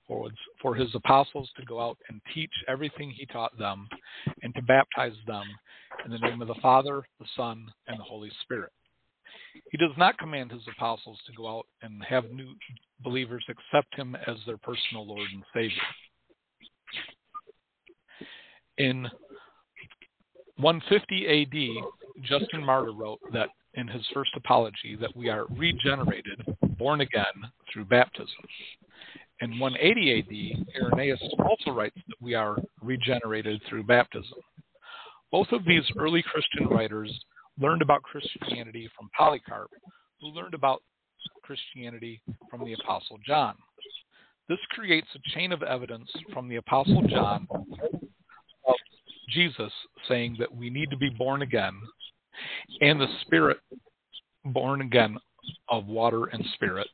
was 0.08 0.32
for 0.62 0.74
his 0.74 0.94
apostles 0.96 1.50
to 1.56 1.66
go 1.66 1.80
out 1.80 1.98
and 2.10 2.20
teach 2.34 2.52
everything 2.68 3.12
he 3.12 3.26
taught 3.28 3.58
them 3.58 3.88
and 4.42 4.54
to 4.56 4.62
baptize 4.64 5.14
them 5.28 5.44
in 6.04 6.12
the 6.12 6.18
name 6.18 6.42
of 6.42 6.48
the 6.48 6.56
Father, 6.62 7.04
the 7.20 7.28
Son, 7.38 7.72
and 7.88 8.00
the 8.00 8.04
Holy 8.04 8.32
Spirit. 8.42 8.72
He 9.72 9.78
does 9.78 9.92
not 9.98 10.18
command 10.18 10.52
his 10.52 10.64
apostles 10.76 11.20
to 11.28 11.34
go 11.34 11.48
out 11.48 11.68
and 11.82 12.04
have 12.04 12.32
new 12.32 12.54
believers 13.04 13.46
accept 13.50 13.94
him 13.96 14.16
as 14.28 14.38
their 14.46 14.58
personal 14.58 15.08
Lord 15.08 15.28
and 15.32 15.44
Savior. 15.54 15.78
In 18.78 19.04
150 20.58 21.28
AD, 21.28 22.24
Justin 22.24 22.64
Martyr 22.64 22.92
wrote 22.92 23.20
that 23.34 23.50
in 23.76 23.88
his 23.88 24.06
first 24.14 24.32
apology 24.36 24.98
that 25.00 25.16
we 25.16 25.30
are 25.30 25.46
regenerated, 25.52 26.42
born 26.80 27.02
again 27.02 27.26
through 27.72 27.86
baptism. 27.86 28.44
In 29.42 29.60
180 29.60 30.20
AD, 30.20 30.82
Irenaeus 30.82 31.22
also 31.40 31.72
writes 31.72 31.96
that 32.08 32.22
we 32.22 32.34
are 32.34 32.58
regenerated 32.82 33.62
through 33.70 33.84
baptism. 33.84 34.40
Both 35.32 35.52
of 35.52 35.64
these 35.66 35.84
early 36.00 36.24
Christian 36.24 36.68
writers 36.68 37.14
learned 37.60 37.82
about 37.82 38.02
Christianity 38.02 38.90
from 38.98 39.10
Polycarp, 39.16 39.70
who 40.20 40.28
learned 40.30 40.56
about 40.56 40.82
Christianity 41.44 42.22
from 42.50 42.66
the 42.66 42.74
Apostle 42.74 43.20
John. 43.26 43.56
This 44.48 44.60
creates 44.72 45.08
a 45.16 45.30
chain 45.36 45.52
of 45.52 45.62
evidence 45.62 46.10
from 46.34 46.48
the 46.48 46.56
Apostle 46.56 47.04
John 47.08 47.48
of 47.52 48.76
Jesus 49.30 49.72
saying 50.08 50.38
that 50.40 50.54
we 50.54 50.70
need 50.70 50.90
to 50.90 50.98
be 50.98 51.10
born 51.10 51.44
again, 51.44 51.74
and 52.82 53.00
the 53.00 53.08
Spirit 53.22 53.60
born 54.46 54.82
again 54.82 55.18
of 55.70 55.88
water 55.88 56.26
and 56.26 56.44
spirit, 56.54 56.88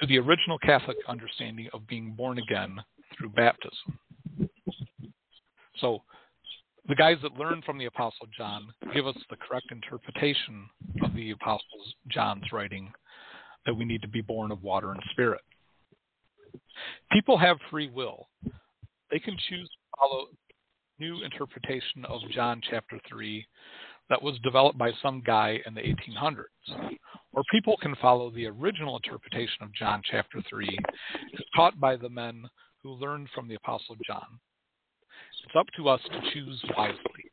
to 0.00 0.06
the 0.06 0.18
original 0.18 0.58
Catholic 0.58 0.96
understanding 1.08 1.68
of 1.72 1.86
being 1.86 2.12
born 2.12 2.38
again 2.38 2.76
through 3.16 3.30
baptism. 3.30 3.98
So, 5.76 6.02
the 6.86 6.94
guys 6.94 7.16
that 7.22 7.38
learn 7.38 7.62
from 7.64 7.78
the 7.78 7.86
Apostle 7.86 8.26
John 8.36 8.68
give 8.92 9.06
us 9.06 9.16
the 9.30 9.36
correct 9.36 9.66
interpretation 9.70 10.68
of 11.02 11.14
the 11.14 11.30
Apostle 11.30 11.64
John's 12.08 12.52
writing 12.52 12.92
that 13.64 13.74
we 13.74 13.84
need 13.84 14.02
to 14.02 14.08
be 14.08 14.20
born 14.20 14.52
of 14.52 14.62
water 14.62 14.92
and 14.92 15.00
spirit. 15.10 15.40
People 17.10 17.38
have 17.38 17.56
free 17.70 17.88
will. 17.88 18.28
They 19.10 19.18
can 19.18 19.36
choose 19.48 19.68
to 19.68 19.98
follow 19.98 20.26
new 20.98 21.24
interpretation 21.24 22.04
of 22.04 22.20
John 22.30 22.60
chapter 22.68 22.98
3 23.08 23.46
that 24.10 24.22
was 24.22 24.38
developed 24.42 24.78
by 24.78 24.90
some 25.02 25.22
guy 25.24 25.60
in 25.66 25.74
the 25.74 25.80
1800s. 25.80 26.96
Or 27.32 27.42
people 27.50 27.76
can 27.80 27.96
follow 27.96 28.30
the 28.30 28.46
original 28.46 28.96
interpretation 28.96 29.62
of 29.62 29.74
John 29.74 30.02
chapter 30.08 30.40
3, 30.48 30.78
taught 31.56 31.78
by 31.80 31.96
the 31.96 32.08
men 32.08 32.44
who 32.82 32.92
learned 32.92 33.28
from 33.34 33.48
the 33.48 33.56
Apostle 33.56 33.96
John. 34.06 34.38
It's 35.44 35.56
up 35.58 35.66
to 35.76 35.88
us 35.88 36.00
to 36.12 36.20
choose 36.32 36.62
wisely. 36.76 37.30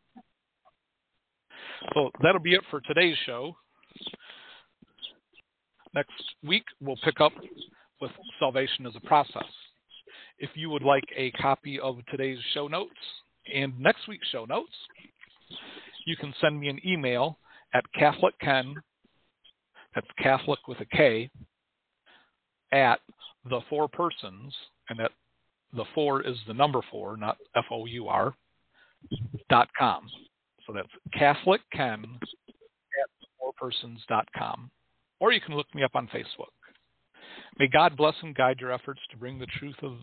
So 1.94 2.10
that'll 2.22 2.42
be 2.42 2.54
it 2.54 2.64
for 2.70 2.82
today's 2.82 3.18
show. 3.26 3.56
Next 5.94 6.12
week, 6.44 6.64
we'll 6.80 6.98
pick 7.04 7.20
up 7.20 7.34
with 8.00 8.12
salvation 8.40 8.86
as 8.86 8.94
a 8.96 9.08
process. 9.08 9.44
If 10.40 10.50
you 10.56 10.70
would 10.70 10.84
like 10.84 11.04
a 11.16 11.32
copy 11.32 11.80
of 11.80 11.98
today's 12.10 12.40
show 12.54 12.68
notes 12.68 12.92
and 13.54 13.78
next 13.80 14.08
week's 14.08 14.28
show 14.30 14.46
notes, 14.46 14.74
you 16.06 16.16
can 16.16 16.34
send 16.42 16.60
me 16.60 16.70
an 16.70 16.80
email 16.86 17.38
at 17.74 17.84
KatholicKen, 18.00 18.76
that's 19.96 20.08
Catholic 20.22 20.60
with 20.68 20.80
a 20.80 20.86
K, 20.86 21.30
at 22.72 23.00
the 23.50 23.62
four 23.70 23.88
persons, 23.88 24.54
and 24.90 25.00
that 25.00 25.12
the 25.74 25.86
four 25.96 26.22
is 26.22 26.38
the 26.48 26.54
number 26.54 26.82
four, 26.90 27.18
not 27.18 27.38
F 27.56 27.66
O 27.72 27.86
U 27.86 28.08
R, 28.08 28.34
dot 29.50 29.70
com. 29.78 30.08
So 30.66 30.74
that's 30.74 30.88
KatholicKen 31.16 32.04
at 32.04 33.10
fourpersons.com. 33.42 34.70
Or 35.20 35.32
you 35.32 35.42
can 35.42 35.56
look 35.56 35.74
me 35.74 35.84
up 35.84 35.96
on 35.96 36.08
Facebook. 36.08 36.52
May 37.60 37.68
God 37.68 37.96
bless 37.96 38.16
and 38.22 38.36
guide 38.36 38.60
your 38.60 38.72
efforts 38.72 39.02
to 39.12 39.18
bring 39.18 39.38
the 39.38 39.48
truth 39.60 39.76
of 39.84 39.98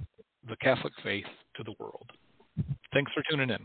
the 0.49 0.57
Catholic 0.57 0.93
faith 1.03 1.27
to 1.57 1.65
the 1.65 1.75
world. 1.79 2.11
Thanks 2.93 3.13
for 3.13 3.23
tuning 3.31 3.51
in. 3.51 3.61